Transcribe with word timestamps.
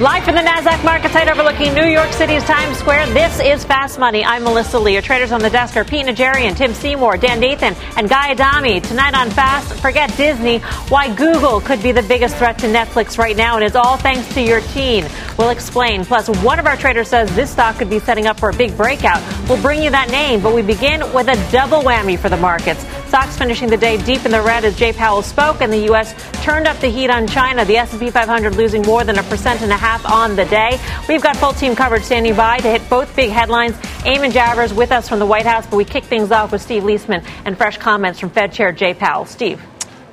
Live 0.00 0.24
from 0.24 0.34
the 0.34 0.40
NASDAQ 0.40 0.84
market 0.84 1.12
site 1.12 1.28
overlooking 1.28 1.72
New 1.72 1.86
York 1.86 2.12
City's 2.12 2.42
Times 2.42 2.76
Square, 2.78 3.14
this 3.14 3.38
is 3.38 3.64
Fast 3.64 3.96
Money. 3.96 4.24
I'm 4.24 4.42
Melissa 4.42 4.76
Lee. 4.76 4.94
Your 4.94 5.02
traders 5.02 5.30
on 5.30 5.40
the 5.40 5.50
desk 5.50 5.76
are 5.76 5.84
Pete 5.84 6.04
Najarian, 6.04 6.56
Tim 6.56 6.74
Seymour, 6.74 7.16
Dan 7.16 7.38
Nathan, 7.38 7.76
and 7.96 8.08
Guy 8.08 8.32
Adami. 8.32 8.80
Tonight 8.80 9.14
on 9.14 9.30
Fast, 9.30 9.72
forget 9.74 10.14
Disney, 10.16 10.58
why 10.88 11.14
Google 11.14 11.60
could 11.60 11.80
be 11.80 11.92
the 11.92 12.02
biggest 12.02 12.34
threat 12.38 12.58
to 12.58 12.66
Netflix 12.66 13.18
right 13.18 13.36
now, 13.36 13.54
and 13.54 13.64
it's 13.64 13.76
all 13.76 13.96
thanks 13.96 14.34
to 14.34 14.42
your 14.42 14.62
teen. 14.62 15.06
We'll 15.38 15.50
explain. 15.50 16.04
Plus, 16.04 16.28
one 16.42 16.58
of 16.58 16.66
our 16.66 16.76
traders 16.76 17.06
says 17.06 17.32
this 17.36 17.52
stock 17.52 17.76
could 17.76 17.88
be 17.88 18.00
setting 18.00 18.26
up 18.26 18.40
for 18.40 18.50
a 18.50 18.56
big 18.56 18.76
breakout. 18.76 19.22
We'll 19.48 19.62
bring 19.62 19.80
you 19.80 19.90
that 19.90 20.10
name, 20.10 20.40
but 20.40 20.56
we 20.56 20.62
begin 20.62 21.02
with 21.14 21.28
a 21.28 21.36
double 21.52 21.82
whammy 21.82 22.18
for 22.18 22.28
the 22.28 22.36
markets. 22.36 22.84
Stocks 23.06 23.38
finishing 23.38 23.68
the 23.68 23.76
day 23.76 23.96
deep 24.02 24.24
in 24.24 24.32
the 24.32 24.42
red 24.42 24.64
as 24.64 24.76
Jay 24.76 24.92
Powell 24.92 25.22
spoke, 25.22 25.60
and 25.60 25.72
the 25.72 25.84
U.S. 25.84 26.16
turned 26.42 26.66
up 26.66 26.76
the 26.80 26.88
heat 26.88 27.10
on 27.10 27.28
China. 27.28 27.64
The 27.64 27.76
S&P 27.76 28.10
500 28.10 28.56
losing 28.56 28.82
more 28.82 29.04
than 29.04 29.18
a 29.18 29.22
percent 29.22 29.62
and 29.62 29.70
a 29.70 29.76
half 29.76 29.93
on 30.04 30.36
the 30.36 30.44
day. 30.46 30.80
We've 31.08 31.22
got 31.22 31.36
full 31.36 31.52
team 31.52 31.76
coverage 31.76 32.04
standing 32.04 32.34
by 32.34 32.58
to 32.58 32.70
hit 32.70 32.88
both 32.88 33.14
big 33.14 33.30
headlines. 33.30 33.74
Eamon 34.04 34.30
Javers 34.30 34.74
with 34.74 34.92
us 34.92 35.08
from 35.08 35.18
the 35.18 35.26
White 35.26 35.46
House, 35.46 35.66
but 35.66 35.76
we 35.76 35.84
kick 35.84 36.04
things 36.04 36.30
off 36.30 36.52
with 36.52 36.62
Steve 36.62 36.82
Liesman 36.84 37.24
and 37.44 37.56
fresh 37.56 37.76
comments 37.76 38.18
from 38.18 38.30
Fed 38.30 38.52
Chair 38.52 38.72
Jay 38.72 38.94
Powell. 38.94 39.26
Steve. 39.26 39.62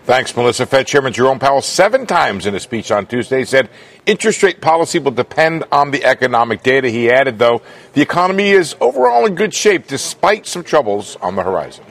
Thanks, 0.04 0.36
Melissa. 0.36 0.66
Fed 0.66 0.88
Chairman 0.88 1.14
Jerome 1.14 1.38
Powell, 1.38 1.62
seven 1.62 2.08
times 2.08 2.48
in 2.48 2.56
a 2.56 2.60
speech 2.60 2.92
on 2.92 3.06
Tuesday, 3.06 3.46
said 3.46 3.70
interest 4.08 4.42
rate 4.42 4.60
policy 4.60 4.98
will 4.98 5.12
depend 5.12 5.64
on 5.72 5.92
the 5.92 6.04
economic 6.04 6.64
data. 6.64 6.90
He 6.90 7.12
added, 7.12 7.38
though, 7.38 7.62
the 7.94 8.02
economy 8.02 8.50
is 8.50 8.76
overall 8.82 9.26
in 9.28 9.36
good 9.36 9.54
shape 9.54 9.88
despite 9.88 10.48
some 10.48 10.64
troubles 10.64 11.18
on 11.18 11.36
the 11.36 11.44
horizon. 11.44 11.86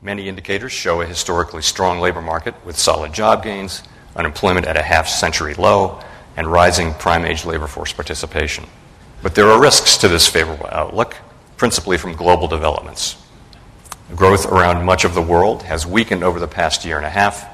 Many 0.00 0.28
indicators 0.28 0.72
show 0.72 1.02
a 1.02 1.06
historically 1.06 1.60
strong 1.60 1.98
labor 1.98 2.22
market 2.22 2.54
with 2.64 2.78
solid 2.78 3.12
job 3.12 3.42
gains, 3.42 3.82
unemployment 4.16 4.66
at 4.66 4.76
a 4.76 4.82
half 4.82 5.08
century 5.08 5.54
low, 5.54 6.00
and 6.40 6.50
rising 6.50 6.94
prime 6.94 7.26
age 7.26 7.44
labor 7.44 7.66
force 7.66 7.92
participation. 7.92 8.64
But 9.22 9.34
there 9.34 9.50
are 9.50 9.60
risks 9.60 9.98
to 9.98 10.08
this 10.08 10.26
favorable 10.26 10.70
outlook, 10.72 11.14
principally 11.58 11.98
from 11.98 12.16
global 12.16 12.48
developments. 12.48 13.22
Growth 14.16 14.46
around 14.46 14.86
much 14.86 15.04
of 15.04 15.12
the 15.12 15.20
world 15.20 15.64
has 15.64 15.86
weakened 15.86 16.24
over 16.24 16.40
the 16.40 16.48
past 16.48 16.86
year 16.86 16.96
and 16.96 17.04
a 17.04 17.10
half, 17.10 17.46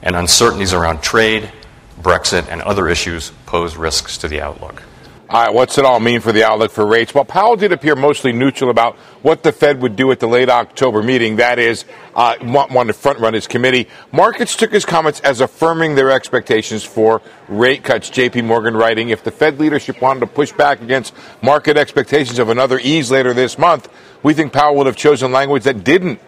and 0.00 0.16
uncertainties 0.16 0.72
around 0.72 1.02
trade, 1.02 1.52
Brexit, 2.00 2.48
and 2.48 2.62
other 2.62 2.88
issues 2.88 3.30
pose 3.44 3.76
risks 3.76 4.16
to 4.16 4.26
the 4.26 4.40
outlook. 4.40 4.82
All 5.30 5.42
right, 5.42 5.54
what's 5.54 5.78
it 5.78 5.86
all 5.86 6.00
mean 6.00 6.20
for 6.20 6.32
the 6.32 6.44
outlook 6.44 6.70
for 6.70 6.84
rates? 6.84 7.14
Well, 7.14 7.24
Powell 7.24 7.56
did 7.56 7.72
appear 7.72 7.96
mostly 7.96 8.30
neutral 8.30 8.68
about 8.68 8.96
what 9.22 9.42
the 9.42 9.52
Fed 9.52 9.80
would 9.80 9.96
do 9.96 10.12
at 10.12 10.20
the 10.20 10.26
late 10.26 10.50
October 10.50 11.02
meeting. 11.02 11.36
That 11.36 11.58
is, 11.58 11.86
uh, 12.14 12.36
wanted 12.42 12.92
to 12.92 12.92
front 12.92 13.18
run 13.20 13.32
his 13.32 13.46
committee. 13.46 13.88
Markets 14.12 14.54
took 14.54 14.70
his 14.70 14.84
comments 14.84 15.20
as 15.20 15.40
affirming 15.40 15.94
their 15.94 16.10
expectations 16.10 16.84
for 16.84 17.22
rate 17.48 17.82
cuts. 17.82 18.10
J.P. 18.10 18.42
Morgan 18.42 18.76
writing, 18.76 19.08
if 19.08 19.24
the 19.24 19.30
Fed 19.30 19.58
leadership 19.58 20.02
wanted 20.02 20.20
to 20.20 20.26
push 20.26 20.52
back 20.52 20.82
against 20.82 21.14
market 21.40 21.78
expectations 21.78 22.38
of 22.38 22.50
another 22.50 22.78
ease 22.78 23.10
later 23.10 23.32
this 23.32 23.56
month, 23.56 23.88
we 24.22 24.34
think 24.34 24.52
Powell 24.52 24.76
would 24.76 24.86
have 24.86 24.96
chosen 24.96 25.32
language 25.32 25.64
that 25.64 25.84
didn't 25.84 26.20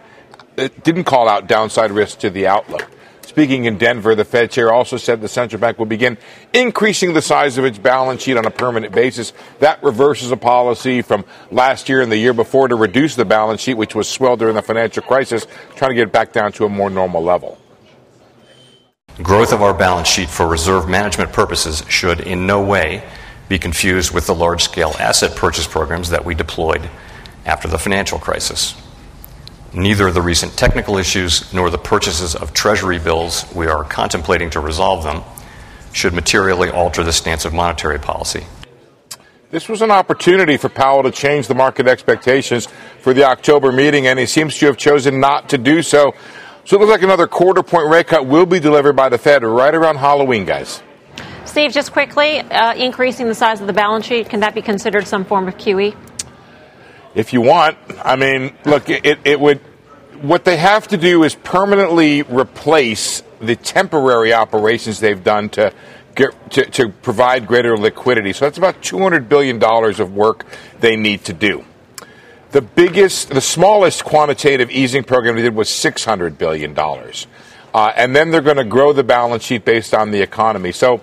didn't 0.81 1.03
call 1.03 1.29
out 1.29 1.47
downside 1.47 1.91
risk 1.91 2.17
to 2.17 2.31
the 2.31 2.47
outlook. 2.47 2.89
Speaking 3.37 3.65
in 3.65 3.77
Denver, 3.77 4.15
the 4.15 4.25
Fed 4.25 4.49
chair 4.49 4.73
also 4.73 4.97
said 4.97 5.21
the 5.21 5.27
central 5.27 5.59
bank 5.59 5.77
will 5.77 5.85
begin 5.85 6.17
increasing 6.53 7.13
the 7.13 7.21
size 7.21 7.59
of 7.59 7.65
its 7.65 7.77
balance 7.77 8.23
sheet 8.23 8.35
on 8.35 8.47
a 8.47 8.49
permanent 8.49 8.95
basis. 8.95 9.31
That 9.59 9.83
reverses 9.83 10.31
a 10.31 10.37
policy 10.37 11.03
from 11.03 11.23
last 11.51 11.87
year 11.87 12.01
and 12.01 12.11
the 12.11 12.17
year 12.17 12.33
before 12.33 12.67
to 12.67 12.75
reduce 12.75 13.13
the 13.13 13.25
balance 13.25 13.61
sheet, 13.61 13.75
which 13.75 13.93
was 13.93 14.09
swelled 14.09 14.39
during 14.39 14.55
the 14.55 14.63
financial 14.63 15.03
crisis, 15.03 15.45
trying 15.75 15.91
to 15.91 15.93
get 15.93 16.07
it 16.07 16.11
back 16.11 16.33
down 16.33 16.51
to 16.53 16.65
a 16.65 16.69
more 16.69 16.89
normal 16.89 17.21
level. 17.21 17.59
Growth 19.21 19.53
of 19.53 19.61
our 19.61 19.75
balance 19.75 20.07
sheet 20.07 20.31
for 20.31 20.47
reserve 20.47 20.89
management 20.89 21.31
purposes 21.31 21.83
should 21.87 22.21
in 22.21 22.47
no 22.47 22.63
way 22.63 23.03
be 23.49 23.59
confused 23.59 24.15
with 24.15 24.25
the 24.25 24.33
large 24.33 24.63
scale 24.63 24.95
asset 24.99 25.35
purchase 25.35 25.67
programs 25.67 26.09
that 26.09 26.25
we 26.25 26.33
deployed 26.33 26.89
after 27.45 27.67
the 27.67 27.77
financial 27.77 28.17
crisis. 28.17 28.73
Neither 29.73 30.11
the 30.11 30.21
recent 30.21 30.57
technical 30.57 30.97
issues 30.97 31.53
nor 31.53 31.69
the 31.69 31.77
purchases 31.77 32.35
of 32.35 32.53
Treasury 32.53 32.99
bills 32.99 33.45
we 33.53 33.67
are 33.67 33.83
contemplating 33.83 34.49
to 34.51 34.59
resolve 34.59 35.03
them 35.03 35.23
should 35.93 36.13
materially 36.13 36.69
alter 36.69 37.03
the 37.03 37.13
stance 37.13 37.45
of 37.45 37.53
monetary 37.53 37.99
policy. 37.99 38.45
This 39.49 39.69
was 39.69 39.81
an 39.81 39.91
opportunity 39.91 40.57
for 40.57 40.69
Powell 40.69 41.03
to 41.03 41.11
change 41.11 41.47
the 41.47 41.55
market 41.55 41.87
expectations 41.87 42.67
for 42.99 43.13
the 43.13 43.23
October 43.23 43.71
meeting, 43.71 44.07
and 44.07 44.19
he 44.19 44.25
seems 44.25 44.57
to 44.57 44.65
have 44.65 44.77
chosen 44.77 45.19
not 45.19 45.49
to 45.49 45.57
do 45.57 45.81
so. 45.81 46.13
So 46.65 46.75
it 46.75 46.79
looks 46.79 46.91
like 46.91 47.01
another 47.01 47.27
quarter 47.27 47.63
point 47.63 47.89
rate 47.89 48.07
cut 48.07 48.25
will 48.25 48.45
be 48.45 48.59
delivered 48.59 48.97
by 48.97 49.07
the 49.07 49.17
Fed 49.17 49.43
right 49.43 49.73
around 49.73 49.97
Halloween, 49.97 50.43
guys. 50.43 50.83
Steve, 51.45 51.71
just 51.71 51.93
quickly, 51.93 52.39
uh, 52.39 52.73
increasing 52.75 53.27
the 53.27 53.35
size 53.35 53.61
of 53.61 53.67
the 53.67 53.73
balance 53.73 54.05
sheet, 54.05 54.29
can 54.29 54.41
that 54.41 54.53
be 54.53 54.61
considered 54.61 55.07
some 55.07 55.23
form 55.23 55.47
of 55.47 55.57
QE? 55.57 55.95
If 57.17 57.33
you 57.33 57.41
want. 57.41 57.77
I 58.03 58.15
mean, 58.15 58.55
look, 58.63 58.89
it, 58.89 59.19
it 59.25 59.39
would. 59.39 59.59
What 60.21 60.45
they 60.45 60.57
have 60.57 60.87
to 60.89 60.97
do 60.97 61.23
is 61.23 61.35
permanently 61.35 62.21
replace 62.23 63.21
the 63.39 63.55
temporary 63.55 64.33
operations 64.33 64.99
they've 64.99 65.23
done 65.23 65.49
to 65.49 65.73
to, 66.49 66.65
to 66.65 66.89
provide 66.89 67.45
greater 67.45 67.77
liquidity. 67.77 68.33
So 68.33 68.45
that's 68.45 68.57
about 68.57 68.81
$200 68.81 69.29
billion 69.29 69.63
of 69.63 70.15
work 70.15 70.45
they 70.79 70.95
need 70.95 71.25
to 71.25 71.33
do. 71.33 71.63
The 72.51 72.61
biggest, 72.61 73.29
the 73.29 73.41
smallest 73.41 74.03
quantitative 74.03 74.71
easing 74.71 75.03
program 75.03 75.35
they 75.35 75.43
did 75.43 75.53
was 75.53 75.69
$600 75.69 76.37
billion. 76.37 76.75
Uh, 76.77 77.93
and 77.95 78.15
then 78.15 78.31
they're 78.31 78.41
going 78.41 78.57
to 78.57 78.63
grow 78.63 78.93
the 78.93 79.03
balance 79.03 79.43
sheet 79.43 79.63
based 79.63 79.93
on 79.93 80.09
the 80.09 80.21
economy. 80.21 80.71
So 80.71 81.01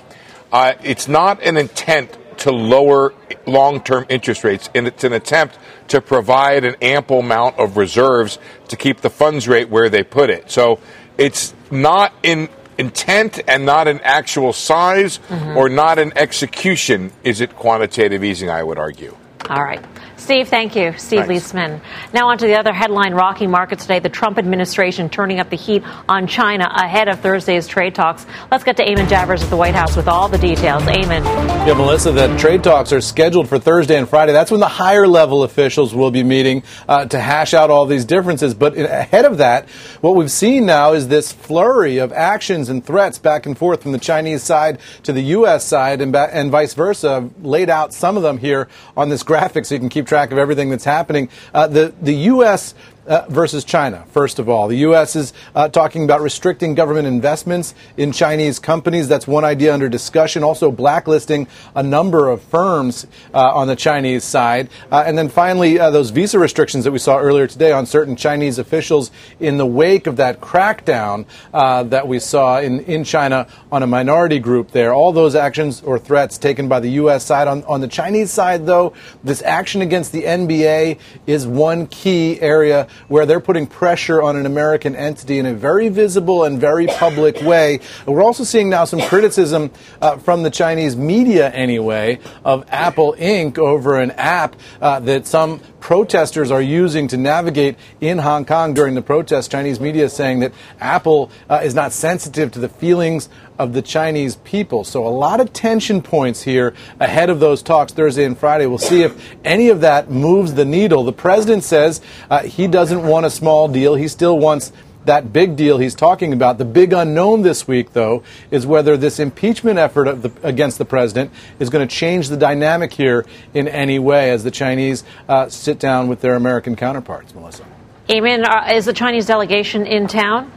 uh, 0.53 0.75
it's 0.83 1.07
not 1.07 1.43
an 1.43 1.57
intent 1.57 2.17
to 2.45 2.53
lower 2.53 3.15
long 3.47 3.81
term 3.81 4.05
interest 4.11 4.45
rates, 4.45 4.69
and 4.75 4.87
it's 4.87 5.03
an 5.03 5.15
attempt 5.15 5.59
to 5.89 5.99
provide 6.03 6.63
an 6.65 6.77
ample 6.83 7.21
amount 7.21 7.59
of 7.59 7.79
reserves 7.79 8.39
to 8.69 8.77
keep 8.77 9.01
the 9.01 9.09
funds 9.09 9.49
rate 9.49 9.71
where 9.71 9.89
they 9.89 10.03
put 10.03 10.29
it. 10.29 10.51
So 10.51 10.79
it's 11.17 11.55
not 11.71 12.13
in 12.23 12.51
intent 12.77 13.41
and 13.49 13.65
not 13.65 13.89
in 13.89 13.99
actual 14.01 14.53
size 14.53 15.21
mm-hmm. 15.21 15.57
or 15.57 15.71
not 15.71 15.99
in 15.99 16.13
execution 16.19 17.13
is 17.23 17.41
it 17.41 17.57
quantitative 17.57 18.23
easing, 18.23 18.51
I 18.51 18.63
would 18.63 18.79
argue. 18.79 19.17
All 19.49 19.65
right. 19.65 19.83
Steve, 20.25 20.49
thank 20.49 20.75
you. 20.75 20.95
Steve 20.97 21.27
Thanks. 21.27 21.53
Liesman. 21.53 21.83
Now 22.15 22.31
on 22.31 22.39
to 22.39 22.47
the 22.47 22.59
other 22.59 22.73
headline 22.73 23.13
rocking 23.13 23.51
markets 23.51 23.83
today. 23.83 23.99
The 23.99 24.09
Trump 24.09 24.39
administration 24.39 25.11
turning 25.11 25.39
up 25.39 25.51
the 25.51 25.57
heat 25.57 25.83
on 26.09 26.27
China 26.27 26.67
ahead 26.75 27.09
of 27.09 27.21
Thursday's 27.21 27.69
trade 27.69 27.95
talks. 27.95 28.25
Let's 28.51 28.65
get 28.65 28.79
to 28.79 28.87
Eamon 28.87 29.07
Javers 29.07 29.43
at 29.43 29.51
the 29.51 29.57
White 29.59 29.75
House 29.75 29.97
with 29.97 30.09
all 30.09 30.31
the 30.31 30.39
details. 30.39 30.83
Eamon. 30.85 31.23
Yeah, 31.67 31.75
Melissa, 31.75 32.11
the 32.11 32.35
trade 32.39 32.65
talks 32.65 32.91
are 32.91 33.03
scheduled 33.03 33.51
for 33.51 33.59
Thursday 33.59 33.99
and 33.99 34.09
Friday. 34.09 34.33
That's 34.33 34.51
when 34.51 34.61
the 34.61 34.67
higher 34.67 35.07
level 35.07 35.43
officials 35.43 35.95
will 35.95 36.11
be 36.11 36.23
meeting 36.23 36.63
uh, 36.89 37.05
to 37.05 37.21
hash 37.21 37.53
out 37.53 37.69
all 37.69 37.85
these 37.85 38.07
differences. 38.07 38.55
But 38.55 38.79
ahead 38.79 39.27
of 39.27 39.37
that, 39.37 39.69
what 40.01 40.17
we've 40.17 40.31
seen 40.31 40.65
now 40.65 40.95
is 40.95 41.09
this 41.09 41.33
flurry 41.33 41.99
of 41.99 42.15
actions 42.15 42.71
and 42.71 42.83
threats 42.83 43.19
back 43.19 43.45
and 43.45 43.59
forth 43.59 43.83
from 43.83 43.93
the 43.93 43.99
Chinese 43.99 44.43
side 44.43 44.79
to 45.03 45.13
the 45.13 45.23
U.S. 45.23 45.67
side 45.67 46.01
and, 46.01 46.13
ba- 46.13 46.31
and 46.33 46.51
vice 46.51 46.73
versa. 46.73 47.11
I've 47.11 47.45
laid 47.45 47.69
out 47.69 47.93
some 47.93 48.17
of 48.17 48.23
them 48.23 48.39
here 48.39 48.69
on 48.97 49.11
this 49.11 49.23
graphic 49.23 49.67
so 49.67 49.75
you 49.75 49.81
can 49.81 49.91
keep 49.91 50.07
track 50.07 50.14
of 50.33 50.39
everything 50.39 50.71
that's 50.71 50.85
happening. 50.85 51.29
Uh, 51.53 51.67
the 51.67 51.93
the 52.01 52.15
U.S 52.15 52.75
uh, 53.07 53.27
versus 53.29 53.65
China, 53.65 54.05
first 54.11 54.39
of 54.39 54.49
all. 54.49 54.69
The 54.69 54.79
U.S. 54.79 55.17
is 55.17 55.33
uh, 55.55 55.69
talking 55.69 56.05
about 56.05 56.21
restricting 56.21 56.75
government 56.75 57.07
investments 57.07 57.75
in 57.97 58.13
Chinese 58.13 58.59
companies. 58.59 59.09
That's 59.09 59.27
one 59.27 59.45
idea 59.45 59.75
under 59.75 59.89
discussion. 59.89 60.43
Also, 60.43 60.71
blacklisting 60.71 61.47
a 61.75 61.83
number 61.83 62.29
of 62.29 62.43
firms 62.43 63.07
uh, 63.33 63.55
on 63.55 63.69
the 63.69 63.77
Chinese 63.77 64.25
side. 64.25 64.69
Uh, 64.91 65.05
and 65.07 65.19
then 65.19 65.29
finally, 65.29 65.79
uh, 65.79 65.91
those 65.91 66.11
visa 66.11 66.39
restrictions 66.39 66.85
that 66.85 66.93
we 66.93 66.99
saw 66.99 67.19
earlier 67.19 67.47
today 67.47 67.73
on 67.73 67.87
certain 67.87 68.17
Chinese 68.17 68.59
officials 68.59 69.11
in 69.41 69.57
the 69.59 69.67
wake 69.67 70.07
of 70.07 70.17
that 70.17 70.41
crackdown 70.41 71.27
uh, 71.53 71.83
that 71.85 72.09
we 72.09 72.19
saw 72.19 72.61
in, 72.61 72.81
in 72.81 73.05
China 73.05 73.47
on 73.71 73.83
a 73.83 73.87
minority 73.87 74.39
group 74.39 74.71
there. 74.71 74.95
All 74.95 75.13
those 75.13 75.35
actions 75.35 75.83
or 75.83 75.99
threats 75.99 76.39
taken 76.39 76.69
by 76.69 76.81
the 76.81 76.91
U.S. 76.91 77.25
side. 77.25 77.49
On, 77.49 77.63
on 77.65 77.81
the 77.81 77.89
Chinese 77.89 78.31
side, 78.31 78.67
though, 78.67 78.95
this 79.23 79.43
action 79.43 79.83
against 79.83 80.13
the 80.13 80.23
NBA 80.23 80.99
is 81.27 81.47
one 81.47 81.87
key 81.87 82.41
area 82.41 82.89
where 83.09 83.27
they're 83.27 83.41
putting 83.41 83.67
pressure 83.67 84.23
on 84.23 84.37
an 84.37 84.47
American 84.47 84.97
entity 84.97 85.39
in 85.39 85.47
a 85.47 85.55
very 85.55 85.89
visible 85.89 86.45
and 86.45 86.61
very 86.61 86.87
public 86.87 87.41
way. 87.43 87.81
We're 88.07 88.23
also 88.23 88.45
seeing 88.45 88.71
now 88.71 88.85
some 88.85 89.01
criticism 89.01 89.71
uh, 90.01 90.19
from 90.19 90.43
the 90.43 90.51
Chinese 90.51 90.97
media, 90.97 91.51
anyway, 91.51 92.19
of 92.45 92.65
Apple 92.69 93.15
Inc. 93.19 93.59
over 93.59 94.01
an 94.01 94.13
app 94.13 94.57
uh, 94.81 95.01
that 95.01 95.27
some 95.27 95.61
protesters 95.81 96.51
are 96.51 96.63
using 96.63 97.09
to 97.09 97.19
navigate 97.19 97.77
in 98.01 98.17
Hong 98.17 98.47
Kong 98.47 98.73
during 98.73 98.95
the 98.95 99.03
protests. 99.03 99.49
Chinese 99.49 99.79
media 99.79 100.09
saying 100.09 100.41
that 100.41 100.53
Apple 100.81 101.31
uh, 101.51 101.61
is 101.63 101.75
not 101.75 101.93
sensitive 101.93 102.51
to 102.53 102.59
the 102.59 102.71
feelings 102.71 103.29
of 103.59 103.73
the 103.73 103.83
Chinese 103.83 104.37
people. 104.37 104.85
So 104.85 105.07
a 105.07 105.09
lot 105.09 105.41
of 105.41 105.53
tension 105.53 106.03
points 106.03 106.43
here 106.43 106.75
ahead 107.01 107.31
of 107.31 107.41
those 107.41 107.63
talks 107.63 107.93
Thursday 107.93 108.25
and 108.25 108.37
Friday. 108.37 108.67
We'll 108.67 108.79
see 108.79 109.03
if 109.03 109.35
any 109.45 109.69
of 109.69 109.81
that 109.83 110.11
moves 110.11 110.55
the 110.55 110.65
needle. 110.65 111.05
The 111.05 111.13
president 111.13 111.65
says 111.65 112.01
uh, 112.31 112.43
he 112.43 112.67
doesn't 112.67 113.07
want 113.07 113.27
a 113.27 113.31
small 113.31 113.69
deal. 113.69 113.95
He 113.95 114.09
still 114.09 114.39
wants 114.39 114.73
that 115.05 115.33
big 115.33 115.57
deal 115.57 115.79
he's 115.79 115.95
talking 115.95 116.33
about. 116.33 116.59
The 116.59 116.65
big 116.65 116.93
unknown 116.93 117.43
this 117.43 117.69
week, 117.69 117.93
though, 117.93 118.23
is 118.51 118.67
whether 118.67 118.97
this 118.97 119.19
impeachment 119.19 119.79
effort 119.79 120.23
the, 120.23 120.33
against 120.43 120.79
the 120.79 120.85
president 120.85 121.31
is 121.59 121.71
going 121.71 121.87
to 121.87 121.95
change 121.95 122.29
the 122.29 122.37
dynamic 122.37 122.93
here 122.93 123.27
in 123.53 123.69
any 123.69 123.99
way 123.99 124.31
as 124.31 124.45
the 124.45 124.51
Chinese 124.51 125.05
uh, 125.29 125.49
sit 125.49 125.79
down 125.79 126.09
with 126.09 126.21
their 126.21 126.35
American 126.35 126.77
counterparts. 126.77 127.35
Melissa. 127.35 127.65
Eamon, 128.09 128.47
uh, 128.47 128.73
is 128.75 128.85
the 128.85 128.93
Chinese 128.93 129.27
delegation 129.27 129.87
in 129.87 130.07
town? 130.07 130.51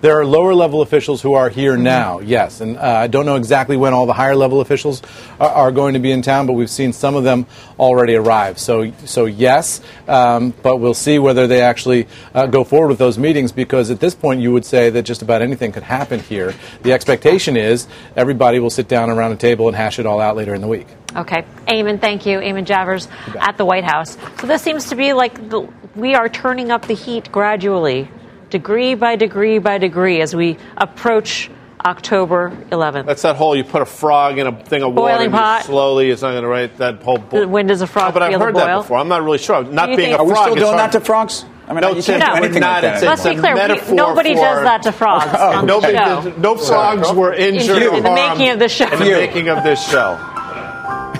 There 0.00 0.16
are 0.20 0.24
lower 0.24 0.54
level 0.54 0.80
officials 0.80 1.20
who 1.22 1.34
are 1.34 1.48
here 1.48 1.76
now, 1.76 2.20
yes. 2.20 2.60
And 2.60 2.76
uh, 2.76 2.82
I 2.82 3.08
don't 3.08 3.26
know 3.26 3.34
exactly 3.34 3.76
when 3.76 3.92
all 3.92 4.06
the 4.06 4.12
higher 4.12 4.36
level 4.36 4.60
officials 4.60 5.02
are, 5.40 5.48
are, 5.48 5.72
going 5.72 5.94
to 5.94 6.00
be 6.00 6.12
in 6.12 6.22
town, 6.22 6.46
but 6.46 6.52
we've 6.52 6.70
seen 6.70 6.92
some 6.92 7.16
of 7.16 7.24
them 7.24 7.46
already 7.80 8.14
arrive. 8.14 8.60
So, 8.60 8.92
so 9.04 9.26
yes, 9.26 9.80
um, 10.06 10.54
but 10.62 10.76
we'll 10.76 10.94
see 10.94 11.18
whether 11.18 11.48
they 11.48 11.62
actually 11.62 12.06
uh, 12.32 12.46
go 12.46 12.62
forward 12.62 12.88
with 12.88 12.98
those 12.98 13.18
meetings 13.18 13.50
because 13.50 13.90
at 13.90 13.98
this 13.98 14.14
point 14.14 14.40
you 14.40 14.52
would 14.52 14.64
say 14.64 14.88
that 14.90 15.02
just 15.02 15.20
about 15.20 15.42
anything 15.42 15.72
could 15.72 15.82
happen 15.82 16.20
here. 16.20 16.54
The 16.82 16.92
expectation 16.92 17.56
is 17.56 17.88
everybody 18.14 18.60
will 18.60 18.70
sit 18.70 18.86
down 18.86 19.10
around 19.10 19.32
a 19.32 19.36
table 19.36 19.66
and 19.66 19.76
hash 19.76 19.98
it 19.98 20.06
all 20.06 20.20
out 20.20 20.36
later 20.36 20.54
in 20.54 20.60
the 20.60 20.68
week. 20.68 20.86
Okay. 21.16 21.44
Eamon, 21.66 22.00
thank 22.00 22.24
you. 22.24 22.38
Eamon 22.38 22.66
Javers 22.66 23.08
at 23.40 23.56
the 23.56 23.64
White 23.64 23.84
House. 23.84 24.16
So 24.40 24.46
this 24.46 24.62
seems 24.62 24.90
to 24.90 24.94
be 24.94 25.12
like 25.12 25.48
the, 25.48 25.68
we 25.96 26.14
are 26.14 26.28
turning 26.28 26.70
up 26.70 26.86
the 26.86 26.94
heat 26.94 27.32
gradually 27.32 28.08
degree 28.50 28.94
by 28.94 29.16
degree 29.16 29.58
by 29.58 29.78
degree 29.78 30.20
as 30.20 30.34
we 30.34 30.56
approach 30.76 31.50
October 31.84 32.50
11th. 32.70 33.06
That's 33.06 33.22
that 33.22 33.36
whole 33.36 33.54
you 33.54 33.62
put 33.64 33.82
a 33.82 33.86
frog 33.86 34.38
in 34.38 34.46
a 34.46 34.64
thing 34.64 34.82
of 34.82 34.94
Boiling 34.94 35.30
water 35.30 35.42
pot. 35.44 35.64
slowly. 35.64 36.10
It's 36.10 36.22
not 36.22 36.30
going 36.32 36.42
to 36.42 36.48
right 36.48 36.76
that 36.78 37.02
whole. 37.02 37.18
Bo- 37.18 37.46
when 37.46 37.66
does 37.66 37.82
a 37.82 37.86
frog 37.86 38.14
no, 38.14 38.20
but 38.20 38.26
feel 38.26 38.34
I've 38.34 38.40
heard 38.46 38.56
that 38.56 38.66
boil? 38.66 38.82
before. 38.82 38.98
I'm 38.98 39.08
not 39.08 39.22
really 39.22 39.38
sure. 39.38 39.62
Not 39.64 39.86
being 39.88 39.98
think- 39.98 40.16
a 40.16 40.18
Are 40.18 40.24
we 40.24 40.30
frog. 40.32 40.44
still 40.44 40.54
doing 40.56 40.66
hard- 40.66 40.78
that 40.80 40.92
to 40.92 41.00
frogs? 41.00 41.44
I 41.68 41.72
mean, 41.74 41.82
No, 41.82 41.88
you 41.92 42.02
can't 42.02 42.24
do 42.24 42.30
we're 42.32 42.36
anything 42.38 42.60
not. 42.60 42.82
like 42.82 42.92
It's 42.94 43.00
that. 43.02 43.06
a- 43.06 43.10
Let's 43.10 43.22
be 43.24 43.36
clear. 43.36 43.52
we- 43.54 43.58
metaphor 43.60 43.94
nobody 43.94 44.34
for- 44.34 44.40
does 44.40 44.62
that 44.64 44.82
to 44.84 44.92
frogs 44.92 45.26
on 45.38 45.66
the 45.66 45.72
Nobody 45.72 45.96
show. 45.98 46.20
did- 46.22 46.38
no 46.38 46.56
frogs 46.56 47.12
were 47.12 47.32
injured 47.34 47.82
In- 47.82 47.94
in 47.96 48.02
the 48.02 48.10
making 48.10 48.48
of 48.48 48.58
this 48.58 48.72
show. 48.72 48.88
In 48.88 48.98
the 48.98 49.06
You. 49.06 49.12
making 49.16 49.48
of 49.48 49.62
this 49.62 49.86
show. 49.88 50.18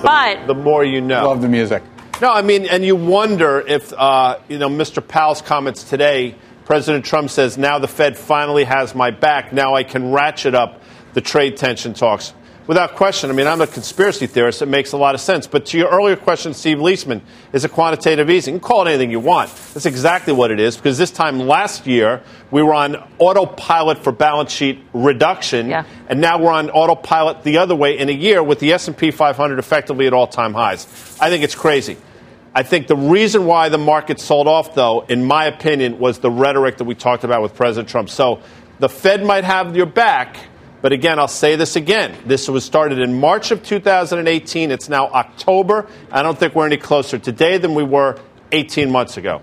But 0.02 0.46
The 0.46 0.54
more 0.54 0.84
you 0.84 1.00
know. 1.00 1.28
Love 1.28 1.42
the 1.42 1.48
music. 1.48 1.82
No, 2.20 2.32
I 2.32 2.42
mean, 2.42 2.66
and 2.66 2.84
you 2.84 2.96
wonder 2.96 3.60
if, 3.66 3.92
uh, 3.96 4.36
you 4.48 4.58
know, 4.58 4.68
Mr. 4.68 5.06
Powell's 5.06 5.40
comments 5.42 5.84
today, 5.84 6.34
President 6.68 7.02
Trump 7.02 7.30
says, 7.30 7.56
now 7.56 7.78
the 7.78 7.88
Fed 7.88 8.18
finally 8.18 8.64
has 8.64 8.94
my 8.94 9.10
back. 9.10 9.54
Now 9.54 9.74
I 9.74 9.84
can 9.84 10.12
ratchet 10.12 10.54
up 10.54 10.82
the 11.14 11.22
trade 11.22 11.56
tension 11.56 11.94
talks. 11.94 12.34
Without 12.66 12.94
question, 12.94 13.30
I 13.30 13.32
mean, 13.32 13.46
I'm 13.46 13.62
a 13.62 13.66
conspiracy 13.66 14.26
theorist. 14.26 14.60
It 14.60 14.66
makes 14.66 14.92
a 14.92 14.98
lot 14.98 15.14
of 15.14 15.22
sense. 15.22 15.46
But 15.46 15.64
to 15.66 15.78
your 15.78 15.88
earlier 15.88 16.14
question, 16.14 16.52
Steve 16.52 16.76
Liesman, 16.76 17.22
is 17.54 17.64
it 17.64 17.72
quantitative 17.72 18.28
easing? 18.28 18.52
You 18.52 18.60
can 18.60 18.68
call 18.68 18.86
it 18.86 18.90
anything 18.90 19.10
you 19.10 19.18
want. 19.18 19.48
That's 19.72 19.86
exactly 19.86 20.34
what 20.34 20.50
it 20.50 20.60
is, 20.60 20.76
because 20.76 20.98
this 20.98 21.10
time 21.10 21.38
last 21.38 21.86
year, 21.86 22.20
we 22.50 22.62
were 22.62 22.74
on 22.74 22.96
autopilot 23.18 24.04
for 24.04 24.12
balance 24.12 24.52
sheet 24.52 24.78
reduction, 24.92 25.70
Yeah. 25.70 25.84
and 26.10 26.20
now 26.20 26.36
we're 26.38 26.52
on 26.52 26.68
autopilot 26.68 27.44
the 27.44 27.56
other 27.56 27.74
way 27.74 27.96
in 27.98 28.10
a 28.10 28.12
year 28.12 28.42
with 28.42 28.58
the 28.58 28.74
S&P 28.74 29.10
500 29.10 29.58
effectively 29.58 30.06
at 30.06 30.12
all-time 30.12 30.52
highs. 30.52 30.86
I 31.18 31.30
think 31.30 31.44
it's 31.44 31.54
crazy. 31.54 31.96
I 32.54 32.62
think 32.62 32.86
the 32.86 32.96
reason 32.96 33.46
why 33.46 33.68
the 33.68 33.78
market 33.78 34.20
sold 34.20 34.48
off, 34.48 34.74
though, 34.74 35.00
in 35.02 35.24
my 35.24 35.46
opinion, 35.46 35.98
was 35.98 36.18
the 36.18 36.30
rhetoric 36.30 36.78
that 36.78 36.84
we 36.84 36.94
talked 36.94 37.24
about 37.24 37.42
with 37.42 37.54
President 37.54 37.88
Trump. 37.88 38.08
So 38.08 38.40
the 38.78 38.88
Fed 38.88 39.24
might 39.24 39.44
have 39.44 39.76
your 39.76 39.86
back, 39.86 40.36
but 40.80 40.92
again, 40.92 41.18
I'll 41.18 41.28
say 41.28 41.56
this 41.56 41.76
again. 41.76 42.16
This 42.26 42.48
was 42.48 42.64
started 42.64 43.00
in 43.00 43.20
March 43.20 43.50
of 43.50 43.62
2018. 43.62 44.70
It's 44.70 44.88
now 44.88 45.08
October. 45.08 45.86
I 46.10 46.22
don't 46.22 46.38
think 46.38 46.54
we're 46.54 46.66
any 46.66 46.76
closer 46.76 47.18
today 47.18 47.58
than 47.58 47.74
we 47.74 47.82
were 47.82 48.18
18 48.52 48.90
months 48.90 49.16
ago. 49.16 49.42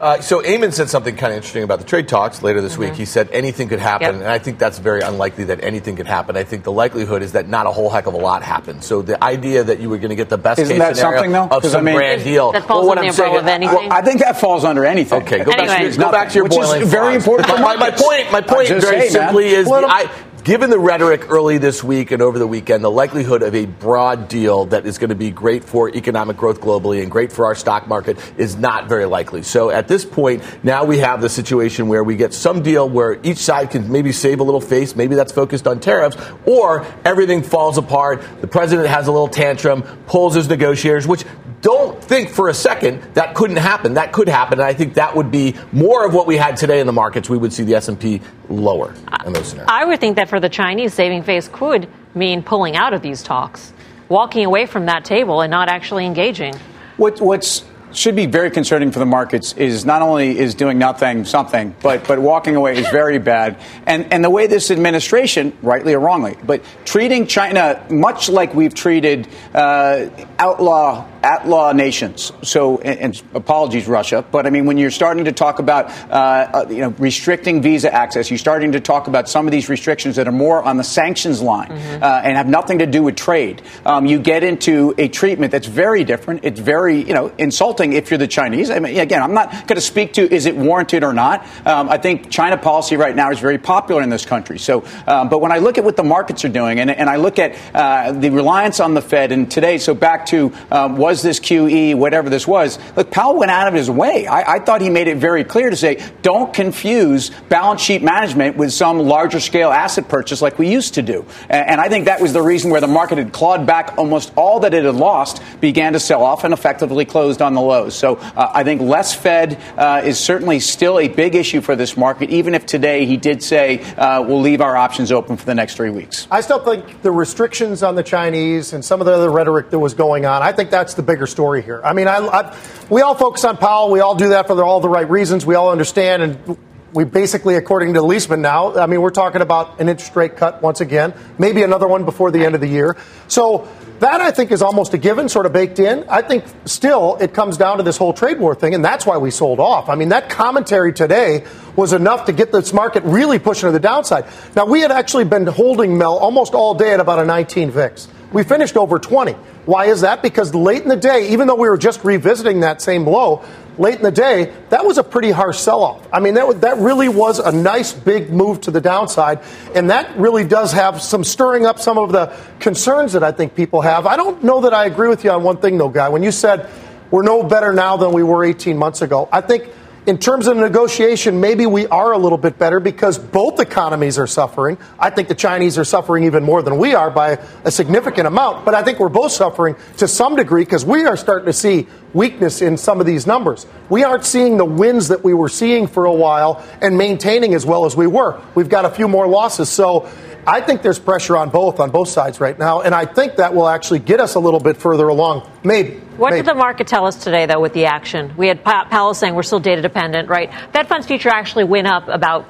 Uh, 0.00 0.20
so 0.20 0.40
Eamon 0.42 0.72
said 0.72 0.88
something 0.88 1.16
kind 1.16 1.32
of 1.32 1.38
interesting 1.38 1.64
about 1.64 1.80
the 1.80 1.84
trade 1.84 2.06
talks 2.06 2.40
later 2.42 2.60
this 2.60 2.78
week. 2.78 2.94
He 2.94 3.04
said 3.04 3.28
anything 3.32 3.68
could 3.68 3.80
happen, 3.80 4.06
Yep. 4.06 4.14
and 4.14 4.24
I 4.28 4.38
think 4.38 4.58
that's 4.58 4.78
very 4.78 5.00
unlikely 5.00 5.44
that 5.44 5.64
anything 5.64 5.96
could 5.96 6.06
happen. 6.06 6.36
I 6.36 6.44
think 6.44 6.62
the 6.62 6.70
likelihood 6.70 7.20
is 7.22 7.32
that 7.32 7.48
not 7.48 7.66
a 7.66 7.70
whole 7.72 7.90
heck 7.90 8.06
of 8.06 8.14
a 8.14 8.16
lot 8.16 8.44
happens. 8.44 8.86
So 8.86 9.02
the 9.02 9.22
idea 9.22 9.64
that 9.64 9.80
you 9.80 9.90
were 9.90 9.98
going 9.98 10.10
to 10.10 10.14
get 10.16 10.28
the 10.28 10.38
best 10.38 10.60
Isn't 10.60 10.74
case 10.76 10.78
that 10.78 10.96
scenario 10.96 11.16
something, 11.18 11.32
though? 11.32 11.56
of 11.56 11.62
'Cause, 11.62 11.72
some 11.72 11.80
I 11.80 11.84
mean- 11.84 11.96
grand 11.96 12.22
deal. 12.22 12.52
That 12.52 12.62
falls 12.68 12.78
well, 12.82 12.88
what 12.88 12.98
under 12.98 13.10
I'm 13.10 13.16
the 13.16 13.22
umbrella 13.24 13.32
saying, 13.34 13.42
of 13.42 13.48
anything? 13.48 13.88
Well, 13.88 13.98
I 13.98 14.02
think 14.02 14.20
that 14.20 14.38
falls 14.40 14.64
under 14.64 14.84
anything. 14.84 15.22
Okay, 15.22 15.38
go 15.44 15.50
back, 15.50 15.78
to, 15.78 15.82
your- 15.82 15.92
go 15.96 16.12
back 16.12 16.28
to 16.28 16.34
your 16.36 16.44
Which 16.44 16.52
is 16.52 16.58
boiling 16.58 16.84
very 16.86 17.20
frogs. 17.20 17.26
important 17.26 17.60
My, 17.60 17.74
my 17.76 17.90
point, 17.90 18.30
my 18.30 18.40
point, 18.40 18.68
very 18.68 18.80
saying, 18.82 18.98
man. 19.00 19.10
simply, 19.10 19.46
is 19.48 19.66
Well, 19.66 19.80
the, 19.80 19.88
I, 19.88 20.08
given 20.48 20.70
the 20.70 20.78
rhetoric 20.78 21.28
early 21.28 21.58
this 21.58 21.84
week 21.84 22.10
and 22.10 22.22
over 22.22 22.38
the 22.38 22.46
weekend, 22.46 22.82
the 22.82 22.90
likelihood 22.90 23.42
of 23.42 23.54
a 23.54 23.66
broad 23.66 24.28
deal 24.28 24.64
that 24.64 24.86
is 24.86 24.96
going 24.96 25.10
to 25.10 25.14
be 25.14 25.30
great 25.30 25.62
for 25.62 25.90
economic 25.94 26.38
growth 26.38 26.58
globally 26.58 27.02
and 27.02 27.10
great 27.10 27.30
for 27.30 27.44
our 27.44 27.54
stock 27.54 27.86
market 27.86 28.18
is 28.38 28.56
not 28.56 28.88
very 28.88 29.04
likely. 29.04 29.42
So 29.42 29.68
at 29.68 29.88
this 29.88 30.06
point, 30.06 30.42
now 30.64 30.86
we 30.86 31.00
have 31.00 31.20
the 31.20 31.28
situation 31.28 31.86
where 31.86 32.02
we 32.02 32.16
get 32.16 32.32
some 32.32 32.62
deal 32.62 32.88
where 32.88 33.20
each 33.22 33.36
side 33.36 33.70
can 33.70 33.92
maybe 33.92 34.10
save 34.10 34.40
a 34.40 34.42
little 34.42 34.62
face, 34.62 34.96
maybe 34.96 35.14
that's 35.14 35.32
focused 35.32 35.66
on 35.66 35.80
tariffs, 35.80 36.16
or 36.46 36.86
everything 37.04 37.42
falls 37.42 37.76
apart. 37.76 38.24
The 38.40 38.48
president 38.48 38.88
has 38.88 39.06
a 39.06 39.12
little 39.12 39.28
tantrum, 39.28 39.82
pulls 40.06 40.34
his 40.34 40.48
negotiators, 40.48 41.06
which 41.06 41.26
don't 41.60 42.02
think 42.02 42.30
for 42.30 42.48
a 42.48 42.54
second 42.54 43.02
that 43.14 43.34
couldn't 43.34 43.56
happen. 43.56 43.94
That 43.94 44.12
could 44.12 44.28
happen, 44.28 44.60
and 44.60 44.66
I 44.66 44.72
think 44.72 44.94
that 44.94 45.16
would 45.16 45.30
be 45.30 45.54
more 45.72 46.06
of 46.06 46.14
what 46.14 46.26
we 46.26 46.36
had 46.36 46.56
today 46.56 46.80
in 46.80 46.86
the 46.86 46.92
markets. 46.92 47.28
We 47.28 47.38
would 47.38 47.52
see 47.52 47.64
the 47.64 47.74
S 47.74 47.88
and 47.88 47.98
P 47.98 48.20
lower 48.48 48.94
in 49.26 49.32
those 49.32 49.48
scenarios. 49.48 49.68
I 49.70 49.84
would 49.84 50.00
think 50.00 50.16
that 50.16 50.28
for 50.28 50.40
the 50.40 50.48
Chinese, 50.48 50.94
saving 50.94 51.22
face 51.22 51.48
could 51.48 51.88
mean 52.14 52.42
pulling 52.42 52.76
out 52.76 52.94
of 52.94 53.02
these 53.02 53.22
talks, 53.22 53.72
walking 54.08 54.44
away 54.44 54.66
from 54.66 54.86
that 54.86 55.04
table 55.04 55.40
and 55.40 55.50
not 55.50 55.68
actually 55.68 56.06
engaging. 56.06 56.54
What, 56.96 57.20
what's 57.20 57.64
should 57.92 58.16
be 58.16 58.26
very 58.26 58.50
concerning 58.50 58.90
for 58.90 58.98
the 58.98 59.06
markets 59.06 59.54
is 59.54 59.84
not 59.84 60.02
only 60.02 60.38
is 60.38 60.54
doing 60.54 60.78
nothing 60.78 61.24
something, 61.24 61.74
but 61.82 62.06
but 62.06 62.18
walking 62.18 62.56
away 62.56 62.76
is 62.76 62.88
very 62.88 63.18
bad. 63.18 63.58
And 63.86 64.12
and 64.12 64.24
the 64.24 64.30
way 64.30 64.46
this 64.46 64.70
administration, 64.70 65.56
rightly 65.62 65.94
or 65.94 66.00
wrongly, 66.00 66.36
but 66.44 66.62
treating 66.84 67.26
China 67.26 67.84
much 67.90 68.28
like 68.28 68.54
we've 68.54 68.74
treated 68.74 69.28
uh, 69.54 70.06
outlaw 70.38 71.06
outlaw 71.22 71.72
nations. 71.72 72.32
So, 72.42 72.78
and, 72.78 73.00
and 73.00 73.22
apologies, 73.34 73.86
Russia, 73.86 74.24
but 74.30 74.46
I 74.46 74.50
mean 74.50 74.66
when 74.66 74.78
you're 74.78 74.90
starting 74.90 75.24
to 75.24 75.32
talk 75.32 75.58
about 75.58 75.90
uh, 76.10 76.12
uh, 76.12 76.66
you 76.68 76.78
know 76.78 76.90
restricting 76.98 77.62
visa 77.62 77.92
access, 77.92 78.30
you're 78.30 78.38
starting 78.38 78.72
to 78.72 78.80
talk 78.80 79.08
about 79.08 79.28
some 79.28 79.46
of 79.46 79.52
these 79.52 79.68
restrictions 79.68 80.16
that 80.16 80.28
are 80.28 80.32
more 80.32 80.62
on 80.62 80.76
the 80.76 80.84
sanctions 80.84 81.40
line 81.40 81.70
uh, 81.72 82.22
and 82.24 82.36
have 82.36 82.48
nothing 82.48 82.78
to 82.78 82.86
do 82.86 83.02
with 83.02 83.16
trade. 83.16 83.62
Um, 83.84 84.06
you 84.06 84.18
get 84.18 84.44
into 84.44 84.94
a 84.98 85.08
treatment 85.08 85.52
that's 85.52 85.66
very 85.66 86.04
different. 86.04 86.44
It's 86.44 86.60
very 86.60 87.02
you 87.02 87.14
know 87.14 87.32
insulting 87.38 87.92
if 87.92 88.10
you're 88.10 88.18
the 88.18 88.26
Chinese. 88.26 88.70
I 88.70 88.78
mean, 88.78 88.98
again, 88.98 89.22
I'm 89.22 89.34
not 89.34 89.50
going 89.50 89.76
to 89.76 89.80
speak 89.80 90.14
to 90.14 90.32
is 90.32 90.46
it 90.46 90.56
warranted 90.56 91.04
or 91.04 91.12
not. 91.12 91.46
Um, 91.66 91.88
I 91.88 91.98
think 91.98 92.30
China 92.30 92.56
policy 92.56 92.96
right 92.96 93.14
now 93.14 93.30
is 93.30 93.38
very 93.38 93.58
popular 93.58 94.02
in 94.02 94.10
this 94.10 94.24
country. 94.24 94.58
So, 94.58 94.84
um, 95.06 95.28
but 95.28 95.40
when 95.40 95.52
I 95.52 95.58
look 95.58 95.78
at 95.78 95.84
what 95.84 95.96
the 95.96 96.04
markets 96.04 96.44
are 96.44 96.50
doing, 96.50 96.80
and, 96.80 96.90
and 96.90 97.08
I 97.08 97.16
look 97.16 97.38
at 97.38 97.56
uh, 97.74 98.12
the 98.12 98.30
reliance 98.30 98.80
on 98.80 98.94
the 98.94 99.02
Fed, 99.02 99.32
and 99.32 99.50
today, 99.50 99.78
so 99.78 99.94
back 99.94 100.26
to 100.26 100.52
um, 100.70 100.96
was 101.08 101.22
this 101.22 101.40
QE, 101.40 101.94
whatever 101.94 102.28
this 102.28 102.46
was. 102.46 102.78
Look, 102.94 103.10
Powell 103.10 103.38
went 103.38 103.50
out 103.50 103.66
of 103.66 103.72
his 103.72 103.90
way. 103.90 104.26
I, 104.26 104.56
I 104.56 104.58
thought 104.58 104.82
he 104.82 104.90
made 104.90 105.08
it 105.08 105.16
very 105.16 105.42
clear 105.42 105.70
to 105.70 105.76
say, 105.76 106.06
don't 106.20 106.52
confuse 106.52 107.30
balance 107.48 107.80
sheet 107.80 108.02
management 108.02 108.58
with 108.58 108.74
some 108.74 108.98
larger 108.98 109.40
scale 109.40 109.70
asset 109.70 110.06
purchase 110.06 110.42
like 110.42 110.58
we 110.58 110.70
used 110.70 110.94
to 110.94 111.02
do. 111.02 111.24
And, 111.48 111.70
and 111.70 111.80
I 111.80 111.88
think 111.88 112.04
that 112.04 112.20
was 112.20 112.34
the 112.34 112.42
reason 112.42 112.70
where 112.70 112.82
the 112.82 112.86
market 112.86 113.16
had 113.16 113.32
clawed 113.32 113.66
back 113.66 113.96
almost 113.96 114.34
all 114.36 114.60
that 114.60 114.74
it 114.74 114.84
had 114.84 114.96
lost, 114.96 115.42
began 115.62 115.94
to 115.94 116.00
sell 116.00 116.22
off, 116.22 116.44
and 116.44 116.52
effectively 116.52 117.06
closed 117.06 117.40
on 117.40 117.54
the 117.54 117.62
lows. 117.62 117.94
So 117.94 118.16
uh, 118.16 118.50
I 118.52 118.62
think 118.64 118.82
less 118.82 119.14
Fed 119.14 119.58
uh, 119.78 120.02
is 120.04 120.20
certainly 120.20 120.60
still 120.60 120.98
a 120.98 121.08
big 121.08 121.34
issue 121.34 121.62
for 121.62 121.74
this 121.74 121.96
market, 121.96 122.28
even 122.28 122.54
if 122.54 122.66
today 122.66 123.06
he 123.06 123.16
did 123.16 123.42
say 123.42 123.80
uh, 123.94 124.20
we'll 124.20 124.42
leave 124.42 124.60
our 124.60 124.76
options 124.76 125.10
open 125.10 125.38
for 125.38 125.46
the 125.46 125.54
next 125.54 125.76
three 125.76 125.88
weeks. 125.88 126.28
I 126.30 126.42
still 126.42 126.62
think 126.62 127.00
the 127.00 127.12
restrictions 127.12 127.82
on 127.82 127.94
the 127.94 128.02
Chinese 128.02 128.74
and 128.74 128.84
some 128.84 129.00
of 129.00 129.06
the 129.06 129.14
other 129.14 129.30
rhetoric 129.30 129.70
that 129.70 129.78
was 129.78 129.94
going 129.94 130.26
on, 130.26 130.42
I 130.42 130.52
think 130.52 130.68
that's 130.68 130.97
the 130.98 131.02
bigger 131.02 131.26
story 131.26 131.62
here. 131.62 131.80
I 131.82 131.94
mean, 131.94 132.08
I, 132.08 132.18
I, 132.18 132.56
we 132.90 133.00
all 133.00 133.14
focus 133.14 133.44
on 133.44 133.56
Powell. 133.56 133.90
We 133.90 134.00
all 134.00 134.14
do 134.14 134.28
that 134.30 134.46
for 134.46 134.54
the, 134.54 134.62
all 134.62 134.80
the 134.80 134.90
right 134.90 135.08
reasons. 135.08 135.46
We 135.46 135.54
all 135.54 135.70
understand. 135.70 136.22
And 136.22 136.58
We 136.92 137.04
basically, 137.04 137.54
according 137.54 137.94
to 137.94 138.00
Liesman 138.00 138.40
now, 138.40 138.76
I 138.76 138.86
mean, 138.86 139.00
we're 139.00 139.10
talking 139.10 139.40
about 139.40 139.80
an 139.80 139.88
interest 139.88 140.14
rate 140.16 140.36
cut 140.36 140.60
once 140.60 140.80
again, 140.80 141.14
maybe 141.38 141.62
another 141.62 141.86
one 141.88 142.04
before 142.04 142.30
the 142.30 142.44
end 142.44 142.54
of 142.54 142.60
the 142.60 142.68
year. 142.68 142.96
So 143.28 143.68
that 144.00 144.20
I 144.20 144.30
think 144.30 144.52
is 144.52 144.62
almost 144.62 144.94
a 144.94 144.98
given, 144.98 145.28
sort 145.28 145.44
of 145.44 145.52
baked 145.52 145.78
in. 145.80 146.04
I 146.08 146.22
think 146.22 146.44
still 146.64 147.16
it 147.20 147.34
comes 147.34 147.56
down 147.56 147.78
to 147.78 147.82
this 147.82 147.96
whole 147.96 148.12
trade 148.12 148.38
war 148.38 148.54
thing, 148.54 148.74
and 148.74 148.84
that's 148.84 149.04
why 149.04 149.18
we 149.18 149.30
sold 149.30 149.60
off. 149.60 149.88
I 149.88 149.96
mean, 149.96 150.10
that 150.10 150.30
commentary 150.30 150.92
today 150.92 151.44
was 151.76 151.92
enough 151.92 152.26
to 152.26 152.32
get 152.32 152.52
this 152.52 152.72
market 152.72 153.02
really 153.04 153.38
pushing 153.38 153.66
to 153.66 153.72
the 153.72 153.80
downside. 153.80 154.24
Now, 154.54 154.66
we 154.66 154.80
had 154.80 154.92
actually 154.92 155.24
been 155.24 155.46
holding 155.46 155.98
Mel 155.98 156.16
almost 156.16 156.54
all 156.54 156.74
day 156.74 156.92
at 156.94 157.00
about 157.00 157.18
a 157.18 157.24
19 157.24 157.70
VIX. 157.70 158.08
We 158.32 158.42
finished 158.44 158.76
over 158.76 158.98
20. 158.98 159.32
Why 159.64 159.86
is 159.86 160.02
that? 160.02 160.22
Because 160.22 160.54
late 160.54 160.82
in 160.82 160.88
the 160.88 160.96
day, 160.96 161.30
even 161.30 161.46
though 161.46 161.54
we 161.54 161.68
were 161.68 161.78
just 161.78 162.04
revisiting 162.04 162.60
that 162.60 162.82
same 162.82 163.06
low, 163.06 163.42
late 163.78 163.96
in 163.96 164.02
the 164.02 164.10
day, 164.10 164.52
that 164.68 164.84
was 164.84 164.98
a 164.98 165.04
pretty 165.04 165.30
harsh 165.30 165.58
sell 165.58 165.82
off. 165.82 166.06
I 166.12 166.20
mean, 166.20 166.34
that, 166.34 166.60
that 166.60 166.78
really 166.78 167.08
was 167.08 167.38
a 167.38 167.52
nice 167.52 167.92
big 167.92 168.30
move 168.30 168.60
to 168.62 168.70
the 168.70 168.80
downside. 168.80 169.40
And 169.74 169.90
that 169.90 170.18
really 170.18 170.44
does 170.44 170.72
have 170.72 171.00
some 171.00 171.24
stirring 171.24 171.64
up 171.64 171.78
some 171.78 171.96
of 171.96 172.12
the 172.12 172.34
concerns 172.60 173.14
that 173.14 173.22
I 173.22 173.32
think 173.32 173.54
people 173.54 173.80
have. 173.80 174.06
I 174.06 174.16
don't 174.16 174.44
know 174.44 174.62
that 174.62 174.74
I 174.74 174.84
agree 174.84 175.08
with 175.08 175.24
you 175.24 175.30
on 175.30 175.42
one 175.42 175.58
thing, 175.58 175.78
though, 175.78 175.88
Guy. 175.88 176.08
When 176.08 176.22
you 176.22 176.32
said 176.32 176.68
we're 177.10 177.22
no 177.22 177.42
better 177.42 177.72
now 177.72 177.96
than 177.96 178.12
we 178.12 178.22
were 178.22 178.44
18 178.44 178.76
months 178.76 179.00
ago, 179.00 179.28
I 179.32 179.40
think 179.40 179.70
in 180.08 180.16
terms 180.16 180.46
of 180.46 180.56
negotiation, 180.56 181.38
maybe 181.38 181.66
we 181.66 181.86
are 181.88 182.12
a 182.12 182.18
little 182.18 182.38
bit 182.38 182.58
better 182.58 182.80
because 182.80 183.18
both 183.18 183.60
economies 183.60 184.18
are 184.18 184.26
suffering. 184.26 184.78
I 184.98 185.10
think 185.10 185.28
the 185.28 185.34
Chinese 185.34 185.76
are 185.76 185.84
suffering 185.84 186.24
even 186.24 186.44
more 186.44 186.62
than 186.62 186.78
we 186.78 186.94
are 186.94 187.10
by 187.10 187.38
a 187.64 187.70
significant 187.70 188.26
amount, 188.26 188.64
but 188.64 188.74
I 188.74 188.82
think 188.82 189.00
we're 189.00 189.10
both 189.10 189.32
suffering 189.32 189.76
to 189.98 190.08
some 190.08 190.34
degree 190.34 190.64
because 190.64 190.82
we 190.82 191.04
are 191.04 191.14
starting 191.14 191.44
to 191.44 191.52
see 191.52 191.88
weakness 192.14 192.62
in 192.62 192.78
some 192.78 193.00
of 193.00 193.06
these 193.06 193.26
numbers. 193.26 193.66
We 193.90 194.02
aren't 194.02 194.24
seeing 194.24 194.56
the 194.56 194.64
wins 194.64 195.08
that 195.08 195.22
we 195.22 195.34
were 195.34 195.50
seeing 195.50 195.86
for 195.86 196.06
a 196.06 196.14
while 196.14 196.64
and 196.80 196.96
maintaining 196.96 197.52
as 197.52 197.66
well 197.66 197.84
as 197.84 197.94
we 197.94 198.06
were. 198.06 198.40
We've 198.54 198.70
got 198.70 198.86
a 198.86 198.90
few 198.90 199.08
more 199.08 199.28
losses. 199.28 199.68
So 199.68 200.10
I 200.46 200.62
think 200.62 200.80
there's 200.80 200.98
pressure 200.98 201.36
on 201.36 201.50
both 201.50 201.80
on 201.80 201.90
both 201.90 202.08
sides 202.08 202.40
right 202.40 202.58
now, 202.58 202.80
and 202.80 202.94
I 202.94 203.04
think 203.04 203.36
that 203.36 203.54
will 203.54 203.68
actually 203.68 203.98
get 203.98 204.20
us 204.20 204.36
a 204.36 204.40
little 204.40 204.60
bit 204.60 204.78
further 204.78 205.06
along. 205.06 205.46
Maybe. 205.62 206.00
What 206.18 206.30
maybe. 206.30 206.42
did 206.42 206.50
the 206.50 206.58
market 206.58 206.88
tell 206.88 207.06
us 207.06 207.14
today, 207.14 207.46
though, 207.46 207.60
with 207.60 207.74
the 207.74 207.84
action? 207.84 208.34
We 208.36 208.48
had 208.48 208.64
Powell 208.64 209.14
saying 209.14 209.36
we're 209.36 209.44
still 209.44 209.60
data 209.60 209.80
dependent, 209.80 210.28
right? 210.28 210.52
Fed 210.72 210.88
funds 210.88 211.06
future 211.06 211.28
actually 211.28 211.62
went 211.62 211.86
up 211.86 212.08
about 212.08 212.44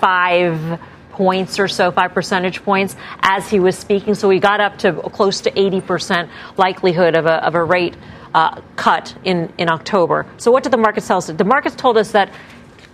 five 0.00 0.80
points 1.10 1.58
or 1.58 1.68
so, 1.68 1.90
five 1.90 2.14
percentage 2.14 2.64
points, 2.64 2.96
as 3.20 3.50
he 3.50 3.60
was 3.60 3.76
speaking. 3.76 4.14
So 4.14 4.26
we 4.26 4.38
got 4.38 4.60
up 4.60 4.78
to 4.78 4.94
close 5.10 5.42
to 5.42 5.50
80% 5.50 6.30
likelihood 6.56 7.14
of 7.14 7.26
a, 7.26 7.44
of 7.46 7.54
a 7.54 7.62
rate 7.62 7.94
uh, 8.34 8.62
cut 8.76 9.14
in, 9.22 9.52
in 9.58 9.68
October. 9.68 10.24
So 10.38 10.50
what 10.50 10.62
did 10.62 10.72
the 10.72 10.78
market 10.78 11.04
tell 11.04 11.18
us? 11.18 11.26
The 11.26 11.44
markets 11.44 11.76
told 11.76 11.98
us 11.98 12.12
that 12.12 12.32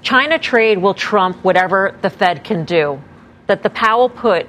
China 0.03 0.41
trade 0.41 0.79
will 0.79 0.95
trump 0.95 1.37
whatever 1.45 1.97
the 2.03 2.11
Fed 2.11 2.43
can 2.43 2.65
do 2.65 3.01
that 3.47 3.63
the 3.63 3.71
Powell 3.71 4.09
put 4.09 4.49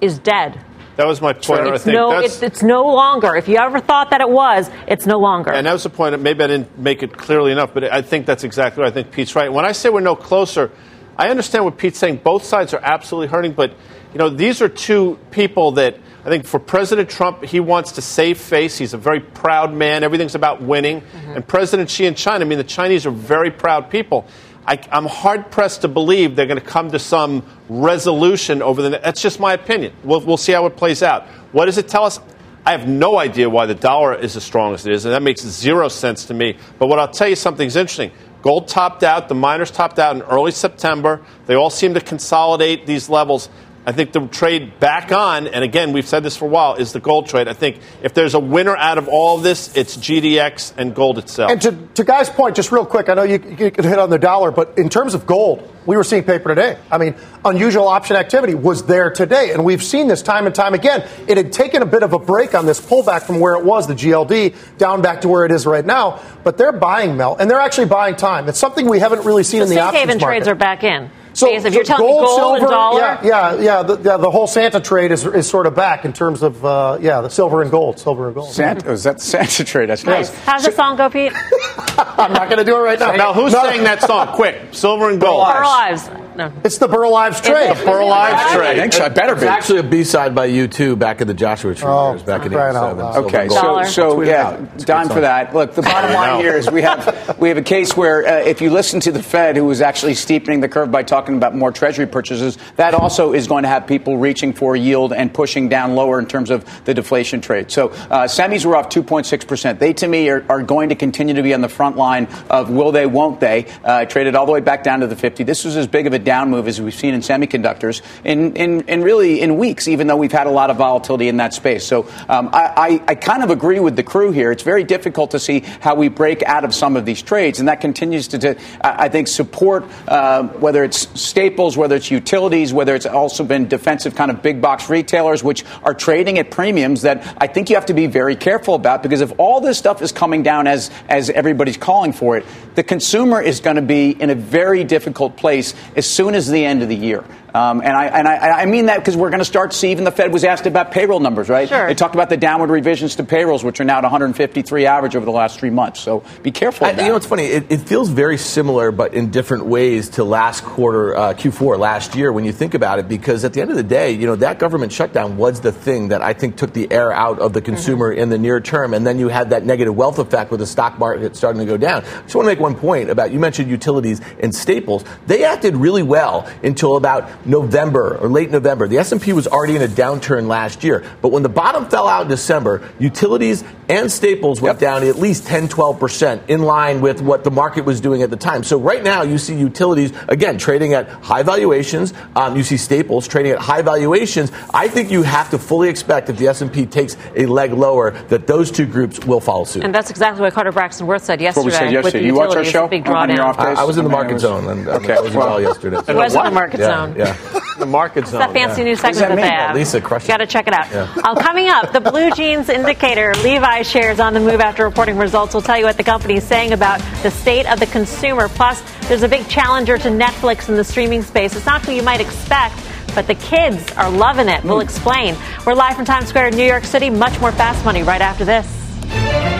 is 0.00 0.18
dead. 0.18 0.58
That 1.00 1.06
was 1.06 1.22
my 1.22 1.32
point. 1.32 1.62
I 1.62 1.74
It's 1.76 1.84
think 1.84 1.94
no, 1.94 2.18
it's, 2.18 2.42
it's 2.42 2.62
no 2.62 2.84
longer. 2.84 3.34
If 3.34 3.48
you 3.48 3.56
ever 3.56 3.80
thought 3.80 4.10
that 4.10 4.20
it 4.20 4.28
was, 4.28 4.68
it's 4.86 5.06
no 5.06 5.18
longer. 5.18 5.50
and 5.50 5.66
that 5.66 5.72
was 5.72 5.84
the 5.84 5.88
point. 5.88 6.20
Maybe 6.20 6.44
I 6.44 6.46
didn't 6.46 6.76
make 6.78 7.02
it 7.02 7.16
clearly 7.16 7.52
enough, 7.52 7.72
but 7.72 7.84
I 7.84 8.02
think 8.02 8.26
that's 8.26 8.44
exactly 8.44 8.82
right. 8.82 8.92
I 8.92 8.94
think 8.94 9.10
Pete's 9.10 9.34
right. 9.34 9.50
When 9.50 9.64
I 9.64 9.72
say 9.72 9.88
we're 9.88 10.00
no 10.00 10.14
closer, 10.14 10.70
I 11.16 11.30
understand 11.30 11.64
what 11.64 11.78
Pete's 11.78 11.98
saying. 11.98 12.18
Both 12.18 12.44
sides 12.44 12.74
are 12.74 12.80
absolutely 12.82 13.28
hurting, 13.28 13.54
but 13.54 13.72
you 14.12 14.18
know 14.18 14.28
these 14.28 14.60
are 14.60 14.68
two 14.68 15.18
people 15.30 15.72
that 15.72 15.96
I 16.22 16.28
think 16.28 16.44
for 16.44 16.60
President 16.60 17.08
Trump, 17.08 17.44
he 17.44 17.60
wants 17.60 17.92
to 17.92 18.02
save 18.02 18.36
face. 18.36 18.76
He's 18.76 18.92
a 18.92 18.98
very 18.98 19.20
proud 19.20 19.72
man. 19.72 20.04
Everything's 20.04 20.34
about 20.34 20.60
winning. 20.60 21.00
Mm-hmm. 21.00 21.30
And 21.32 21.48
President 21.48 21.88
Xi 21.88 22.04
in 22.04 22.14
China, 22.14 22.44
I 22.44 22.48
mean, 22.48 22.58
the 22.58 22.64
Chinese 22.64 23.06
are 23.06 23.10
very 23.10 23.50
proud 23.50 23.90
people. 23.90 24.26
I, 24.70 24.78
I'm 24.92 25.06
hard 25.06 25.50
pressed 25.50 25.80
to 25.80 25.88
believe 25.88 26.36
they're 26.36 26.46
going 26.46 26.60
to 26.60 26.64
come 26.64 26.92
to 26.92 27.00
some 27.00 27.44
resolution 27.68 28.62
over 28.62 28.82
the. 28.82 28.90
That's 28.90 29.20
just 29.20 29.40
my 29.40 29.54
opinion. 29.54 29.92
We'll, 30.04 30.20
we'll 30.20 30.36
see 30.36 30.52
how 30.52 30.64
it 30.66 30.76
plays 30.76 31.02
out. 31.02 31.26
What 31.50 31.64
does 31.66 31.76
it 31.76 31.88
tell 31.88 32.04
us? 32.04 32.20
I 32.64 32.70
have 32.70 32.86
no 32.86 33.18
idea 33.18 33.50
why 33.50 33.66
the 33.66 33.74
dollar 33.74 34.14
is 34.14 34.36
as 34.36 34.44
strong 34.44 34.72
as 34.74 34.86
it 34.86 34.92
is, 34.92 35.06
and 35.06 35.12
that 35.12 35.22
makes 35.22 35.40
zero 35.40 35.88
sense 35.88 36.26
to 36.26 36.34
me. 36.34 36.56
But 36.78 36.86
what 36.86 37.00
I'll 37.00 37.08
tell 37.08 37.28
you 37.28 37.34
something's 37.34 37.74
interesting. 37.74 38.12
Gold 38.42 38.68
topped 38.68 39.02
out, 39.02 39.28
the 39.28 39.34
miners 39.34 39.72
topped 39.72 39.98
out 39.98 40.14
in 40.14 40.22
early 40.22 40.52
September. 40.52 41.20
They 41.46 41.56
all 41.56 41.70
seem 41.70 41.94
to 41.94 42.00
consolidate 42.00 42.86
these 42.86 43.08
levels. 43.08 43.48
I 43.86 43.92
think 43.92 44.12
the 44.12 44.26
trade 44.26 44.78
back 44.78 45.10
on, 45.10 45.46
and 45.46 45.64
again, 45.64 45.92
we've 45.92 46.06
said 46.06 46.22
this 46.22 46.36
for 46.36 46.44
a 46.44 46.48
while, 46.48 46.74
is 46.74 46.92
the 46.92 47.00
gold 47.00 47.28
trade. 47.28 47.48
I 47.48 47.54
think 47.54 47.78
if 48.02 48.12
there's 48.12 48.34
a 48.34 48.38
winner 48.38 48.76
out 48.76 48.98
of 48.98 49.08
all 49.08 49.38
of 49.38 49.42
this, 49.42 49.74
it's 49.74 49.96
GDX 49.96 50.74
and 50.76 50.94
gold 50.94 51.16
itself. 51.16 51.50
And 51.50 51.62
to, 51.62 51.72
to 51.94 52.04
Guy's 52.04 52.28
point, 52.28 52.56
just 52.56 52.72
real 52.72 52.84
quick, 52.84 53.08
I 53.08 53.14
know 53.14 53.22
you, 53.22 53.42
you 53.58 53.70
could 53.70 53.86
hit 53.86 53.98
on 53.98 54.10
the 54.10 54.18
dollar, 54.18 54.50
but 54.50 54.76
in 54.76 54.90
terms 54.90 55.14
of 55.14 55.26
gold, 55.26 55.66
we 55.86 55.96
were 55.96 56.04
seeing 56.04 56.24
paper 56.24 56.50
today. 56.50 56.76
I 56.90 56.98
mean, 56.98 57.14
unusual 57.42 57.88
option 57.88 58.16
activity 58.16 58.54
was 58.54 58.84
there 58.84 59.10
today, 59.10 59.52
and 59.52 59.64
we've 59.64 59.82
seen 59.82 60.08
this 60.08 60.20
time 60.20 60.44
and 60.44 60.54
time 60.54 60.74
again. 60.74 61.08
It 61.26 61.38
had 61.38 61.50
taken 61.50 61.80
a 61.80 61.86
bit 61.86 62.02
of 62.02 62.12
a 62.12 62.18
break 62.18 62.54
on 62.54 62.66
this 62.66 62.80
pullback 62.82 63.22
from 63.22 63.40
where 63.40 63.54
it 63.54 63.64
was, 63.64 63.86
the 63.86 63.94
GLD, 63.94 64.76
down 64.76 65.00
back 65.00 65.22
to 65.22 65.28
where 65.28 65.46
it 65.46 65.52
is 65.52 65.64
right 65.64 65.84
now. 65.84 66.20
But 66.44 66.58
they're 66.58 66.72
buying 66.72 67.16
Mel, 67.16 67.36
and 67.36 67.50
they're 67.50 67.60
actually 67.60 67.86
buying 67.86 68.16
time. 68.16 68.46
It's 68.46 68.58
something 68.58 68.88
we 68.90 68.98
haven't 68.98 69.24
really 69.24 69.42
seen 69.42 69.60
so 69.60 69.64
in 69.64 69.68
the 69.70 69.76
safe 69.76 69.84
options 69.84 70.00
haven 70.00 70.20
market. 70.20 70.34
trades 70.36 70.48
are 70.48 70.54
back 70.54 70.84
in. 70.84 71.10
So, 71.32 71.46
Because 71.46 71.64
if 71.64 71.74
you're 71.74 71.84
so 71.84 71.96
telling 71.96 72.06
me 72.06 72.18
gold 72.20 72.38
silver, 72.38 72.56
and 72.56 72.68
dollar, 72.68 73.00
yeah, 73.00 73.20
yeah, 73.22 73.54
yeah 73.60 73.82
the, 73.82 73.96
yeah, 73.98 74.16
the 74.16 74.30
whole 74.30 74.46
Santa 74.46 74.80
trade 74.80 75.12
is, 75.12 75.24
is 75.24 75.48
sort 75.48 75.66
of 75.66 75.74
back 75.74 76.04
in 76.04 76.12
terms 76.12 76.42
of 76.42 76.64
uh, 76.64 76.98
yeah, 77.00 77.20
the 77.20 77.28
silver 77.30 77.62
and 77.62 77.70
gold, 77.70 77.98
silver 78.00 78.26
and 78.26 78.34
gold. 78.34 78.52
Santa, 78.52 78.90
is 78.90 79.04
that 79.04 79.18
the 79.18 79.24
Santa 79.24 79.64
trade? 79.64 79.88
That's 79.90 80.04
nice. 80.04 80.34
How's 80.44 80.64
the 80.64 80.72
song 80.72 80.96
go, 80.96 81.08
Pete? 81.08 81.32
I'm 81.96 82.32
not 82.32 82.48
going 82.48 82.58
to 82.58 82.64
do 82.64 82.76
it 82.76 82.80
right 82.80 82.98
now. 82.98 83.12
now, 83.12 83.32
who's 83.32 83.52
No. 83.52 83.62
saying 83.64 83.84
that 83.84 84.02
song? 84.02 84.28
Quick, 84.34 84.56
silver 84.72 85.08
and 85.10 85.20
gold. 85.20 85.44
Our 85.46 85.62
lives. 85.64 86.08
No. 86.40 86.50
It's 86.64 86.78
the 86.78 86.88
Burl 86.88 87.14
Ives 87.14 87.38
trade. 87.42 87.76
The 87.76 87.84
Pearl 87.84 88.10
Ives 88.10 88.40
I 88.40 88.56
trade. 88.56 88.76
think 88.80 88.92
so. 88.94 89.04
I 89.04 89.10
better 89.10 89.34
It's 89.34 89.42
actually 89.42 89.80
a 89.80 89.82
B-side 89.82 90.34
by 90.34 90.48
U2 90.48 90.98
back 90.98 91.20
in 91.20 91.28
the 91.28 91.34
Joshua 91.34 91.74
Tree 91.74 91.86
Oh, 91.86 92.12
years, 92.12 92.22
back 92.22 92.46
in 92.46 92.52
crying 92.52 92.74
87. 92.76 92.98
loud. 92.98 93.16
Okay, 93.24 93.48
so 93.48 93.54
Dollar. 93.60 93.84
so 93.84 94.14
Tweet 94.14 94.28
yeah, 94.28 94.46
out. 94.48 94.60
It's 94.74 94.84
a 94.84 94.86
done 94.86 95.08
for 95.10 95.20
that. 95.20 95.54
Look, 95.54 95.74
the 95.74 95.82
bottom 95.82 96.14
line 96.14 96.40
here 96.40 96.56
is 96.56 96.70
we 96.70 96.80
have 96.80 97.38
we 97.38 97.50
have 97.50 97.58
a 97.58 97.62
case 97.62 97.94
where 97.94 98.26
uh, 98.26 98.38
if 98.40 98.62
you 98.62 98.70
listen 98.70 99.00
to 99.00 99.12
the 99.12 99.22
Fed, 99.22 99.56
who 99.56 99.70
is 99.70 99.82
actually 99.82 100.14
steepening 100.14 100.60
the 100.60 100.68
curve 100.68 100.90
by 100.90 101.02
talking 101.02 101.36
about 101.36 101.54
more 101.54 101.72
Treasury 101.72 102.06
purchases, 102.06 102.56
that 102.76 102.94
also 102.94 103.34
is 103.34 103.46
going 103.46 103.64
to 103.64 103.68
have 103.68 103.86
people 103.86 104.16
reaching 104.16 104.54
for 104.54 104.74
yield 104.76 105.12
and 105.12 105.34
pushing 105.34 105.68
down 105.68 105.94
lower 105.94 106.18
in 106.18 106.24
terms 106.26 106.48
of 106.48 106.64
the 106.86 106.94
deflation 106.94 107.42
trade. 107.42 107.70
So 107.70 107.88
uh, 107.88 108.24
semis 108.24 108.64
were 108.64 108.76
off 108.76 108.88
2.6 108.88 109.46
percent. 109.46 109.78
They 109.78 109.92
to 109.92 110.08
me 110.08 110.30
are, 110.30 110.42
are 110.48 110.62
going 110.62 110.88
to 110.88 110.94
continue 110.94 111.34
to 111.34 111.42
be 111.42 111.52
on 111.52 111.60
the 111.60 111.68
front 111.68 111.98
line 111.98 112.28
of 112.48 112.70
will 112.70 112.92
they, 112.92 113.04
won't 113.04 113.40
they? 113.40 113.66
Uh, 113.84 114.06
traded 114.06 114.34
all 114.34 114.46
the 114.46 114.52
way 114.52 114.60
back 114.60 114.82
down 114.82 115.00
to 115.00 115.06
the 115.06 115.16
50. 115.16 115.44
This 115.44 115.66
was 115.66 115.76
as 115.76 115.86
big 115.86 116.06
of 116.06 116.14
a 116.14 116.18
down 116.30 116.48
move 116.48 116.68
as 116.68 116.80
we've 116.80 116.94
seen 116.94 117.12
in 117.12 117.22
semiconductors 117.22 118.02
in, 118.24 118.54
in, 118.54 118.82
in 118.82 119.02
really 119.02 119.40
in 119.40 119.58
weeks, 119.58 119.88
even 119.88 120.06
though 120.06 120.16
we've 120.16 120.30
had 120.30 120.46
a 120.46 120.50
lot 120.50 120.70
of 120.70 120.76
volatility 120.76 121.26
in 121.26 121.38
that 121.38 121.52
space. 121.52 121.84
So 121.84 122.08
um, 122.28 122.50
I, 122.52 122.72
I, 122.76 123.02
I 123.08 123.14
kind 123.16 123.42
of 123.42 123.50
agree 123.50 123.80
with 123.80 123.96
the 123.96 124.04
crew 124.04 124.30
here. 124.30 124.52
It's 124.52 124.62
very 124.62 124.84
difficult 124.84 125.32
to 125.32 125.40
see 125.40 125.58
how 125.80 125.96
we 125.96 126.06
break 126.06 126.44
out 126.44 126.64
of 126.64 126.72
some 126.72 126.94
of 126.94 127.04
these 127.04 127.20
trades, 127.20 127.58
and 127.58 127.68
that 127.68 127.80
continues 127.80 128.28
to, 128.28 128.38
to 128.38 128.56
I 128.80 129.08
think, 129.08 129.26
support 129.26 129.84
uh, 130.06 130.44
whether 130.60 130.84
it's 130.84 131.08
staples, 131.20 131.76
whether 131.76 131.96
it's 131.96 132.12
utilities, 132.12 132.72
whether 132.72 132.94
it's 132.94 133.06
also 133.06 133.42
been 133.42 133.66
defensive 133.66 134.14
kind 134.14 134.30
of 134.30 134.40
big 134.40 134.62
box 134.62 134.88
retailers, 134.88 135.42
which 135.42 135.64
are 135.82 135.94
trading 135.94 136.38
at 136.38 136.52
premiums 136.52 137.02
that 137.02 137.34
I 137.38 137.48
think 137.48 137.70
you 137.70 137.74
have 137.74 137.86
to 137.86 137.94
be 137.94 138.06
very 138.06 138.36
careful 138.36 138.76
about 138.76 139.02
because 139.02 139.20
if 139.20 139.32
all 139.36 139.60
this 139.60 139.78
stuff 139.78 140.00
is 140.00 140.12
coming 140.12 140.44
down 140.44 140.68
as 140.68 140.90
as 141.08 141.28
everybody's 141.30 141.76
calling 141.76 142.12
for 142.12 142.36
it, 142.36 142.46
the 142.76 142.84
consumer 142.84 143.42
is 143.42 143.58
going 143.58 143.76
to 143.76 143.82
be 143.82 144.10
in 144.10 144.30
a 144.30 144.34
very 144.34 144.84
difficult 144.84 145.36
place 145.36 145.74
as 145.96 146.06
soon 146.10 146.34
as 146.34 146.48
the 146.48 146.64
end 146.64 146.82
of 146.82 146.88
the 146.88 146.96
year. 146.96 147.24
Um, 147.54 147.80
and 147.80 147.96
I 147.96 148.06
and 148.06 148.28
I, 148.28 148.62
I 148.62 148.66
mean 148.66 148.86
that 148.86 148.98
because 148.98 149.16
we're 149.16 149.30
going 149.30 149.40
to 149.40 149.44
start 149.44 149.72
to 149.72 149.76
see. 149.76 149.90
Even 149.90 150.04
the 150.04 150.12
Fed 150.12 150.32
was 150.32 150.44
asked 150.44 150.66
about 150.66 150.92
payroll 150.92 151.20
numbers, 151.20 151.48
right? 151.48 151.68
Sure. 151.68 151.86
They 151.86 151.94
talked 151.94 152.14
about 152.14 152.28
the 152.28 152.36
downward 152.36 152.70
revisions 152.70 153.16
to 153.16 153.24
payrolls, 153.24 153.64
which 153.64 153.80
are 153.80 153.84
now 153.84 153.98
at 153.98 154.04
153 154.04 154.86
average 154.86 155.16
over 155.16 155.24
the 155.24 155.32
last 155.32 155.58
three 155.58 155.70
months. 155.70 156.00
So 156.00 156.22
be 156.42 156.50
careful. 156.50 156.86
I- 156.86 156.92
that. 156.92 157.02
you 157.02 157.08
know, 157.08 157.16
it's 157.16 157.26
funny. 157.26 157.44
It, 157.46 157.70
it 157.70 157.80
feels 157.80 158.08
very 158.08 158.38
similar, 158.38 158.92
but 158.92 159.14
in 159.14 159.30
different 159.30 159.66
ways 159.66 160.10
to 160.10 160.24
last 160.24 160.62
quarter, 160.64 161.16
uh, 161.16 161.34
Q4 161.34 161.78
last 161.78 162.14
year, 162.14 162.32
when 162.32 162.44
you 162.44 162.52
think 162.52 162.74
about 162.74 162.98
it. 162.98 163.08
Because 163.08 163.44
at 163.44 163.52
the 163.52 163.60
end 163.60 163.70
of 163.70 163.76
the 163.76 163.82
day, 163.82 164.12
you 164.12 164.26
know, 164.26 164.36
that 164.36 164.58
government 164.58 164.92
shutdown 164.92 165.36
was 165.36 165.60
the 165.60 165.72
thing 165.72 166.08
that 166.08 166.22
I 166.22 166.32
think 166.32 166.56
took 166.56 166.72
the 166.72 166.90
air 166.92 167.12
out 167.12 167.38
of 167.40 167.52
the 167.52 167.60
consumer 167.60 168.12
in 168.12 168.28
the 168.28 168.38
near 168.38 168.60
term, 168.60 168.94
and 168.94 169.06
then 169.06 169.18
you 169.18 169.28
had 169.28 169.50
that 169.50 169.64
negative 169.64 169.96
wealth 169.96 170.18
effect 170.18 170.50
with 170.50 170.60
the 170.60 170.66
stock 170.66 170.98
market 170.98 171.36
starting 171.36 171.60
to 171.60 171.66
go 171.66 171.76
down. 171.76 172.04
I 172.04 172.22
just 172.22 172.34
want 172.34 172.46
to 172.46 172.50
make 172.52 172.60
one 172.60 172.74
point 172.74 173.10
about 173.10 173.32
you 173.32 173.38
mentioned 173.38 173.70
utilities 173.70 174.20
and 174.40 174.54
staples. 174.54 175.04
They 175.26 175.44
acted 175.44 175.76
really 175.76 176.02
well 176.02 176.48
until 176.62 176.96
about 176.96 177.28
November 177.44 178.16
or 178.18 178.28
late 178.28 178.50
November, 178.50 178.88
the 178.88 178.98
S&P 178.98 179.32
was 179.32 179.46
already 179.46 179.76
in 179.76 179.82
a 179.82 179.88
downturn 179.88 180.46
last 180.46 180.84
year. 180.84 181.04
But 181.22 181.28
when 181.32 181.42
the 181.42 181.48
bottom 181.48 181.86
fell 181.88 182.08
out 182.08 182.22
in 182.22 182.28
December, 182.28 182.88
utilities 182.98 183.64
and 183.88 184.10
staples 184.10 184.60
went 184.60 184.78
down 184.78 185.02
at 185.04 185.16
least 185.16 185.46
10, 185.46 185.68
12% 185.68 186.48
in 186.48 186.62
line 186.62 187.00
with 187.00 187.20
what 187.20 187.42
the 187.42 187.50
market 187.50 187.84
was 187.84 188.00
doing 188.00 188.22
at 188.22 188.30
the 188.30 188.36
time. 188.36 188.62
So 188.62 188.78
right 188.78 189.02
now 189.02 189.22
you 189.22 189.36
see 189.38 189.56
utilities, 189.56 190.12
again, 190.28 190.58
trading 190.58 190.94
at 190.94 191.08
high 191.08 191.42
valuations. 191.42 192.14
Um, 192.36 192.56
you 192.56 192.62
see 192.62 192.76
staples 192.76 193.26
trading 193.26 193.52
at 193.52 193.58
high 193.58 193.82
valuations. 193.82 194.52
I 194.72 194.88
think 194.88 195.10
you 195.10 195.22
have 195.22 195.50
to 195.50 195.58
fully 195.58 195.88
expect 195.88 196.28
if 196.30 196.36
the 196.38 196.46
S&P 196.48 196.86
takes 196.86 197.16
a 197.34 197.46
leg 197.46 197.72
lower 197.72 198.12
that 198.28 198.46
those 198.46 198.70
two 198.70 198.86
groups 198.86 199.18
will 199.26 199.40
follow 199.40 199.64
suit. 199.64 199.82
And 199.82 199.94
that's 199.94 200.10
exactly 200.10 200.40
what 200.42 200.52
Carter 200.52 200.72
Braxton 200.72 201.06
Worth 201.06 201.24
said 201.24 201.40
yesterday. 201.40 201.60
What 201.64 201.66
we 201.66 201.78
said 201.78 201.92
yesterday. 201.92 202.26
You 202.26 202.34
watch 202.34 202.54
our 202.54 202.64
show 202.64 202.86
Big 202.86 203.04
drawdown. 203.04 203.58
I, 203.58 203.72
I 203.74 203.84
was 203.84 203.98
in 203.98 204.04
the 204.04 204.10
market 204.10 204.38
zone 204.38 204.68
and 204.68 204.88
Okay, 204.88 205.14
I 205.16 205.20
was 205.20 205.34
well- 205.34 205.48
well 205.48 205.60
yesterday. 205.60 205.98
He 206.06 206.12
was 206.14 206.34
in 206.34 206.44
the 206.44 206.50
market 206.50 206.80
yeah, 206.80 206.86
zone. 207.06 207.16
yeah. 207.16 207.29
The 207.78 207.86
market 207.86 208.26
zone. 208.26 208.40
That 208.40 208.52
fancy 208.52 208.82
yeah. 208.82 208.88
new 208.88 208.94
segment 208.94 209.18
that 209.20 209.28
that, 209.28 209.36
they 209.36 209.48
have. 209.48 209.74
Lisa 209.74 210.00
crushed 210.02 210.28
Got 210.28 210.38
to 210.38 210.46
check 210.46 210.66
it 210.66 210.74
out. 210.74 210.90
Yeah. 210.90 211.12
Uh, 211.16 211.34
coming 211.34 211.68
up, 211.68 211.92
the 211.92 212.00
blue 212.00 212.30
jeans 212.32 212.68
indicator. 212.68 213.32
Levi 213.42 213.82
shares 213.82 214.20
on 214.20 214.34
the 214.34 214.40
move 214.40 214.60
after 214.60 214.84
reporting 214.84 215.16
results. 215.16 215.54
We'll 215.54 215.62
tell 215.62 215.78
you 215.78 215.84
what 215.84 215.96
the 215.96 216.04
company 216.04 216.34
is 216.34 216.44
saying 216.44 216.72
about 216.72 217.00
the 217.22 217.30
state 217.30 217.66
of 217.66 217.80
the 217.80 217.86
consumer. 217.86 218.48
Plus, 218.48 218.82
there's 219.08 219.22
a 219.22 219.28
big 219.28 219.48
challenger 219.48 219.96
to 219.96 220.08
Netflix 220.08 220.68
in 220.68 220.76
the 220.76 220.84
streaming 220.84 221.22
space. 221.22 221.56
It's 221.56 221.64
not 221.64 221.82
who 221.84 221.92
you 221.92 222.02
might 222.02 222.20
expect. 222.20 222.78
But 223.14 223.26
the 223.26 223.34
kids 223.34 223.90
are 223.92 224.10
loving 224.10 224.48
it. 224.48 224.62
We'll 224.62 224.80
explain. 224.80 225.36
We're 225.66 225.74
live 225.74 225.96
from 225.96 226.04
Times 226.04 226.28
Square 226.28 226.48
in 226.48 226.56
New 226.56 226.66
York 226.66 226.84
City. 226.84 227.10
Much 227.10 227.40
more 227.40 227.50
fast 227.50 227.84
money 227.84 228.02
right 228.02 228.20
after 228.20 228.44
this. 228.44 229.59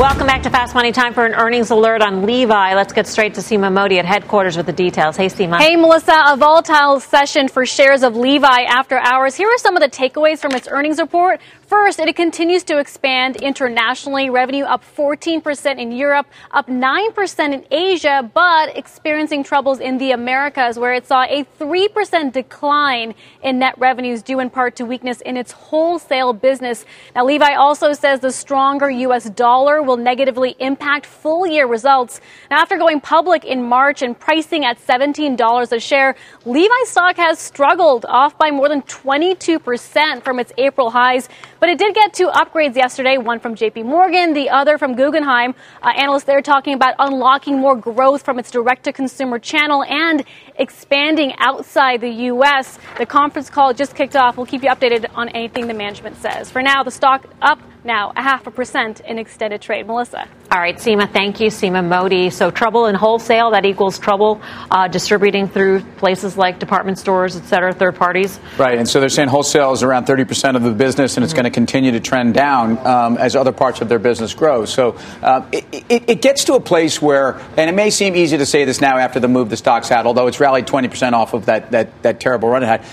Welcome 0.00 0.26
back 0.26 0.42
to 0.44 0.50
Fast 0.50 0.74
Money. 0.74 0.92
Time 0.92 1.12
for 1.12 1.26
an 1.26 1.34
earnings 1.34 1.68
alert 1.68 2.00
on 2.00 2.24
Levi. 2.24 2.74
Let's 2.74 2.94
get 2.94 3.06
straight 3.06 3.34
to 3.34 3.42
Seema 3.42 3.70
Modi 3.70 3.98
at 3.98 4.06
headquarters 4.06 4.56
with 4.56 4.64
the 4.64 4.72
details. 4.72 5.14
Hey, 5.14 5.26
Seema. 5.26 5.58
Hey, 5.58 5.76
Melissa, 5.76 6.22
a 6.26 6.38
volatile 6.38 7.00
session 7.00 7.48
for 7.48 7.66
shares 7.66 8.02
of 8.02 8.16
Levi 8.16 8.62
after 8.62 8.98
hours. 8.98 9.34
Here 9.34 9.46
are 9.46 9.58
some 9.58 9.76
of 9.76 9.82
the 9.82 9.90
takeaways 9.90 10.38
from 10.38 10.52
its 10.52 10.66
earnings 10.70 10.98
report. 10.98 11.38
First, 11.70 12.00
it 12.00 12.16
continues 12.16 12.64
to 12.64 12.80
expand 12.80 13.36
internationally. 13.36 14.28
Revenue 14.28 14.64
up 14.64 14.82
14% 14.82 15.78
in 15.78 15.92
Europe, 15.92 16.26
up 16.50 16.66
9% 16.66 17.54
in 17.54 17.64
Asia, 17.70 18.28
but 18.34 18.76
experiencing 18.76 19.44
troubles 19.44 19.78
in 19.78 19.98
the 19.98 20.10
Americas, 20.10 20.80
where 20.80 20.92
it 20.92 21.06
saw 21.06 21.22
a 21.22 21.44
3% 21.60 22.32
decline 22.32 23.14
in 23.44 23.60
net 23.60 23.78
revenues 23.78 24.20
due 24.20 24.40
in 24.40 24.50
part 24.50 24.74
to 24.74 24.84
weakness 24.84 25.20
in 25.20 25.36
its 25.36 25.52
wholesale 25.52 26.32
business. 26.32 26.84
Now, 27.14 27.24
Levi 27.24 27.54
also 27.54 27.92
says 27.92 28.18
the 28.18 28.32
stronger 28.32 28.90
U.S. 28.90 29.30
dollar 29.30 29.80
will 29.80 29.96
negatively 29.96 30.56
impact 30.58 31.06
full 31.06 31.46
year 31.46 31.68
results. 31.68 32.20
Now, 32.50 32.58
after 32.58 32.78
going 32.78 33.00
public 33.00 33.44
in 33.44 33.62
March 33.62 34.02
and 34.02 34.18
pricing 34.18 34.64
at 34.64 34.84
$17 34.84 35.70
a 35.70 35.78
share, 35.78 36.16
Levi 36.44 36.82
stock 36.86 37.16
has 37.16 37.38
struggled 37.38 38.04
off 38.08 38.36
by 38.36 38.50
more 38.50 38.68
than 38.68 38.82
22% 38.82 40.24
from 40.24 40.40
its 40.40 40.52
April 40.58 40.90
highs. 40.90 41.28
But 41.60 41.68
it 41.68 41.78
did 41.78 41.94
get 41.94 42.14
two 42.14 42.28
upgrades 42.28 42.74
yesterday, 42.74 43.18
one 43.18 43.38
from 43.38 43.54
JP 43.54 43.84
Morgan, 43.84 44.32
the 44.32 44.48
other 44.48 44.78
from 44.78 44.94
Guggenheim. 44.94 45.54
Uh, 45.82 45.92
analysts 45.94 46.24
there 46.24 46.40
talking 46.40 46.72
about 46.72 46.94
unlocking 46.98 47.58
more 47.58 47.76
growth 47.76 48.22
from 48.22 48.38
its 48.38 48.50
direct 48.50 48.84
to 48.84 48.94
consumer 48.94 49.38
channel 49.38 49.84
and 49.84 50.24
expanding 50.56 51.34
outside 51.36 52.00
the 52.00 52.08
U.S. 52.08 52.78
The 52.96 53.04
conference 53.04 53.50
call 53.50 53.74
just 53.74 53.94
kicked 53.94 54.16
off. 54.16 54.38
We'll 54.38 54.46
keep 54.46 54.62
you 54.62 54.70
updated 54.70 55.04
on 55.14 55.28
anything 55.28 55.66
the 55.66 55.74
management 55.74 56.16
says. 56.16 56.50
For 56.50 56.62
now, 56.62 56.82
the 56.82 56.90
stock 56.90 57.26
up 57.42 57.60
now 57.84 58.12
a 58.16 58.22
half 58.22 58.46
a 58.46 58.50
percent 58.50 59.00
in 59.00 59.18
extended 59.18 59.60
trade. 59.60 59.86
Melissa. 59.86 60.28
All 60.52 60.58
right, 60.58 60.76
Seema, 60.76 61.08
thank 61.08 61.38
you, 61.40 61.46
Seema 61.48 61.86
Modi. 61.86 62.30
So 62.30 62.50
trouble 62.50 62.86
in 62.86 62.96
wholesale, 62.96 63.52
that 63.52 63.64
equals 63.64 63.98
trouble 63.98 64.40
uh, 64.70 64.88
distributing 64.88 65.46
through 65.46 65.82
places 65.98 66.36
like 66.36 66.58
department 66.58 66.98
stores, 66.98 67.36
et 67.36 67.44
cetera, 67.44 67.72
third 67.72 67.94
parties. 67.94 68.40
Right, 68.58 68.76
and 68.76 68.88
so 68.88 68.98
they're 68.98 69.08
saying 69.08 69.28
wholesale 69.28 69.72
is 69.72 69.82
around 69.82 70.06
30% 70.06 70.56
of 70.56 70.62
the 70.62 70.72
business, 70.72 71.16
and 71.16 71.24
it's 71.24 71.34
going 71.34 71.44
to 71.44 71.50
continue 71.50 71.92
to 71.92 72.00
trend 72.00 72.34
down 72.34 72.84
um, 72.84 73.16
as 73.16 73.36
other 73.36 73.52
parts 73.52 73.80
of 73.80 73.88
their 73.88 74.00
business 74.00 74.34
grow. 74.34 74.64
So 74.64 74.98
uh, 75.22 75.46
it, 75.52 75.64
it, 75.88 76.10
it 76.10 76.22
gets 76.22 76.44
to 76.46 76.54
a 76.54 76.60
place 76.60 77.00
where, 77.00 77.40
and 77.56 77.70
it 77.70 77.74
may 77.74 77.90
seem 77.90 78.16
easy 78.16 78.36
to 78.38 78.46
say 78.46 78.64
this 78.64 78.80
now 78.80 78.98
after 78.98 79.20
the 79.20 79.28
move 79.28 79.50
the 79.50 79.56
stock's 79.56 79.88
had, 79.88 80.04
although 80.04 80.26
it's 80.26 80.40
rallied 80.40 80.66
20% 80.66 81.12
off 81.12 81.32
of 81.32 81.46
that, 81.46 81.70
that, 81.70 82.02
that 82.02 82.18
terrible 82.18 82.48
run 82.48 82.62
it 82.62 82.66
had. 82.66 82.84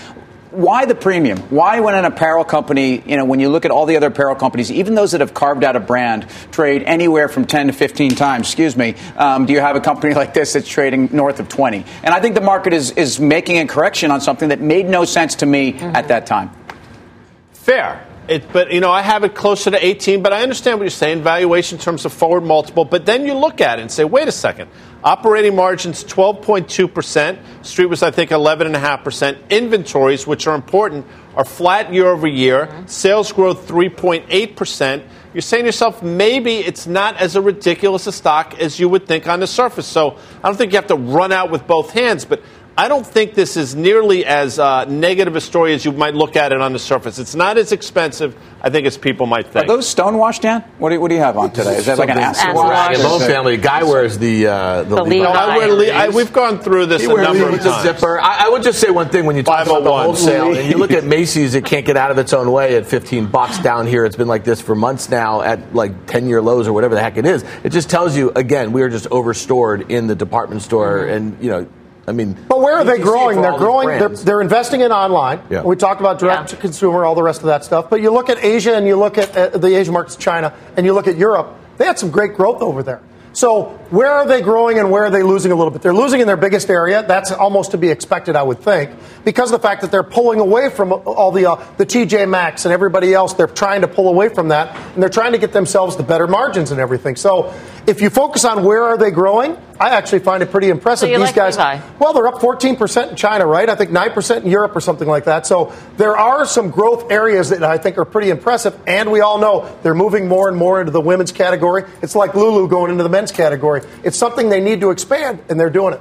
Why 0.58 0.86
the 0.86 0.96
premium? 0.96 1.38
Why, 1.50 1.78
when 1.78 1.94
an 1.94 2.04
apparel 2.04 2.44
company, 2.44 3.00
you 3.06 3.16
know, 3.16 3.24
when 3.24 3.38
you 3.38 3.48
look 3.48 3.64
at 3.64 3.70
all 3.70 3.86
the 3.86 3.96
other 3.96 4.08
apparel 4.08 4.34
companies, 4.34 4.72
even 4.72 4.96
those 4.96 5.12
that 5.12 5.20
have 5.20 5.32
carved 5.32 5.62
out 5.62 5.76
a 5.76 5.80
brand, 5.80 6.28
trade 6.50 6.82
anywhere 6.82 7.28
from 7.28 7.44
10 7.44 7.68
to 7.68 7.72
15 7.72 8.16
times, 8.16 8.48
excuse 8.48 8.76
me, 8.76 8.96
um, 9.16 9.46
do 9.46 9.52
you 9.52 9.60
have 9.60 9.76
a 9.76 9.80
company 9.80 10.14
like 10.22 10.34
this 10.34 10.54
that's 10.54 10.68
trading 10.68 11.10
north 11.12 11.38
of 11.38 11.48
20? 11.48 11.84
And 12.02 12.12
I 12.12 12.18
think 12.18 12.34
the 12.34 12.40
market 12.40 12.72
is, 12.72 12.90
is 12.90 13.20
making 13.20 13.58
a 13.58 13.68
correction 13.68 14.10
on 14.10 14.20
something 14.20 14.48
that 14.48 14.60
made 14.60 14.86
no 14.88 15.04
sense 15.04 15.36
to 15.36 15.46
me 15.46 15.78
at 15.78 16.08
that 16.08 16.26
time. 16.26 16.50
Fair. 17.52 18.07
It, 18.28 18.52
but 18.52 18.70
you 18.70 18.80
know, 18.80 18.90
I 18.90 19.00
have 19.00 19.24
it 19.24 19.34
closer 19.34 19.70
to 19.70 19.84
18. 19.84 20.22
But 20.22 20.32
I 20.32 20.42
understand 20.42 20.78
what 20.78 20.84
you're 20.84 20.90
saying, 20.90 21.22
valuation 21.22 21.78
in 21.78 21.82
terms 21.82 22.04
of 22.04 22.12
forward 22.12 22.42
multiple. 22.42 22.84
But 22.84 23.06
then 23.06 23.26
you 23.26 23.34
look 23.34 23.60
at 23.60 23.78
it 23.78 23.82
and 23.82 23.90
say, 23.90 24.04
wait 24.04 24.28
a 24.28 24.32
second, 24.32 24.70
operating 25.02 25.56
margins 25.56 26.04
12.2 26.04 26.92
percent. 26.92 27.38
Street 27.62 27.86
was, 27.86 28.02
I 28.02 28.10
think, 28.10 28.30
11.5 28.30 29.02
percent. 29.02 29.38
Inventories, 29.48 30.26
which 30.26 30.46
are 30.46 30.54
important, 30.54 31.06
are 31.36 31.44
flat 31.44 31.92
year 31.92 32.08
over 32.08 32.26
year. 32.26 32.66
Mm-hmm. 32.66 32.86
Sales 32.86 33.32
growth 33.32 33.66
3.8 33.66 34.56
percent. 34.56 35.04
You're 35.32 35.42
saying 35.42 35.64
to 35.64 35.68
yourself, 35.68 36.02
maybe 36.02 36.56
it's 36.58 36.86
not 36.86 37.16
as 37.16 37.36
a 37.36 37.40
ridiculous 37.40 38.06
a 38.06 38.12
stock 38.12 38.58
as 38.58 38.78
you 38.80 38.88
would 38.88 39.06
think 39.06 39.26
on 39.26 39.40
the 39.40 39.46
surface. 39.46 39.86
So 39.86 40.18
I 40.42 40.48
don't 40.48 40.56
think 40.56 40.72
you 40.72 40.76
have 40.76 40.88
to 40.88 40.96
run 40.96 41.32
out 41.32 41.50
with 41.50 41.66
both 41.66 41.92
hands, 41.92 42.24
but. 42.24 42.42
I 42.78 42.86
don't 42.86 43.04
think 43.04 43.34
this 43.34 43.56
is 43.56 43.74
nearly 43.74 44.24
as 44.24 44.60
uh, 44.60 44.84
negative 44.84 45.34
a 45.34 45.40
story 45.40 45.74
as 45.74 45.84
you 45.84 45.90
might 45.90 46.14
look 46.14 46.36
at 46.36 46.52
it 46.52 46.60
on 46.60 46.72
the 46.72 46.78
surface. 46.78 47.18
It's 47.18 47.34
not 47.34 47.58
as 47.58 47.72
expensive, 47.72 48.36
I 48.62 48.70
think, 48.70 48.86
as 48.86 48.96
people 48.96 49.26
might 49.26 49.46
think. 49.46 49.56
Are 49.56 49.60
think. 49.62 49.68
those 49.70 49.88
stonewashed, 49.88 50.42
Dan? 50.42 50.60
What 50.78 50.90
do, 50.90 51.00
what 51.00 51.08
do 51.08 51.16
you 51.16 51.20
have 51.20 51.36
on 51.36 51.50
today? 51.50 51.74
Is 51.76 51.86
that 51.86 51.98
like 51.98 52.08
an 52.08 52.18
acid 52.18 52.36
Something- 52.42 52.54
wash? 52.54 52.68
wash. 52.68 53.04
Rag 53.04 53.04
and 53.20 53.22
family. 53.32 53.56
Guy 53.56 53.82
wears 53.82 54.16
the 54.16 54.46
uh, 54.46 54.82
the, 54.84 54.94
The 54.94 55.02
Levi. 55.02 55.10
Levi. 55.16 55.24
No, 55.24 55.30
I 55.32 55.56
wear 55.58 55.72
Le- 55.72 55.86
I, 55.88 56.08
we've 56.10 56.32
gone 56.32 56.60
through 56.60 56.86
this 56.86 57.02
He 57.02 57.10
a 57.10 57.16
number 57.16 57.42
it 57.42 57.46
of 57.46 57.52
with 57.54 57.62
the 57.64 57.70
times. 57.70 57.82
zipper. 57.82 58.20
I, 58.20 58.46
I 58.46 58.48
would 58.48 58.62
just 58.62 58.78
say 58.80 58.90
one 58.90 59.08
thing 59.08 59.26
when 59.26 59.34
you 59.34 59.42
talk 59.42 59.66
about 59.66 59.82
the 59.82 59.90
wholesale 59.90 60.56
and 60.56 60.70
you 60.70 60.78
look 60.78 60.92
at 60.92 61.02
Macy's, 61.02 61.56
it 61.56 61.64
can't 61.64 61.84
get 61.84 61.96
out 61.96 62.12
of 62.12 62.18
its 62.18 62.32
own 62.32 62.52
way 62.52 62.76
at 62.76 62.86
15 62.86 63.26
bucks 63.26 63.58
down 63.58 63.88
here. 63.88 64.04
It's 64.04 64.14
been 64.14 64.28
like 64.28 64.44
this 64.44 64.60
for 64.60 64.76
months 64.76 65.08
now 65.10 65.40
at 65.42 65.74
like 65.74 66.06
10 66.06 66.28
year 66.28 66.40
lows 66.40 66.68
or 66.68 66.72
whatever 66.72 66.94
the 66.94 67.00
heck 67.02 67.16
it 67.16 67.26
is. 67.26 67.44
It 67.64 67.70
just 67.70 67.90
tells 67.90 68.16
you 68.16 68.30
again 68.36 68.70
we 68.70 68.82
are 68.82 68.88
just 68.88 69.08
overstored 69.08 69.90
in 69.90 70.06
the 70.06 70.14
department 70.14 70.62
store, 70.62 71.06
and 71.06 71.42
you 71.42 71.50
know, 71.50 71.68
I 72.08 72.12
mean, 72.12 72.36
But 72.48 72.60
where 72.60 72.74
are 72.76 72.84
they 72.84 72.98
growing? 72.98 73.42
They're 73.42 73.58
growing. 73.58 73.88
They're, 73.88 74.08
they're 74.08 74.40
investing 74.40 74.80
in 74.80 74.92
online. 74.92 75.42
Yeah. 75.50 75.62
We 75.62 75.76
talked 75.76 76.00
about 76.00 76.18
direct 76.18 76.48
to 76.50 76.56
consumer, 76.56 77.04
all 77.04 77.14
the 77.14 77.22
rest 77.22 77.40
of 77.40 77.46
that 77.46 77.64
stuff. 77.64 77.90
But 77.90 78.00
you 78.00 78.10
look 78.10 78.30
at 78.30 78.42
Asia 78.42 78.74
and 78.74 78.86
you 78.86 78.96
look 78.96 79.18
at 79.18 79.36
uh, 79.36 79.58
the 79.58 79.76
Asian 79.76 79.92
markets, 79.92 80.16
China, 80.16 80.54
and 80.76 80.86
you 80.86 80.94
look 80.94 81.06
at 81.06 81.18
Europe. 81.18 81.54
They 81.76 81.84
had 81.84 81.98
some 81.98 82.10
great 82.10 82.34
growth 82.34 82.62
over 82.62 82.82
there. 82.82 83.02
So 83.34 83.66
where 83.90 84.10
are 84.10 84.26
they 84.26 84.40
growing 84.40 84.80
and 84.80 84.90
where 84.90 85.04
are 85.04 85.10
they 85.10 85.22
losing 85.22 85.52
a 85.52 85.54
little 85.54 85.70
bit? 85.70 85.82
They're 85.82 85.94
losing 85.94 86.20
in 86.20 86.26
their 86.26 86.36
biggest 86.36 86.70
area. 86.70 87.06
That's 87.06 87.30
almost 87.30 87.70
to 87.70 87.78
be 87.78 87.88
expected, 87.88 88.34
I 88.34 88.42
would 88.42 88.58
think, 88.58 88.90
because 89.24 89.52
of 89.52 89.60
the 89.60 89.68
fact 89.68 89.82
that 89.82 89.92
they're 89.92 90.02
pulling 90.02 90.40
away 90.40 90.70
from 90.70 90.92
all 90.92 91.30
the 91.30 91.48
uh, 91.48 91.64
the 91.76 91.86
TJ 91.86 92.28
Maxx 92.28 92.64
and 92.64 92.72
everybody 92.72 93.14
else. 93.14 93.34
They're 93.34 93.46
trying 93.46 93.82
to 93.82 93.88
pull 93.88 94.08
away 94.08 94.28
from 94.28 94.48
that, 94.48 94.74
and 94.94 95.00
they're 95.02 95.08
trying 95.08 95.32
to 95.32 95.38
get 95.38 95.52
themselves 95.52 95.96
the 95.96 96.02
better 96.02 96.26
margins 96.26 96.72
and 96.72 96.80
everything. 96.80 97.14
So 97.14 97.54
if 97.88 98.00
you 98.02 98.10
focus 98.10 98.44
on 98.44 98.62
where 98.64 98.84
are 98.84 98.96
they 98.98 99.10
growing, 99.10 99.56
I 99.80 99.90
actually 99.90 100.18
find 100.20 100.42
it 100.42 100.50
pretty 100.50 100.68
impressive. 100.68 101.06
So 101.08 101.12
you 101.12 101.18
These 101.18 101.28
like 101.28 101.34
guys, 101.34 101.56
Levi? 101.56 101.80
well, 101.98 102.12
they're 102.12 102.26
up 102.28 102.34
14% 102.34 103.10
in 103.10 103.16
China, 103.16 103.46
right? 103.46 103.68
I 103.68 103.74
think 103.74 103.90
9% 103.90 104.42
in 104.44 104.50
Europe 104.50 104.76
or 104.76 104.80
something 104.80 105.08
like 105.08 105.24
that. 105.24 105.46
So 105.46 105.72
there 105.96 106.16
are 106.16 106.44
some 106.44 106.70
growth 106.70 107.10
areas 107.10 107.48
that 107.50 107.62
I 107.64 107.78
think 107.78 107.96
are 107.98 108.04
pretty 108.04 108.30
impressive. 108.30 108.78
And 108.86 109.10
we 109.10 109.20
all 109.20 109.38
know 109.38 109.74
they're 109.82 109.94
moving 109.94 110.28
more 110.28 110.48
and 110.48 110.56
more 110.56 110.80
into 110.80 110.92
the 110.92 111.00
women's 111.00 111.32
category. 111.32 111.84
It's 112.02 112.14
like 112.14 112.34
Lulu 112.34 112.68
going 112.68 112.90
into 112.90 113.02
the 113.02 113.08
men's 113.08 113.32
category. 113.32 113.82
It's 114.04 114.18
something 114.18 114.48
they 114.50 114.60
need 114.60 114.80
to 114.82 114.90
expand, 114.90 115.40
and 115.48 115.58
they're 115.58 115.70
doing 115.70 115.94
it. 115.94 116.00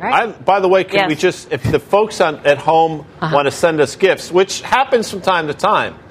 I, 0.00 0.26
by 0.26 0.60
the 0.60 0.68
way, 0.68 0.84
can 0.84 0.96
Yes. 0.96 1.08
we 1.08 1.14
just, 1.14 1.50
if 1.52 1.62
the 1.62 1.78
folks 1.80 2.20
on, 2.20 2.44
at 2.44 2.58
home 2.58 3.06
Uh-huh. 3.22 3.34
want 3.34 3.46
to 3.46 3.50
send 3.50 3.80
us 3.80 3.96
gifts, 3.96 4.30
which 4.30 4.60
happens 4.60 5.10
from 5.10 5.22
time 5.22 5.46
to 5.46 5.54
time, 5.54 5.94
Are 5.94 5.96
you 5.96 6.02
gonna 6.02 6.05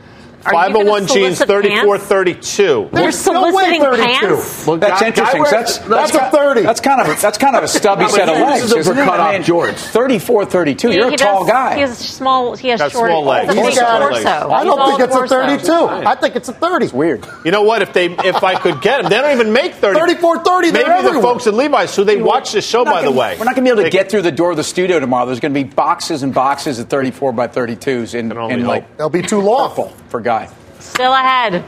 501 0.52 1.08
Jeans 1.08 1.38
solicit 1.38 1.48
3432. 1.48 2.90
You're 2.94 3.12
soliciting 3.12 3.82
pants? 3.82 4.68
Well, 4.68 4.78
that's 4.78 5.02
Guy- 5.02 5.08
interesting. 5.08 5.44
Guy 5.44 5.52
That's, 5.52 5.80
wears- 5.80 5.90
that's, 5.90 6.12
that's 6.12 6.34
a 6.34 6.38
30. 6.38 6.62
That's 6.62 6.82
kind 6.82 7.02
of 7.02 7.22
that's 7.22 7.38
kind 7.38 7.56
of 7.56 7.64
a 7.64 7.68
stubby 7.68 8.04
No, 8.04 8.08
set 8.10 8.30
of 8.30 8.36
legs. 8.38 8.62
uses 8.62 8.70
them 8.72 8.80
isn't 8.80 8.96
for 8.96 9.02
it? 9.02 9.06
cut-off 9.06 9.28
I 9.30 9.34
mean, 9.34 9.44
George. 9.44 9.76
34, 9.76 10.46
32. 10.46 10.90
He- 10.90 10.96
You're 10.96 11.08
he 11.10 11.16
a 11.16 11.18
tall 11.18 11.40
does- 11.46 11.50
guy. 11.52 11.76
He 11.76 11.82
has 11.82 11.98
small. 11.98 12.56
He 12.56 12.68
has 12.70 12.80
Got 12.80 12.92
short. 12.92 13.10
small 13.10 13.24
legs. 13.24 13.54
He's 13.54 13.62
a 13.62 13.66
He's 13.66 13.76
big 13.76 13.80
got 13.84 14.02
it. 14.02 14.24
torso. 14.24 14.28
I 14.30 14.58
He's 14.60 14.66
don't 14.66 14.80
all 14.80 14.98
think 14.98 15.10
it's 15.10 15.16
a 15.16 15.28
32. 15.28 15.72
I 16.08 16.16
think 16.16 16.36
it's 16.36 16.50
a 16.50 16.54
30. 16.54 16.86
It's 16.86 16.94
Weird. 16.94 17.26
You 17.44 17.52
know 17.52 17.64
what? 17.64 17.82
If 17.82 17.94
they, 17.94 18.06
if 18.08 18.44
I 18.44 18.56
could 18.60 18.82
get 18.82 19.02
them, 19.02 19.10
they 19.10 19.18
don't 19.22 19.32
even 19.34 19.52
make 19.54 19.74
30. 19.76 20.00
34, 20.00 20.44
30, 20.44 20.72
they're 20.72 20.88
Maybe 20.88 21.16
the 21.16 21.22
folks 21.22 21.48
at 21.48 21.54
Levi's, 21.54 21.96
who 21.96 22.04
they 22.04 22.22
watch 22.22 22.52
this 22.52 22.66
show, 22.68 22.86
by 22.86 23.02
the 23.04 23.12
way. 23.12 23.36
We're 23.38 23.46
not 23.46 23.56
going 23.56 23.66
to 23.66 23.74
be 23.76 23.80
able 23.80 23.84
to 23.84 23.90
get 23.90 24.10
through 24.12 24.22
the 24.24 24.32
door 24.32 24.52
of 24.52 24.58
the 24.58 24.64
studio 24.64 25.00
tomorrow. 25.00 25.26
There's 25.26 25.40
going 25.40 25.54
to 25.54 25.64
be 25.64 25.68
boxes 25.70 26.24
and 26.24 26.34
boxes 26.34 26.80
of 26.80 26.88
34 26.90 27.34
by 27.34 27.48
32s 27.48 28.14
in, 28.16 28.30
Can 28.30 28.38
only 28.38 28.54
in 28.56 28.66
like 28.66 28.84
hope. 28.88 28.98
They'll 28.98 29.10
be 29.10 29.22
too 29.22 29.42
lawful 29.42 29.86
purple 29.86 29.98
for 30.10 30.22
Guy. 30.36 30.50
Still 30.80 31.14
ahead. 31.14 31.64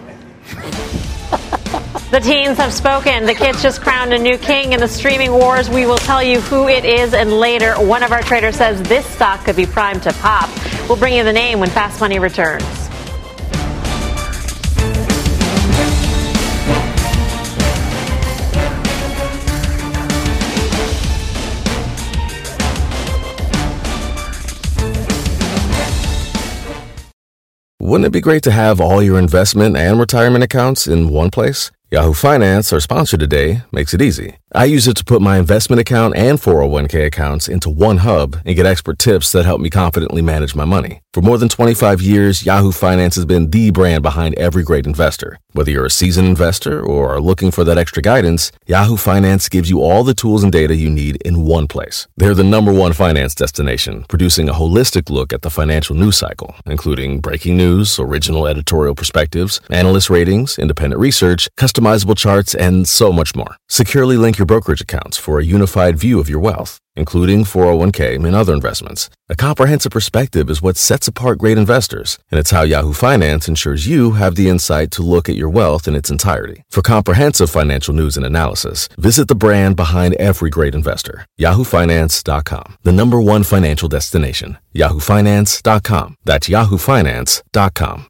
The 2.12 2.20
teens 2.20 2.58
have 2.58 2.74
spoken. 2.74 3.26
The 3.26 3.34
kids 3.34 3.62
just 3.62 3.80
crowned 3.80 4.14
a 4.14 4.20
new 4.20 4.38
king 4.38 4.74
in 4.74 4.82
the 4.82 4.90
streaming 4.90 5.32
wars. 5.32 5.70
We 5.70 5.86
will 5.86 5.98
tell 5.98 6.22
you 6.22 6.42
who 6.42 6.68
it 6.68 6.84
is, 6.84 7.14
and 7.14 7.32
later, 7.32 7.76
one 7.76 8.04
of 8.04 8.12
our 8.12 8.22
traders 8.22 8.58
says 8.58 8.82
this 8.84 9.06
stock 9.06 9.46
could 9.46 9.56
be 9.56 9.66
primed 9.66 10.04
to 10.04 10.12
pop. 10.14 10.50
We'll 10.90 10.98
bring 10.98 11.14
you 11.14 11.24
the 11.24 11.32
name 11.32 11.62
when 11.62 11.70
Fast 11.70 12.02
Money 12.02 12.20
returns. 12.20 12.87
Wouldn't 27.88 28.06
it 28.08 28.12
be 28.12 28.20
great 28.20 28.44
to 28.44 28.52
have 28.52 28.82
all 28.82 29.02
your 29.02 29.18
investment 29.18 29.78
and 29.78 29.98
retirement 29.98 30.44
accounts 30.44 30.88
in 30.88 31.08
one 31.08 31.30
place? 31.32 31.72
Yahoo 31.90 32.12
Finance, 32.12 32.74
our 32.74 32.82
sponsor 32.82 33.16
today, 33.16 33.62
makes 33.72 33.94
it 33.94 34.02
easy. 34.02 34.36
I 34.54 34.66
use 34.66 34.90
it 34.90 34.98
to 34.98 35.06
put 35.06 35.22
my 35.22 35.38
investment 35.38 35.80
account 35.80 36.18
and 36.18 36.38
401k 36.38 37.06
accounts 37.06 37.48
into 37.48 37.70
one 37.70 38.00
hub 38.00 38.42
and 38.46 38.58
get 38.58 38.66
expert 38.66 39.00
tips 39.00 39.32
that 39.32 39.46
help 39.46 39.62
me 39.62 39.70
confidently 39.70 40.22
manage 40.22 40.54
my 40.54 40.66
money. 40.66 41.00
For 41.18 41.24
more 41.24 41.40
than 41.40 41.50
25 41.50 42.00
years, 42.00 42.46
Yahoo 42.46 42.72
Finance 42.72 43.16
has 43.16 43.26
been 43.26 43.50
the 43.50 43.72
brand 43.72 44.04
behind 44.04 44.36
every 44.36 44.62
great 44.62 44.86
investor. 44.86 45.40
Whether 45.54 45.72
you're 45.72 45.88
a 45.88 45.90
seasoned 45.90 46.28
investor 46.28 46.80
or 46.80 47.16
are 47.16 47.20
looking 47.20 47.50
for 47.50 47.64
that 47.64 47.80
extra 47.80 48.04
guidance, 48.04 48.52
Yahoo 48.68 48.98
Finance 48.98 49.50
gives 49.50 49.68
you 49.68 49.82
all 49.82 50.04
the 50.04 50.14
tools 50.14 50.44
and 50.44 50.52
data 50.52 50.76
you 50.76 50.92
need 50.92 51.16
in 51.26 51.44
one 51.44 51.68
place. 51.68 52.08
They're 52.18 52.36
the 52.36 52.44
number 52.44 52.72
one 52.72 52.94
finance 52.94 53.34
destination, 53.34 54.06
producing 54.08 54.48
a 54.48 54.54
holistic 54.54 55.10
look 55.10 55.34
at 55.34 55.42
the 55.42 55.50
financial 55.50 55.96
news 55.96 56.18
cycle, 56.18 56.54
including 56.68 57.20
breaking 57.20 57.58
news, 57.58 57.98
original 57.98 58.46
editorial 58.46 58.94
perspectives, 58.94 59.60
analyst 59.72 60.12
ratings, 60.12 60.60
independent 60.60 61.00
research, 61.00 61.50
customizable 61.58 62.16
charts, 62.16 62.54
and 62.54 62.88
so 62.88 63.12
much 63.12 63.36
more. 63.36 63.58
Securely 63.68 64.18
link 64.18 64.38
your 64.38 64.46
brokerage 64.46 64.82
accounts 64.82 65.18
for 65.18 65.40
a 65.40 65.44
unified 65.44 65.98
view 65.98 66.20
of 66.20 66.30
your 66.30 66.40
wealth, 66.40 66.80
including 66.96 67.44
401k 67.44 68.24
and 68.24 68.36
other 68.36 68.54
investments. 68.54 69.10
A 69.30 69.36
comprehensive 69.36 69.92
perspective 69.92 70.50
is 70.50 70.62
what 70.62 70.78
sets 70.78 71.07
apart 71.08 71.40
great 71.40 71.58
investors, 71.58 72.20
and 72.30 72.40
it's 72.40 72.52
how 72.52 72.64
Yahoo 72.64 72.94
Finance 72.94 73.48
ensures 73.48 73.88
you 73.88 74.12
have 74.12 74.36
the 74.36 74.50
insight 74.50 74.92
to 74.92 75.04
look 75.04 75.30
at 75.30 75.36
your 75.36 75.50
wealth 75.50 75.88
in 75.88 75.96
its 75.96 76.10
entirety. 76.10 76.64
For 76.70 76.82
comprehensive 76.82 77.50
financial 77.50 77.94
news 77.94 78.18
and 78.18 78.26
analysis, 78.26 78.90
visit 78.98 79.28
the 79.28 79.36
brand 79.36 79.76
behind 79.76 80.16
every 80.16 80.50
great 80.50 80.76
investor, 80.76 81.26
yahoofinance.com, 81.40 82.78
the 82.84 82.92
number 82.92 83.22
one 83.22 83.44
financial 83.44 83.88
destination, 83.88 84.58
yahoofinance.com. 84.76 86.16
That's 86.26 86.50
yahoofinance.com. 86.50 88.08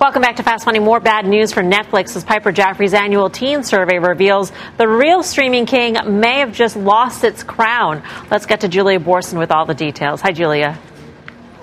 Welcome 0.00 0.22
back 0.22 0.36
to 0.36 0.42
Fast 0.42 0.64
Money. 0.64 0.78
More 0.78 1.00
bad 1.00 1.26
news 1.26 1.52
for 1.52 1.62
Netflix 1.62 2.16
as 2.16 2.24
Piper 2.24 2.50
Jaffray's 2.50 2.94
annual 2.94 3.28
teen 3.28 3.62
survey 3.62 3.98
reveals 3.98 4.50
the 4.78 4.88
real 4.88 5.22
streaming 5.22 5.66
king 5.66 5.96
may 6.18 6.38
have 6.38 6.52
just 6.52 6.76
lost 6.76 7.24
its 7.24 7.42
crown. 7.42 8.02
Let's 8.30 8.46
get 8.46 8.60
to 8.60 8.68
Julia 8.68 8.98
Boorstin 8.98 9.38
with 9.38 9.50
all 9.50 9.66
the 9.66 9.74
details. 9.74 10.22
Hi, 10.22 10.32
Julia. 10.32 10.78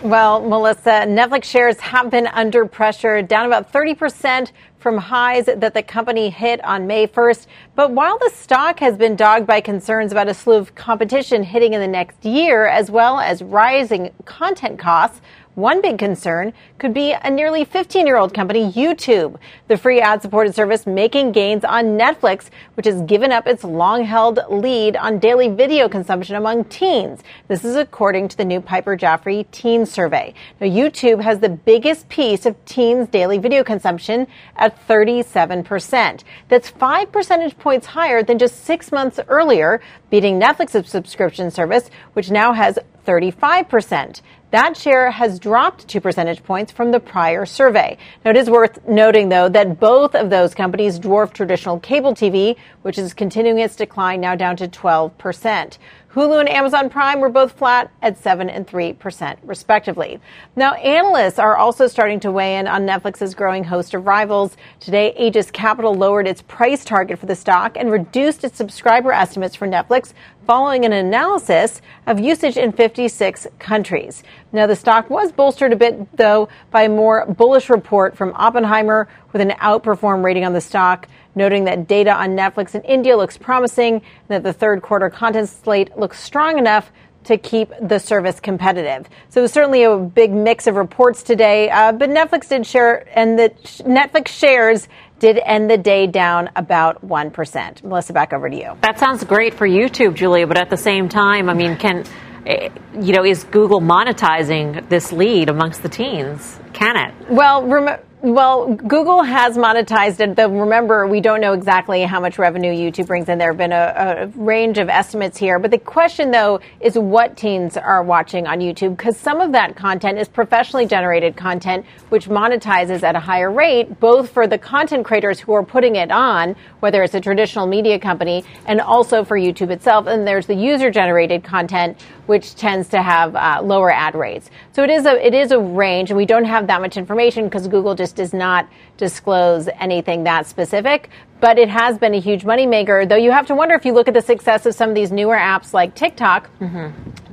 Well, 0.03 0.41
Melissa, 0.41 1.05
Netflix 1.07 1.45
shares 1.45 1.79
have 1.79 2.11
been 2.11 2.27
under 2.27 2.65
pressure, 2.65 3.21
down 3.21 3.45
about 3.45 3.71
30% 3.71 4.51
from 4.77 4.97
highs 4.97 5.45
that 5.45 5.73
the 5.73 5.81
company 5.81 6.29
hit 6.29 6.63
on 6.65 6.85
May 6.85 7.07
1st. 7.07 7.47
But 7.73 7.91
while 7.91 8.17
the 8.19 8.29
stock 8.35 8.79
has 8.81 8.97
been 8.97 9.15
dogged 9.15 9.47
by 9.47 9.61
concerns 9.61 10.11
about 10.11 10.27
a 10.27 10.33
slew 10.33 10.55
of 10.55 10.75
competition 10.75 11.41
hitting 11.41 11.73
in 11.73 11.79
the 11.79 11.87
next 11.87 12.25
year, 12.25 12.67
as 12.67 12.91
well 12.91 13.17
as 13.17 13.41
rising 13.41 14.11
content 14.25 14.77
costs, 14.77 15.21
one 15.55 15.81
big 15.81 15.99
concern 15.99 16.51
could 16.79 16.93
be 16.93 17.11
a 17.13 17.29
nearly 17.29 17.63
15 17.63 18.07
year 18.07 18.17
old 18.17 18.33
company, 18.33 18.71
YouTube, 18.71 19.37
the 19.67 19.77
free 19.77 20.01
ad 20.01 20.21
supported 20.21 20.55
service 20.55 20.87
making 20.87 21.31
gains 21.31 21.63
on 21.63 21.97
Netflix, 21.97 22.49
which 22.73 22.87
has 22.87 23.01
given 23.03 23.31
up 23.31 23.45
its 23.45 23.63
long 23.63 24.03
held 24.03 24.39
lead 24.49 24.95
on 24.95 25.19
daily 25.19 25.49
video 25.49 25.87
consumption 25.87 26.35
among 26.35 26.63
teens. 26.65 27.21
This 27.47 27.63
is 27.63 27.75
according 27.75 28.29
to 28.29 28.37
the 28.37 28.45
new 28.45 28.61
Piper 28.61 28.97
Jaffray 28.97 29.49
teen 29.51 29.85
survey. 29.85 30.33
Now, 30.59 30.67
YouTube 30.67 31.21
has 31.21 31.39
the 31.39 31.49
biggest 31.49 32.09
piece 32.09 32.47
of 32.47 32.55
teens' 32.65 33.07
daily 33.09 33.37
video 33.37 33.63
consumption 33.63 34.25
at 34.55 34.87
37%. 34.87 36.23
That's 36.49 36.69
five 36.69 37.11
percentage 37.11 37.57
points 37.59 37.85
higher 37.85 38.23
than 38.23 38.39
just 38.39 38.63
six 38.63 38.91
months 38.91 39.19
earlier, 39.27 39.81
beating 40.09 40.39
Netflix's 40.39 40.89
subscription 40.89 41.51
service, 41.51 41.91
which 42.13 42.31
now 42.31 42.53
has 42.53 42.79
35%. 43.05 44.21
That 44.53 44.77
share 44.77 45.09
has 45.09 45.39
dropped 45.39 45.87
two 45.87 45.99
percentage 45.99 46.43
points 46.43 46.71
from 46.71 46.91
the 46.91 46.99
prior 46.99 47.43
survey. 47.43 47.97
Now, 48.23 48.29
it 48.29 48.37
is 48.37 48.51
worth 48.51 48.87
noting, 48.87 49.29
though, 49.29 49.49
that 49.49 49.79
both 49.79 50.13
of 50.13 50.29
those 50.29 50.53
companies 50.53 50.99
dwarf 50.99 51.33
traditional 51.33 51.79
cable 51.79 52.13
TV, 52.13 52.55
which 52.83 52.99
is 52.99 53.15
continuing 53.15 53.57
its 53.57 53.75
decline 53.75 54.21
now 54.21 54.35
down 54.35 54.55
to 54.57 54.67
12%. 54.67 55.79
Hulu 56.13 56.39
and 56.39 56.49
Amazon 56.49 56.91
Prime 56.91 57.21
were 57.21 57.29
both 57.29 57.53
flat 57.53 57.91
at 58.03 58.19
7 58.19 58.47
and 58.47 58.67
3%, 58.67 59.37
respectively. 59.41 60.19
Now, 60.55 60.73
analysts 60.75 61.39
are 61.39 61.57
also 61.57 61.87
starting 61.87 62.19
to 62.19 62.31
weigh 62.31 62.57
in 62.57 62.67
on 62.67 62.85
Netflix's 62.85 63.33
growing 63.33 63.63
host 63.63 63.95
of 63.95 64.05
rivals. 64.05 64.55
Today, 64.79 65.15
Aegis 65.17 65.49
Capital 65.49 65.95
lowered 65.95 66.27
its 66.27 66.43
price 66.43 66.85
target 66.85 67.17
for 67.17 67.25
the 67.25 67.35
stock 67.35 67.75
and 67.75 67.89
reduced 67.89 68.43
its 68.43 68.57
subscriber 68.57 69.11
estimates 69.11 69.55
for 69.55 69.67
Netflix 69.67 70.13
following 70.45 70.85
an 70.85 70.93
analysis 70.93 71.81
of 72.07 72.19
usage 72.19 72.57
in 72.57 72.71
56 72.71 73.47
countries. 73.59 74.23
Now, 74.51 74.67
the 74.67 74.75
stock 74.75 75.09
was 75.09 75.31
bolstered 75.31 75.73
a 75.73 75.75
bit, 75.75 76.17
though, 76.17 76.49
by 76.71 76.83
a 76.83 76.89
more 76.89 77.25
bullish 77.25 77.69
report 77.69 78.17
from 78.17 78.33
Oppenheimer 78.35 79.07
with 79.31 79.41
an 79.41 79.51
outperform 79.51 80.23
rating 80.23 80.45
on 80.45 80.53
the 80.53 80.61
stock, 80.61 81.07
noting 81.35 81.63
that 81.65 81.87
data 81.87 82.13
on 82.13 82.29
Netflix 82.29 82.75
in 82.75 82.81
India 82.81 83.15
looks 83.15 83.37
promising 83.37 83.95
and 83.95 84.03
that 84.29 84.43
the 84.43 84.53
third 84.53 84.81
quarter 84.81 85.09
content 85.09 85.49
slate 85.49 85.97
looks 85.97 86.19
strong 86.19 86.57
enough 86.57 86.91
to 87.25 87.37
keep 87.37 87.71
the 87.81 87.99
service 87.99 88.39
competitive. 88.39 89.07
So 89.29 89.39
it 89.39 89.43
was 89.43 89.53
certainly 89.53 89.83
a 89.83 89.97
big 89.97 90.31
mix 90.31 90.67
of 90.67 90.75
reports 90.75 91.23
today, 91.23 91.69
uh, 91.69 91.93
but 91.93 92.09
Netflix 92.09 92.49
did 92.49 92.65
share, 92.65 93.07
and 93.17 93.39
the 93.39 93.49
Netflix 93.85 94.27
shares 94.27 94.87
did 95.23 95.39
end 95.45 95.69
the 95.69 95.77
day 95.77 96.05
down 96.05 96.49
about 96.53 97.07
1%. 97.07 97.81
Melissa, 97.81 98.11
back 98.11 98.33
over 98.33 98.49
to 98.49 98.57
you. 98.57 98.73
That 98.81 98.99
sounds 98.99 99.23
great 99.23 99.53
for 99.53 99.65
YouTube, 99.65 100.15
Julia, 100.15 100.45
but 100.45 100.57
at 100.57 100.69
the 100.69 100.75
same 100.75 101.07
time, 101.07 101.47
I 101.47 101.53
mean, 101.53 101.77
can, 101.77 102.03
eh, 102.45 102.67
you 102.99 103.13
know, 103.13 103.23
is 103.23 103.45
Google 103.45 103.79
monetizing 103.79 104.89
this 104.89 105.13
lead 105.13 105.47
amongst 105.47 105.81
the 105.81 105.87
teens? 105.87 106.59
Can 106.73 106.97
it? 106.97 107.29
Well, 107.29 107.65
rem- 107.65 108.01
well, 108.23 108.73
Google 108.73 109.21
has 109.21 109.57
monetized 109.57 110.21
it, 110.21 110.37
though 110.37 110.47
remember, 110.47 111.05
we 111.05 111.19
don't 111.19 111.41
know 111.41 111.51
exactly 111.51 112.03
how 112.03 112.21
much 112.21 112.39
revenue 112.39 112.71
YouTube 112.71 113.07
brings 113.07 113.27
in. 113.27 113.37
There 113.37 113.51
have 113.51 113.57
been 113.57 113.73
a, 113.73 113.93
a 113.97 114.27
range 114.41 114.77
of 114.77 114.87
estimates 114.87 115.37
here. 115.37 115.59
But 115.59 115.71
the 115.71 115.77
question, 115.77 116.31
though, 116.31 116.61
is 116.79 116.97
what 116.97 117.35
teens 117.35 117.75
are 117.75 118.01
watching 118.01 118.47
on 118.47 118.59
YouTube, 118.59 118.95
because 118.95 119.17
some 119.17 119.41
of 119.41 119.51
that 119.51 119.75
content 119.75 120.19
is 120.19 120.29
professionally 120.29 120.85
generated 120.85 121.35
content, 121.35 121.85
which 122.07 122.29
monetizes 122.29 123.03
at 123.03 123.17
a 123.17 123.19
higher 123.19 123.51
rate, 123.51 123.99
both 123.99 124.29
for 124.29 124.47
the 124.47 124.57
content 124.57 125.03
creators 125.03 125.41
who 125.41 125.51
are 125.51 125.65
putting 125.65 125.97
it 125.97 126.09
on, 126.09 126.55
whether 126.79 127.03
it's 127.03 127.15
a 127.15 127.19
traditional 127.19 127.67
media 127.67 127.99
company, 127.99 128.45
and 128.67 128.79
also 128.79 129.25
for 129.25 129.37
YouTube 129.37 129.69
itself. 129.69 130.07
And 130.07 130.25
there's 130.25 130.47
the 130.47 130.55
user 130.55 130.89
generated 130.89 131.43
content, 131.43 132.01
which 132.27 132.55
tends 132.55 132.87
to 132.87 133.01
have 133.01 133.35
uh, 133.35 133.59
lower 133.61 133.91
ad 133.91 134.15
rates. 134.15 134.49
So 134.73 134.83
it 134.83 134.89
is 134.89 135.05
a 135.05 135.25
it 135.25 135.35
is 135.35 135.51
a 135.51 135.59
range, 135.59 136.09
and 136.09 136.17
we 136.17 136.25
don't 136.25 136.45
have 136.45 136.65
that 136.67 136.81
much 136.81 136.97
information 136.97 137.45
because 137.45 137.67
Google 137.67 137.93
just 137.93 138.15
does 138.15 138.33
not 138.33 138.67
disclose 138.97 139.69
anything 139.79 140.23
that 140.23 140.47
specific. 140.47 141.09
But 141.39 141.59
it 141.59 141.69
has 141.69 141.99
been 141.99 142.15
a 142.15 142.19
huge 142.19 142.43
moneymaker, 142.43 143.07
though 143.07 143.15
you 143.15 143.31
have 143.31 143.45
to 143.47 143.55
wonder 143.55 143.75
if 143.75 143.85
you 143.85 143.93
look 143.93 144.07
at 144.07 144.15
the 144.15 144.21
success 144.21 144.65
of 144.65 144.73
some 144.73 144.89
of 144.89 144.95
these 144.95 145.11
newer 145.11 145.35
apps 145.35 145.73
like 145.73 145.93
TikTok, 145.93 146.49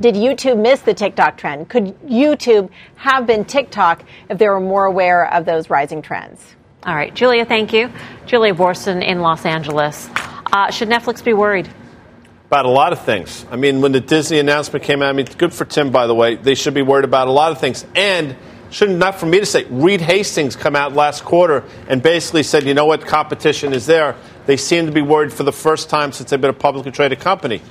did 0.00 0.16
YouTube 0.16 0.60
miss 0.60 0.80
the 0.80 0.92
TikTok 0.92 1.38
trend? 1.38 1.68
Could 1.70 1.98
YouTube 2.00 2.68
have 2.96 3.26
been 3.26 3.44
TikTok 3.46 4.02
if 4.28 4.36
they 4.36 4.48
were 4.48 4.60
more 4.60 4.84
aware 4.84 5.32
of 5.32 5.46
those 5.46 5.70
rising 5.70 6.02
trends? 6.02 6.56
All 6.84 6.94
right, 6.94 7.14
Julia, 7.14 7.44
thank 7.44 7.72
you. 7.72 7.90
Julia 8.26 8.52
Boorstin 8.52 9.02
in 9.02 9.20
Los 9.20 9.46
Angeles. 9.46 10.10
Uh, 10.52 10.70
should 10.70 10.88
Netflix 10.88 11.22
be 11.24 11.32
worried? 11.32 11.70
About 12.50 12.66
a 12.66 12.70
lot 12.70 12.92
of 12.92 13.04
things. 13.04 13.46
I 13.48 13.54
mean, 13.54 13.80
when 13.80 13.92
the 13.92 14.00
Disney 14.00 14.40
announcement 14.40 14.84
came 14.84 15.02
out, 15.02 15.10
I 15.10 15.12
mean, 15.12 15.26
good 15.38 15.54
for 15.54 15.64
Tim, 15.64 15.92
by 15.92 16.08
the 16.08 16.16
way. 16.16 16.34
They 16.34 16.56
should 16.56 16.74
be 16.74 16.82
worried 16.82 17.04
about 17.04 17.28
a 17.28 17.30
lot 17.30 17.52
of 17.52 17.60
things. 17.60 17.86
And 17.94 18.34
shouldn't 18.70 18.98
not 18.98 19.20
for 19.20 19.26
me 19.26 19.38
to 19.38 19.46
say, 19.46 19.66
Reed 19.70 20.00
Hastings 20.00 20.56
come 20.56 20.74
out 20.74 20.92
last 20.92 21.22
quarter 21.22 21.62
and 21.86 22.02
basically 22.02 22.42
said, 22.42 22.64
you 22.64 22.74
know 22.74 22.86
what, 22.86 23.06
competition 23.06 23.72
is 23.72 23.86
there. 23.86 24.16
They 24.46 24.56
seem 24.56 24.86
to 24.86 24.92
be 24.92 25.00
worried 25.00 25.32
for 25.32 25.44
the 25.44 25.52
first 25.52 25.90
time 25.90 26.10
since 26.10 26.30
they've 26.30 26.40
been 26.40 26.50
a 26.50 26.52
publicly 26.52 26.90
traded 26.90 27.20
company. 27.20 27.62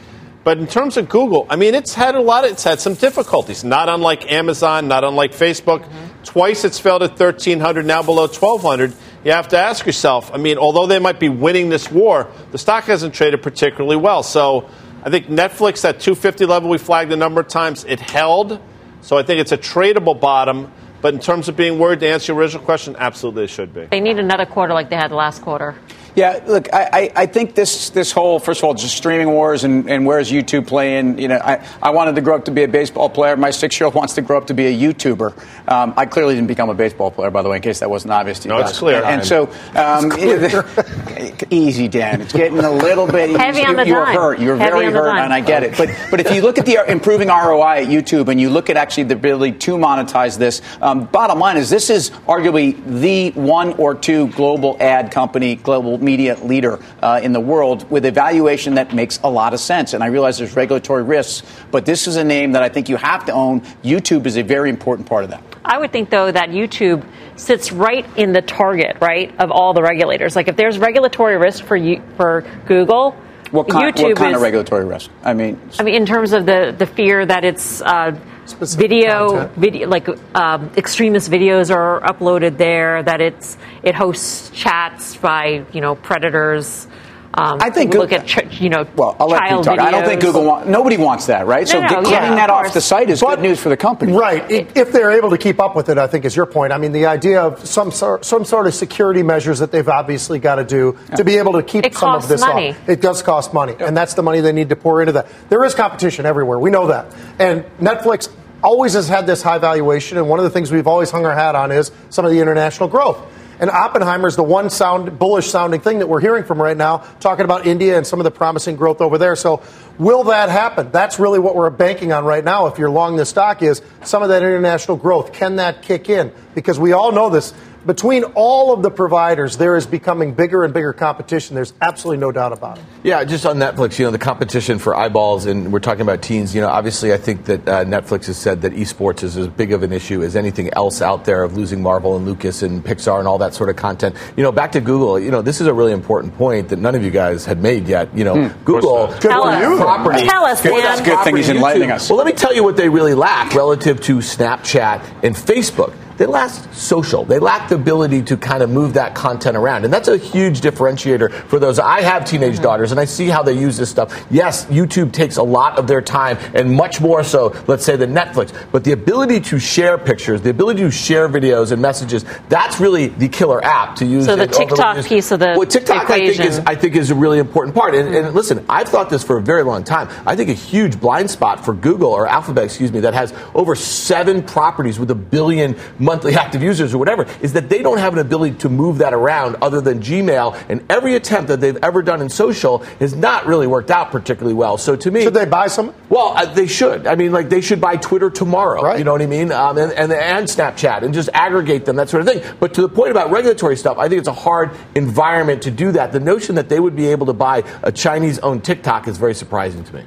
But 0.46 0.60
in 0.60 0.68
terms 0.68 0.96
of 0.96 1.10
Google, 1.10 1.46
I 1.50 1.58
mean, 1.58 1.76
it's 1.76 1.94
had 1.94 2.16
a 2.16 2.22
lot. 2.22 2.46
Of, 2.46 2.52
it's 2.52 2.64
had 2.64 2.80
some 2.80 2.94
difficulties. 2.94 3.66
Not 3.66 3.90
unlike 3.90 4.32
Amazon, 4.32 4.88
not 4.88 5.04
unlike 5.04 5.34
Facebook. 5.34 5.82
Mm-hmm. 5.82 6.24
Twice 6.24 6.64
it's 6.64 6.80
failed 6.80 7.04
at 7.04 7.20
1,300, 7.20 7.86
now 7.86 8.02
below 8.02 8.28
1,200. 8.28 8.94
You 9.24 9.32
have 9.32 9.50
to 9.50 9.58
ask 9.58 9.86
yourself. 9.86 10.32
I 10.34 10.38
mean, 10.38 10.58
although 10.58 10.88
they 10.88 11.00
might 11.00 11.20
be 11.20 11.30
winning 11.30 11.70
this 11.70 11.92
war, 11.92 12.32
the 12.52 12.58
stock 12.58 12.86
hasn't 12.86 13.14
traded 13.14 13.42
particularly 13.42 13.98
well. 13.98 14.24
So 14.24 14.70
I 15.04 15.10
think 15.10 15.28
Netflix 15.28 15.84
at 15.84 16.00
250 16.00 16.46
level 16.46 16.70
we 16.70 16.78
flagged 16.78 17.12
a 17.12 17.18
number 17.18 17.42
of 17.42 17.48
times. 17.48 17.84
It 17.86 18.00
held. 18.00 18.60
So 19.02 19.18
I 19.18 19.24
think 19.24 19.40
it's 19.40 19.52
a 19.52 19.58
tradable 19.58 20.20
bottom. 20.20 20.72
But 21.02 21.14
in 21.14 21.20
terms 21.20 21.48
of 21.48 21.56
being 21.56 21.80
worried, 21.80 22.02
to 22.02 22.10
answer 22.10 22.34
your 22.34 22.42
original 22.42 22.64
question, 22.64 22.96
absolutely 23.00 23.48
should 23.48 23.74
be. 23.74 23.86
They 23.86 24.02
need 24.02 24.20
another 24.20 24.46
quarter 24.46 24.74
like 24.74 24.90
they 24.90 24.98
had 24.98 25.12
last 25.12 25.42
quarter. 25.42 25.76
Yeah, 26.20 26.44
look, 26.46 26.68
I, 26.74 27.10
I 27.16 27.26
think 27.28 27.56
this 27.56 27.92
this 27.92 28.12
whole 28.12 28.40
first 28.40 28.60
of 28.60 28.66
all 28.66 28.74
just 28.74 28.98
streaming 28.98 29.30
wars 29.30 29.64
and, 29.64 29.90
and 29.90 30.06
where's 30.06 30.30
YouTube 30.30 30.68
playing? 30.68 31.18
You 31.18 31.30
know, 31.30 31.38
I, 31.38 31.66
I 31.82 31.92
wanted 31.92 32.16
to 32.16 32.22
grow 32.22 32.36
up 32.36 32.44
to 32.46 32.52
be 32.52 32.64
a 32.64 32.68
baseball 32.68 33.10
player. 33.10 33.38
My 33.38 33.52
six 33.52 33.80
year 33.80 33.86
old 33.86 33.96
wants 33.96 34.16
to 34.16 34.22
grow 34.22 34.38
up 34.38 34.48
to 34.48 34.54
be 34.54 34.66
a 34.66 34.78
YouTuber. 34.78 35.72
Um, 35.72 35.94
I 35.96 36.06
clearly 36.06 36.36
didn't 36.36 36.48
become 36.48 36.70
a 36.70 36.74
baseball 36.74 37.10
player, 37.10 37.32
by 37.32 37.42
the 37.42 37.48
way, 37.48 37.56
in 37.56 37.62
case 37.62 37.80
that 37.80 37.90
wasn't 37.90 38.12
obvious 38.12 38.40
to 38.40 38.50
you. 38.50 38.54
No, 38.54 38.60
guys. 38.60 38.72
it's 38.72 38.80
clear. 38.80 38.98
And, 38.98 39.22
and 39.22 39.26
so, 39.26 39.50
um, 39.76 40.12
easy, 41.50 41.88
Dan. 41.88 42.20
It's 42.20 42.34
getting 42.34 42.60
a 42.60 42.72
little 42.72 43.08
bit 43.08 43.30
heavy 43.40 43.62
you, 43.62 43.68
on 43.68 43.78
the 43.78 43.88
You're 43.88 44.04
dime. 44.04 44.16
hurt. 44.16 44.40
You're 44.40 44.58
Heavy 44.58 44.72
very 44.72 44.92
hurt, 44.92 45.14
dime. 45.14 45.24
and 45.24 45.34
I 45.34 45.40
get 45.40 45.64
it. 45.64 45.78
But 45.78 45.90
but 46.12 46.20
if 46.20 46.34
you 46.34 46.42
look 46.42 46.58
at 46.58 46.66
the 46.66 46.84
improving 46.92 47.30
ROI 47.30 47.84
at 47.84 47.88
YouTube 47.88 48.28
and 48.28 48.42
you 48.42 48.50
look 48.50 48.70
at 48.70 48.76
actually 48.76 49.04
the 49.04 49.16
ability 49.16 49.58
to 49.60 49.78
monetize 49.78 50.38
this, 50.38 50.62
um, 50.82 51.06
bottom 51.06 51.40
line 51.40 51.56
is 51.56 51.70
this 51.70 51.90
is 51.90 52.10
arguably 52.28 52.76
the 53.00 53.32
one 53.40 53.72
or 53.76 53.96
two 53.96 54.28
global 54.30 54.76
ad 54.82 55.12
company, 55.12 55.56
global 55.56 55.98
media 56.10 56.34
leader 56.44 56.80
uh, 57.04 57.22
in 57.22 57.32
the 57.34 57.40
world 57.54 57.80
with 57.92 58.04
a 58.06 58.12
valuation 58.12 58.76
that 58.76 58.94
makes 58.94 59.20
a 59.24 59.30
lot 59.30 59.54
of 59.54 59.60
sense. 59.60 59.94
And 59.94 60.04
I 60.04 60.08
realize 60.08 60.40
there's 60.40 60.56
regulatory 60.56 61.04
risks, 61.04 61.44
but 61.70 61.86
this 61.86 62.08
is 62.08 62.16
a 62.16 62.24
name 62.24 62.54
that 62.54 62.64
I 62.64 62.70
think 62.70 62.90
you 62.90 62.98
have 62.98 63.26
to 63.26 63.34
own. 63.34 63.62
YouTube 63.84 64.26
is 64.26 64.36
a 64.38 64.42
very 64.56 64.70
important 64.70 65.08
part 65.08 65.24
of 65.24 65.30
that. 65.30 65.44
I 65.64 65.78
would 65.78 65.92
think, 65.92 66.10
though, 66.10 66.32
that 66.32 66.50
YouTube 66.50 67.06
sits 67.36 67.72
right 67.72 68.06
in 68.18 68.34
the 68.34 68.42
target, 68.42 68.98
right, 69.00 69.30
of 69.40 69.52
all 69.52 69.74
the 69.74 69.84
regulators. 69.84 70.36
Like, 70.36 70.48
if 70.48 70.56
there's 70.56 70.80
regulatory 70.80 71.38
risk 71.38 71.64
for 71.64 71.76
you, 71.76 72.02
for 72.18 72.44
Google, 72.66 73.16
What 73.52 73.70
kind, 73.70 73.94
YouTube 73.94 74.10
what 74.10 74.18
kind 74.18 74.32
is, 74.32 74.38
of 74.38 74.42
regulatory 74.42 74.86
risk? 74.86 75.12
I 75.24 75.34
mean, 75.34 75.62
I 75.80 75.84
mean, 75.84 75.96
in 75.96 76.06
terms 76.06 76.34
of 76.34 76.46
the, 76.46 76.74
the 76.76 76.88
fear 76.88 77.26
that 77.26 77.44
it's 77.44 77.82
uh, 77.82 78.18
video, 78.54 79.48
video, 79.56 79.88
like 79.88 80.08
um, 80.36 80.72
extremist 80.76 81.32
videos 81.32 81.74
are 81.74 82.02
uploaded 82.02 82.58
there, 82.58 83.04
that 83.04 83.22
it's 83.22 83.58
it 83.84 83.96
hosts 83.96 84.50
chats 84.52 85.16
by 85.18 85.66
you 85.74 85.82
know 85.82 85.96
predators. 85.96 86.88
Um, 87.32 87.60
I 87.62 87.70
think 87.70 87.94
look 87.94 88.10
Goo- 88.10 88.16
at 88.16 88.26
ch- 88.26 88.60
you 88.60 88.70
know 88.70 88.88
well, 88.96 89.16
I'll 89.20 89.28
let 89.28 89.44
you 89.44 89.50
child 89.50 89.64
talk. 89.64 89.80
I 89.80 89.92
don't 89.92 90.04
think. 90.04 90.20
Google 90.22 90.46
want, 90.46 90.68
nobody 90.68 90.98
wants 90.98 91.28
that, 91.28 91.46
right? 91.46 91.68
so 91.68 91.80
No, 91.80 91.82
no, 91.88 91.88
get, 92.02 92.10
yeah, 92.12 92.20
cutting 92.20 92.32
of 92.32 92.36
that 92.38 92.50
off 92.50 92.74
the 92.74 92.82
site 92.82 93.10
is 93.12 93.22
But- 93.22 93.36
good 93.36 93.42
news 93.44 93.60
for 93.60 93.70
the 93.70 93.78
company. 93.78 94.14
Right. 94.14 94.44
I- 94.50 94.68
If 94.74 94.92
they're 94.92 95.12
able 95.12 95.30
to 95.30 95.38
keep 95.38 95.60
up 95.62 95.76
with 95.76 95.90
it, 95.90 96.00
I 96.00 96.08
think 96.08 96.26
is 96.26 96.36
your 96.36 96.48
point. 96.48 96.74
I 96.74 96.80
mean, 96.80 96.92
the 96.92 97.06
idea 97.06 97.40
of 97.42 97.66
some 97.68 97.92
sort, 97.92 98.26
some 98.26 98.46
sort 98.46 98.66
of 98.66 98.74
security 98.74 99.22
measures 99.22 99.60
that 99.60 99.72
they've 99.72 99.88
obviously 99.88 100.40
got 100.40 100.56
to 100.56 100.64
do 100.64 100.98
to 101.18 101.24
be 101.24 101.38
able 101.38 101.54
to 101.54 101.62
keep 101.64 101.86
It 101.86 101.96
some 101.96 102.16
of 102.16 102.28
this 102.28 102.42
money. 102.42 102.72
off. 102.72 102.90
It 102.90 103.00
does 103.00 103.22
cost 103.22 103.54
money, 103.54 103.76
and 103.80 103.96
that's 103.96 104.16
the 104.16 104.24
money 104.24 104.42
they 104.42 104.52
need 104.52 104.70
to 104.70 104.76
pour 104.76 105.00
into 105.02 105.14
that. 105.14 105.28
There 105.50 105.64
is 105.64 105.76
competition 105.76 106.26
everywhere. 106.26 106.58
We 106.58 106.72
know 106.72 106.88
that, 106.88 107.06
and 107.38 107.64
Netflix 107.80 108.30
always 108.64 108.94
has 108.94 109.08
had 109.08 109.28
this 109.28 109.44
high 109.44 109.60
valuation, 109.60 110.18
and 110.18 110.28
one 110.28 110.40
of 110.40 110.44
the 110.46 110.50
things 110.50 110.72
we've 110.72 110.88
always 110.88 111.12
hung 111.12 111.26
our 111.28 111.36
hat 111.36 111.54
on 111.56 111.72
is 111.72 111.92
some 112.10 112.26
of 112.26 112.32
the 112.32 112.40
international 112.42 112.90
growth. 112.90 113.18
And 113.60 113.70
Oppenheimer 113.70 114.28
is 114.28 114.36
the 114.36 114.44
one 114.44 114.70
sound 114.70 115.20
bullish 115.20 115.48
sounding 115.48 115.82
thing 115.82 116.00
that 116.00 116.08
we're 116.08 116.22
hearing 116.22 116.46
from 116.46 116.62
right 116.62 116.78
now, 116.78 117.04
talking 117.20 117.44
about 117.44 117.68
India 117.68 117.98
and 117.98 118.08
some 118.08 118.20
of 118.20 118.24
the 118.24 118.32
promising 118.32 118.78
growth 118.78 119.02
over 119.02 119.18
there. 119.18 119.36
So, 119.36 119.62
will 119.98 120.24
that 120.26 120.50
happen? 120.50 120.92
That's 120.92 121.20
really 121.20 121.40
what 121.40 121.56
we're 121.56 121.70
banking 121.70 122.14
on 122.14 122.24
right 122.24 122.44
now. 122.44 122.68
If 122.68 122.80
you're 122.80 122.90
long 122.90 123.18
this 123.18 123.30
stock, 123.30 123.62
is 123.62 123.82
some 124.04 124.24
of 124.24 124.30
that 124.30 124.44
international 124.44 124.98
growth. 124.98 125.34
Can 125.34 125.58
that 125.58 125.82
kick 125.82 126.10
in? 126.10 126.32
Because 126.56 126.80
we 126.80 126.94
all 126.94 127.12
know 127.12 127.30
this. 127.30 127.54
Between 127.86 128.24
all 128.36 128.74
of 128.74 128.82
the 128.84 128.92
providers, 128.92 129.58
there 129.58 129.76
is 129.76 129.86
becoming 129.86 130.34
bigger 130.34 130.64
and 130.64 130.74
bigger 130.74 130.94
competition. 130.94 131.56
There's 131.56 131.74
absolutely 131.82 132.20
no 132.20 132.32
doubt 132.32 132.52
about 132.52 132.78
it. 132.78 132.84
Yeah, 133.04 133.24
just 133.24 133.46
on 133.46 133.58
Netflix, 133.58 133.98
you 133.98 134.06
know, 134.06 134.12
the 134.12 134.18
competition 134.18 134.80
for 134.80 134.96
eyeballs, 134.96 135.46
and 135.46 135.72
we're 135.72 135.80
talking 135.80 136.02
about 136.02 136.22
teens. 136.22 136.54
You 136.54 136.62
know, 136.62 136.68
obviously, 136.68 137.14
I 137.14 137.18
think 137.18 137.46
that 137.46 137.68
uh, 137.68 137.86
Netflix 137.86 138.26
has 138.26 138.38
said 138.38 138.62
that 138.64 138.74
esports 138.74 139.24
is 139.24 139.38
as 139.38 139.48
big 139.48 139.72
of 139.72 139.84
an 139.84 139.94
issue 139.94 140.22
as 140.24 140.36
anything 140.36 140.70
else 140.74 141.02
out 141.02 141.26
there 141.26 141.44
of 141.44 141.56
losing 141.56 141.82
Marvel 141.82 142.18
and 142.18 142.26
Lucas 142.26 142.64
and 142.64 142.84
Pixar 142.84 143.20
and 143.20 143.28
all 143.28 143.38
that 143.38 143.54
sort 143.54 143.70
of 143.70 143.76
content. 143.76 144.16
You 144.36 144.44
know, 144.44 144.52
back 144.52 144.74
to 144.74 144.82
Google, 144.82 145.20
you 145.20 145.32
know, 145.32 145.42
this 145.42 145.62
is 145.62 145.68
a 145.68 145.74
really 145.74 145.94
important 145.94 146.36
point 146.36 146.70
that 146.70 146.80
none 146.80 146.96
of 146.96 147.04
you 147.04 147.12
guys 147.12 147.46
had 147.46 147.62
made 147.62 147.88
yet. 147.88 148.16
You 148.16 148.26
know, 148.26 148.50
Google 148.66 149.08
Good 149.08 149.22
Tell 149.22 149.44
for 149.44 149.50
us. 149.50 149.80
property. 149.80 150.26
Tell 150.26 150.46
us, 150.46 150.62
for 150.62 150.70
Dan. 150.70 150.82
that 150.82 151.00
It's 151.00 151.08
a 151.08 151.12
good 151.12 151.24
thing 151.24 151.38
he's 151.38 151.50
enlightening 151.50 151.92
us. 151.92 152.10
Well, 152.10 152.18
let 152.18 152.28
me 152.28 152.34
tell 152.34 152.54
you 152.54 152.64
what 152.64 152.76
they 152.76 152.90
really 152.90 153.14
lack 153.14 153.54
relative 153.54 154.02
to 154.02 154.18
Snapchat 154.18 155.24
and 155.24 155.36
Facebook. 155.36 155.94
They 156.20 156.26
lack 156.26 156.52
social. 156.74 157.24
They 157.24 157.40
lack 157.40 157.70
the 157.70 157.76
ability 157.76 158.24
to 158.24 158.36
kind 158.36 158.62
of 158.62 158.70
move 158.70 158.96
that 158.96 159.16
content 159.16 159.56
around. 159.56 159.86
And 159.86 159.94
that's 159.94 160.10
a 160.10 160.18
huge 160.18 160.60
differentiator 160.60 161.32
for 161.48 161.60
those. 161.60 161.80
I 161.80 162.02
have 162.02 162.26
teenage 162.26 162.56
mm-hmm. 162.56 162.64
daughters 162.64 162.92
and 162.92 163.00
I 163.00 163.06
see 163.06 163.30
how 163.30 163.42
they 163.42 163.54
use 163.54 163.78
this 163.78 163.90
stuff. 163.90 164.26
Yes, 164.30 164.66
YouTube 164.66 165.14
takes 165.14 165.38
a 165.38 165.44
lot 165.44 165.80
of 165.80 165.88
their 165.88 166.02
time 166.02 166.38
and 166.54 166.74
much 166.74 167.00
more 167.00 167.24
so, 167.24 167.56
let's 167.68 167.86
say, 167.86 167.96
than 167.96 168.14
Netflix. 168.14 168.54
But 168.70 168.84
the 168.84 168.92
ability 168.92 169.40
to 169.40 169.60
share 169.60 169.98
pictures, 169.98 170.42
the 170.42 170.50
ability 170.50 170.82
to 170.82 170.92
share 170.92 171.30
videos 171.30 171.72
and 171.72 171.82
messages, 171.82 172.26
that's 172.50 172.82
really 172.82 173.08
the 173.08 173.30
killer 173.30 173.64
app 173.64 173.96
to 173.96 174.06
use. 174.06 174.26
So 174.26 174.36
the 174.36 174.46
TikTok 174.46 174.98
use. 174.98 175.08
piece 175.08 175.32
of 175.32 175.40
the 175.40 175.54
well, 175.56 175.66
TikTok, 175.66 176.10
I 176.10 176.20
think, 176.20 176.42
is. 176.42 176.60
I 176.60 176.76
think 176.76 176.98
is 176.98 177.12
a 177.12 177.16
really 177.16 177.40
important 177.40 177.76
part. 177.76 177.96
And, 177.96 178.14
and 178.14 178.26
mm-hmm. 178.28 178.36
listen, 178.36 178.66
I've 178.68 178.90
thought 178.90 179.10
this 179.10 179.24
for 179.24 179.38
a 179.38 179.42
very 179.42 179.64
long 179.64 179.86
time. 179.86 180.10
I 180.26 180.36
think 180.36 180.50
a 180.50 180.54
huge 180.54 181.00
blind 181.00 181.32
spot 181.32 181.64
for 181.64 181.74
Google 181.74 182.12
or 182.12 182.28
Alphabet, 182.28 182.66
excuse 182.66 182.92
me, 182.92 183.00
that 183.00 183.14
has 183.14 183.34
over 183.56 183.74
seven 183.74 184.44
properties 184.44 185.00
with 185.00 185.10
a 185.12 185.16
billion 185.16 185.78
monthly 186.10 186.34
active 186.36 186.62
users 186.64 186.94
or 186.94 186.98
whatever, 186.98 187.26
is 187.42 187.54
that 187.54 187.70
they 187.70 187.82
don't 187.84 188.00
have 188.00 188.14
an 188.14 188.20
ability 188.20 188.56
to 188.60 188.70
move 188.70 188.98
that 189.00 189.14
around 189.14 189.56
other 189.62 189.80
than 189.82 190.00
Gmail. 190.00 190.48
And 190.70 190.84
every 190.90 191.14
attempt 191.16 191.48
that 191.50 191.60
they've 191.62 191.78
ever 191.90 192.02
done 192.02 192.22
in 192.22 192.30
social 192.30 192.80
has 193.00 193.14
not 193.16 193.46
really 193.46 193.68
worked 193.68 193.92
out 193.92 194.12
particularly 194.12 194.56
well. 194.56 194.78
So 194.78 194.96
to 194.96 195.12
me, 195.12 195.22
Should 195.24 195.34
they 195.36 195.46
buy 195.46 195.68
some? 195.68 195.94
well, 196.10 196.34
uh, 196.36 196.46
they 196.54 196.68
should. 196.68 197.06
I 197.08 197.16
mean, 197.16 197.32
like 197.32 197.50
they 197.50 197.62
should 197.62 197.80
buy 197.80 197.96
Twitter 197.98 198.30
tomorrow. 198.30 198.82
Right. 198.82 198.98
You 198.98 199.04
know 199.06 199.12
what 199.12 199.22
I 199.22 199.28
mean? 199.28 199.52
Um, 199.52 199.78
and, 199.78 199.92
and 199.94 200.12
and 200.12 200.48
Snapchat 200.48 201.04
and 201.04 201.14
just 201.14 201.30
aggregate 201.34 201.86
them, 201.86 201.96
that 201.98 202.10
sort 202.10 202.22
of 202.22 202.28
thing. 202.34 202.42
But 202.60 202.74
to 202.76 202.82
the 202.82 202.90
point 202.90 203.12
about 203.12 203.30
regulatory 203.32 203.78
stuff, 203.78 203.98
I 203.98 204.10
think 204.10 204.20
it's 204.20 204.28
a 204.28 204.34
hard 204.34 204.72
environment 204.96 205.62
to 205.64 205.72
do 205.72 205.92
that. 205.94 206.12
The 206.12 206.20
notion 206.20 206.56
that 206.56 206.70
they 206.70 206.80
would 206.80 206.96
be 206.96 207.08
able 207.08 207.28
to 207.28 207.34
buy 207.34 207.64
a 207.84 207.92
Chinese-owned 207.92 208.64
TikTok 208.64 209.08
is 209.08 209.18
very 209.18 209.36
surprising 209.36 209.84
to 209.84 209.94
me. 209.96 210.04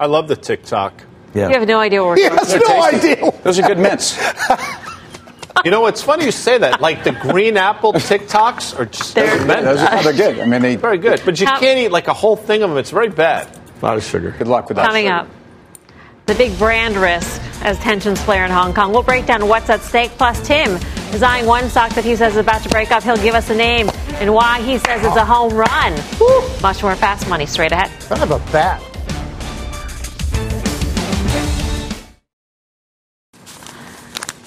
I 0.00 0.06
love 0.06 0.26
the 0.28 0.36
TikTok. 0.36 0.92
Yeah. 1.34 1.48
You 1.48 1.54
have 1.58 1.68
no 1.68 1.78
idea 1.80 2.00
what 2.02 2.10
we're 2.10 2.16
He 2.16 2.28
talking 2.28 2.38
has 2.38 2.52
about. 2.54 2.68
no 2.68 2.82
idea. 2.98 3.30
Those 3.42 3.58
are 3.58 3.62
good 3.66 3.78
mints. 3.78 4.18
You 5.64 5.70
know, 5.70 5.86
it's 5.86 6.02
funny 6.02 6.24
you 6.24 6.30
say 6.32 6.58
that. 6.58 6.80
Like 6.80 7.04
the 7.04 7.12
green 7.12 7.56
apple 7.56 7.92
TikToks 7.92 8.78
are 8.78 8.84
just 8.86 9.14
They're- 9.14 9.36
tremendous. 9.38 9.80
Those 9.80 9.88
are, 9.88 10.02
they're 10.12 10.32
good. 10.34 10.40
I 10.40 10.46
mean, 10.46 10.62
they. 10.62 10.76
very 10.76 10.98
good. 10.98 11.22
But 11.24 11.40
you 11.40 11.46
How- 11.46 11.58
can't 11.60 11.78
eat 11.78 11.88
like 11.90 12.08
a 12.08 12.12
whole 12.14 12.36
thing 12.36 12.62
of 12.62 12.70
them. 12.70 12.78
It's 12.78 12.90
very 12.90 13.08
bad. 13.08 13.48
A 13.80 13.84
lot 13.84 13.96
of 13.96 14.04
sugar. 14.04 14.30
Good 14.36 14.48
luck 14.48 14.68
with 14.68 14.76
that. 14.76 14.86
Coming 14.86 15.08
up, 15.08 15.28
the 16.26 16.34
big 16.34 16.56
brand 16.58 16.96
risk 16.96 17.40
as 17.62 17.78
tensions 17.78 18.20
flare 18.22 18.44
in 18.44 18.50
Hong 18.50 18.72
Kong. 18.74 18.92
We'll 18.92 19.02
break 19.02 19.26
down 19.26 19.46
what's 19.46 19.68
at 19.70 19.80
stake. 19.80 20.10
Plus, 20.12 20.40
Tim 20.46 20.76
is 21.12 21.22
eyeing 21.22 21.46
one 21.46 21.68
stock 21.68 21.90
that 21.94 22.04
he 22.04 22.16
says 22.16 22.32
is 22.32 22.38
about 22.38 22.62
to 22.62 22.68
break 22.70 22.90
up. 22.90 23.02
He'll 23.02 23.16
give 23.16 23.34
us 23.34 23.50
a 23.50 23.54
name 23.54 23.90
and 24.14 24.32
why 24.34 24.60
he 24.62 24.78
says 24.78 25.04
it's 25.04 25.16
a 25.16 25.24
home 25.24 25.52
run. 25.54 25.92
Much 26.62 26.82
more 26.82 26.94
fast 26.96 27.28
money 27.28 27.46
straight 27.46 27.72
ahead. 27.72 27.90
Kind 28.08 28.22
of 28.22 28.30
a 28.30 28.38
bat. 28.52 28.82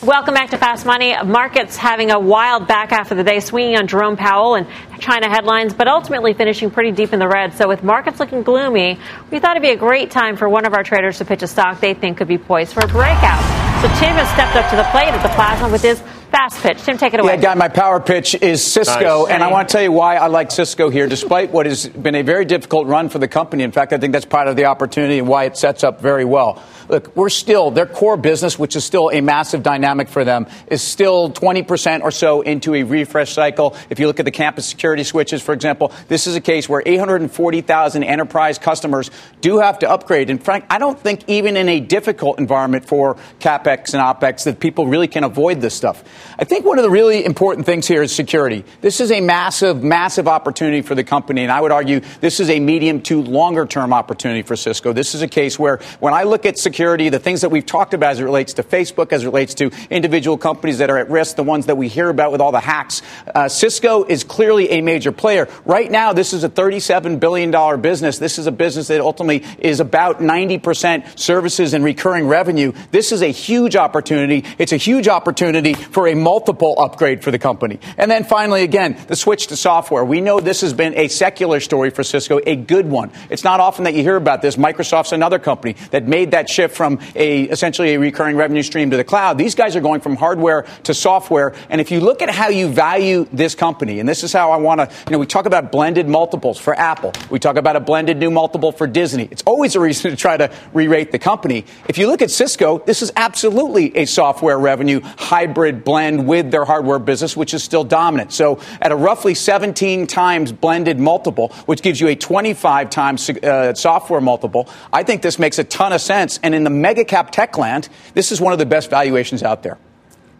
Welcome 0.04 0.36
back 0.36 0.52
to 0.52 0.58
Fast 0.60 0.86
Money. 0.86 1.16
Markets 1.26 1.76
having 1.76 2.12
a 2.12 2.20
wild 2.20 2.68
back 2.68 2.92
half 2.92 3.10
of 3.10 3.18
the 3.18 3.24
day, 3.24 3.40
swinging 3.40 3.78
on 3.78 3.88
Jerome 3.88 4.16
Powell 4.16 4.54
and 4.54 4.68
China 5.00 5.28
headlines, 5.28 5.74
but 5.74 5.88
ultimately 5.88 6.34
finishing 6.36 6.70
pretty 6.70 6.92
deep 6.92 7.14
in 7.14 7.20
the 7.20 7.28
red. 7.28 7.56
So, 7.56 7.68
with 7.68 7.84
markets 7.84 8.20
looking 8.20 8.44
gloomy, 8.44 9.00
we 9.32 9.40
thought 9.40 9.58
it'd 9.58 9.64
be 9.64 9.72
a 9.72 9.76
great 9.76 10.12
time 10.12 10.38
for 10.38 10.48
one 10.48 10.66
of 10.68 10.76
our 10.76 10.84
traders 10.84 11.18
to 11.18 11.26
pitch 11.26 11.42
a 11.42 11.48
stock 11.48 11.80
they 11.80 11.96
think 11.96 12.18
could 12.20 12.28
be 12.28 12.38
poised 12.38 12.74
for 12.74 12.82
a 12.82 12.88
breakout. 12.88 13.42
So, 13.82 13.88
Tim 14.00 14.14
has 14.16 14.30
stepped 14.30 14.56
up 14.56 14.70
to 14.70 14.76
the 14.76 14.84
plate 14.92 15.08
at 15.08 15.24
the 15.24 15.30
plasma 15.30 15.68
with 15.70 15.82
his 15.82 16.00
fast 16.32 16.62
pitch. 16.62 16.82
Tim, 16.84 16.98
take 16.98 17.14
it 17.16 17.20
away. 17.20 17.36
Yeah, 17.36 17.42
guy, 17.42 17.56
my 17.56 17.68
power 17.70 18.00
pitch 18.00 18.36
is 18.36 18.64
Cisco, 18.64 19.24
Nice. 19.24 19.34
and 19.34 19.44
I 19.44 19.52
want 19.52 19.68
to 19.70 19.72
tell 19.72 19.82
you 19.82 19.92
why 19.92 20.18
I 20.18 20.28
like 20.28 20.52
Cisco 20.52 20.90
here, 20.90 21.08
despite 21.08 21.52
what 21.52 21.66
has 21.66 21.88
been 21.88 22.16
a 22.16 22.22
very 22.22 22.46
difficult 22.46 22.86
run 22.88 23.10
for 23.10 23.18
the 23.18 23.28
company. 23.28 23.64
In 23.64 23.72
fact, 23.72 23.94
I 23.94 23.98
think 23.98 24.14
that's 24.14 24.26
part 24.26 24.48
of 24.48 24.56
the 24.58 24.66
opportunity 24.66 25.18
and 25.20 25.28
why 25.28 25.46
it 25.46 25.58
sets 25.58 25.84
up 25.84 26.02
very 26.02 26.26
well. 26.26 26.62
Look, 26.89 27.15
we're 27.15 27.30
still, 27.30 27.71
their 27.71 27.86
core 27.86 28.17
business, 28.17 28.58
which 28.58 28.76
is 28.76 28.84
still 28.86 29.10
a 29.12 29.21
massive 29.21 29.63
dynamic 29.63 30.10
for 30.10 30.23
them, 30.23 30.47
is 30.67 30.82
still 30.82 31.32
20% 31.32 32.02
or 32.02 32.12
so 32.12 32.41
into 32.41 32.73
a 32.76 32.84
refresh 32.84 33.34
cycle. 33.34 33.76
If 33.89 34.00
you 34.00 34.08
look 34.08 34.19
at 34.19 34.26
the 34.26 34.32
campus 34.32 34.65
security 34.65 35.04
switches, 35.04 35.41
for 35.41 35.54
example, 35.54 35.91
this 36.08 36.28
is 36.28 36.36
a 36.36 36.41
case 36.41 36.69
where 36.69 36.82
840,000 36.86 38.04
enterprise 38.04 38.58
customers 38.58 39.12
do 39.41 39.60
have 39.60 39.80
to 39.80 39.89
upgrade. 39.89 40.30
And 40.30 40.43
Frank, 40.43 40.65
I 40.69 40.80
don't 40.80 41.00
think 41.00 41.23
even 41.28 41.58
in 41.58 41.69
a 41.69 41.80
difficult 41.80 42.39
environment 42.39 42.88
for 42.88 43.15
CapEx 43.39 43.93
and 43.93 44.02
OpEx 44.02 44.45
that 44.45 44.60
people 44.60 44.88
really 44.88 45.08
can 45.08 45.23
avoid 45.23 45.62
this 45.62 45.73
stuff. 45.73 46.04
I 46.39 46.43
think 46.43 46.65
one 46.65 46.78
of 46.78 46.84
the 46.84 46.89
really 46.89 47.26
important 47.26 47.65
things 47.65 47.88
here 47.88 48.02
is 48.02 48.13
security. 48.13 48.63
This 48.82 49.00
is 49.00 49.12
a 49.12 49.21
massive, 49.21 49.84
massive 49.84 50.28
opportunity 50.28 50.82
for 50.82 50.95
the 50.95 51.04
company. 51.04 51.43
And 51.43 51.52
I 51.52 51.62
would 51.62 51.71
argue 51.71 52.02
this 52.21 52.39
is 52.39 52.50
a 52.50 52.60
medium 52.60 53.02
to 53.04 53.21
longer 53.21 53.65
term 53.65 53.93
opportunity 53.93 54.41
for 54.41 54.56
Cisco. 54.56 54.93
This 54.93 55.15
is 55.15 55.21
a 55.21 55.28
case 55.28 55.60
where 55.60 55.80
when 56.00 56.13
I 56.13 56.23
look 56.23 56.45
at 56.45 56.58
security, 56.58 56.77
the 56.78 57.20
things 57.20 57.42
that 57.42 57.50
we've 57.50 57.66
talked 57.66 57.96
about 57.96 58.12
as 58.12 58.20
it 58.20 58.24
relates 58.24 58.54
to 58.54 58.63
Facebook, 58.63 59.12
as 59.12 59.24
it 59.24 59.26
relates 59.26 59.56
to 59.56 59.72
individual 59.90 60.38
companies 60.38 60.78
that 60.78 60.92
are 60.92 60.98
at 60.98 61.10
risk, 61.10 61.36
the 61.36 61.44
ones 61.44 61.66
that 61.66 61.76
we 61.76 61.88
hear 61.88 62.10
about 62.10 62.32
with 62.32 62.40
all 62.40 62.52
the 62.52 62.60
hacks, 62.60 63.02
uh, 63.34 63.50
Cisco 63.50 64.04
is 64.04 64.24
clearly 64.24 64.70
a 64.70 64.82
major 64.82 65.12
player. 65.12 65.48
Right 65.66 65.90
now, 65.90 66.13
this 66.13 66.34
is 66.34 66.44
a 66.44 66.50
$37 66.50 67.20
billion 67.20 67.82
business. 67.82 68.20
This 68.20 68.38
is 68.38 68.46
a 68.46 68.52
business 68.52 68.90
that 68.90 69.02
ultimately 69.02 69.44
is 69.58 69.80
about 69.80 70.20
90% 70.20 71.18
services 71.18 71.74
and 71.74 71.84
recurring 71.84 72.28
revenue. 72.28 72.74
This 72.92 73.12
is 73.12 73.24
a 73.24 73.32
huge 73.32 73.76
opportunity. 73.76 74.46
It's 74.60 74.72
a 74.72 74.78
huge 74.78 75.08
opportunity 75.08 75.74
for 75.74 76.08
a 76.08 76.13
multiple 76.13 76.76
upgrade 76.78 77.24
for 77.24 77.32
the 77.32 77.40
company. 77.40 77.80
And 77.98 78.12
then 78.12 78.24
finally, 78.24 78.63
again, 78.63 78.98
the 79.08 79.16
switch 79.16 79.48
to 79.48 79.56
software. 79.56 80.06
We 80.06 80.22
know 80.22 80.40
this 80.40 80.62
has 80.62 80.74
been 80.74 80.94
a 80.96 81.08
secular 81.08 81.60
story 81.60 81.90
for 81.90 82.04
Cisco, 82.04 82.40
a 82.46 82.56
good 82.56 82.88
one. 82.88 83.12
It's 83.32 83.44
not 83.44 83.60
often 83.60 83.86
that 83.86 83.96
you 83.96 84.04
hear 84.04 84.16
about 84.16 84.44
this. 84.44 84.58
Microsoft's 84.58 85.12
another 85.12 85.40
company 85.40 85.76
that 85.90 86.08
made 86.08 86.32
that 86.32 86.50
shift 86.50 86.66
from 86.71 86.99
a 87.15 87.43
essentially 87.43 87.95
a 87.95 87.99
recurring 87.99 88.36
revenue 88.36 88.63
stream 88.63 88.91
to 88.91 88.97
the 88.97 89.03
cloud. 89.03 89.38
These 89.38 89.56
guys 89.56 89.75
are 89.75 89.82
going 89.82 90.01
from 90.01 90.15
hardware 90.15 90.65
to 90.84 90.93
software. 90.93 91.53
And 91.69 91.82
if 91.82 91.91
you 91.91 91.99
look 91.99 92.21
at 92.21 92.30
how 92.30 92.49
you 92.49 92.67
value 92.67 93.27
this 93.32 93.56
company, 93.56 93.99
and 93.99 94.08
this 94.08 94.23
is 94.23 94.34
how 94.34 94.51
I 94.51 94.58
want 94.58 94.80
to, 94.82 94.89
you 95.06 95.12
know, 95.12 95.19
we 95.19 95.25
talk 95.25 95.45
about 95.45 95.71
blended 95.71 96.08
multiples 96.08 96.58
for 96.58 96.77
Apple. 96.77 97.13
We 97.30 97.39
talk 97.39 97.56
about 97.58 97.75
a 97.75 97.80
blended 97.80 98.17
new 98.17 98.32
multiple 98.32 98.71
for 98.71 98.88
Disney. 98.88 99.27
It's 99.32 99.43
always 99.43 99.75
a 99.75 99.80
reason 99.80 100.12
to 100.12 100.17
try 100.17 100.38
to 100.38 100.51
re-rate 100.73 101.12
the 101.12 101.19
company. 101.19 101.65
If 101.88 101.97
you 101.97 102.08
look 102.08 102.21
at 102.21 102.32
Cisco, 102.32 102.80
this 102.80 103.01
is 103.01 103.12
absolutely 103.15 103.95
a 103.97 104.06
software 104.06 104.58
revenue 104.58 105.01
hybrid 105.17 105.84
blend 105.84 106.27
with 106.27 106.51
their 106.51 106.65
hardware 106.65 106.99
business, 106.99 107.36
which 107.36 107.53
is 107.53 107.63
still 107.63 107.84
dominant. 107.84 108.34
So 108.34 108.60
at 108.82 108.91
a 108.91 108.95
roughly 108.95 109.34
17 109.34 110.08
times 110.08 110.51
blended 110.51 110.99
multiple, 110.99 111.49
which 111.65 111.82
gives 111.82 112.01
you 112.01 112.08
a 112.08 112.15
25 112.15 112.89
times 112.89 113.30
uh, 113.30 113.73
software 113.73 114.21
multiple, 114.21 114.69
I 114.91 115.03
think 115.03 115.21
this 115.21 115.39
makes 115.39 115.60
a 115.60 115.63
ton 115.63 115.93
of 115.93 116.01
sense. 116.01 116.39
And 116.43 116.53
in 116.58 116.63
the 116.63 116.70
mega 116.70 117.06
cap 117.06 117.32
tech 117.32 117.58
land, 117.58 117.88
this 118.13 118.32
is 118.32 118.41
one 118.41 118.52
of 118.52 118.60
the 118.60 118.65
best 118.65 118.89
valuations 118.89 119.43
out 119.43 119.63
there. 119.63 119.78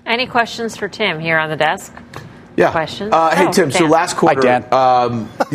Any 0.06 0.28
questions 0.28 0.76
for 0.76 0.90
Tim 0.90 1.20
here 1.20 1.38
on 1.38 1.50
the 1.50 1.56
desk? 1.56 1.94
Yeah. 2.58 2.72
Questions? 2.72 3.14
Uh, 3.14 3.36
hey, 3.36 3.48
Oh, 3.48 3.52
Tim, 3.52 3.72
so 3.72 3.86
last 3.86 4.18
quarter, 4.18 4.42
Dan. 4.42 4.66
Um, 4.74 5.30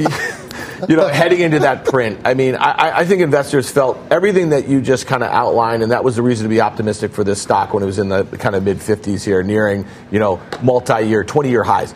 you 0.89 0.97
know, 0.97 1.09
heading 1.09 1.41
into 1.41 1.59
that 1.59 1.85
print, 1.85 2.21
I 2.25 2.35
mean, 2.35 2.55
I, 2.55 2.99
I 2.99 3.05
think 3.05 3.23
investors 3.23 3.69
felt 3.71 3.99
everything 4.11 4.51
that 4.51 4.69
you 4.69 4.81
just 4.81 5.07
kind 5.09 5.25
of 5.25 5.31
outlined, 5.31 5.83
and 5.83 5.91
that 5.91 6.05
was 6.05 6.15
the 6.15 6.23
reason 6.23 6.45
to 6.45 6.49
be 6.49 6.61
optimistic 6.61 7.13
for 7.13 7.25
this 7.25 7.43
stock 7.43 7.75
when 7.75 7.83
it 7.83 7.87
was 7.87 7.99
in 7.99 8.09
the 8.09 8.25
kind 8.25 8.55
of 8.55 8.63
mid 8.63 8.79
50s 8.79 9.25
here, 9.25 9.43
nearing, 9.43 9.85
you 10.13 10.21
know, 10.21 10.41
multi 10.63 11.03
year, 11.03 11.25
20 11.25 11.51
year 11.51 11.65
highs. 11.65 11.93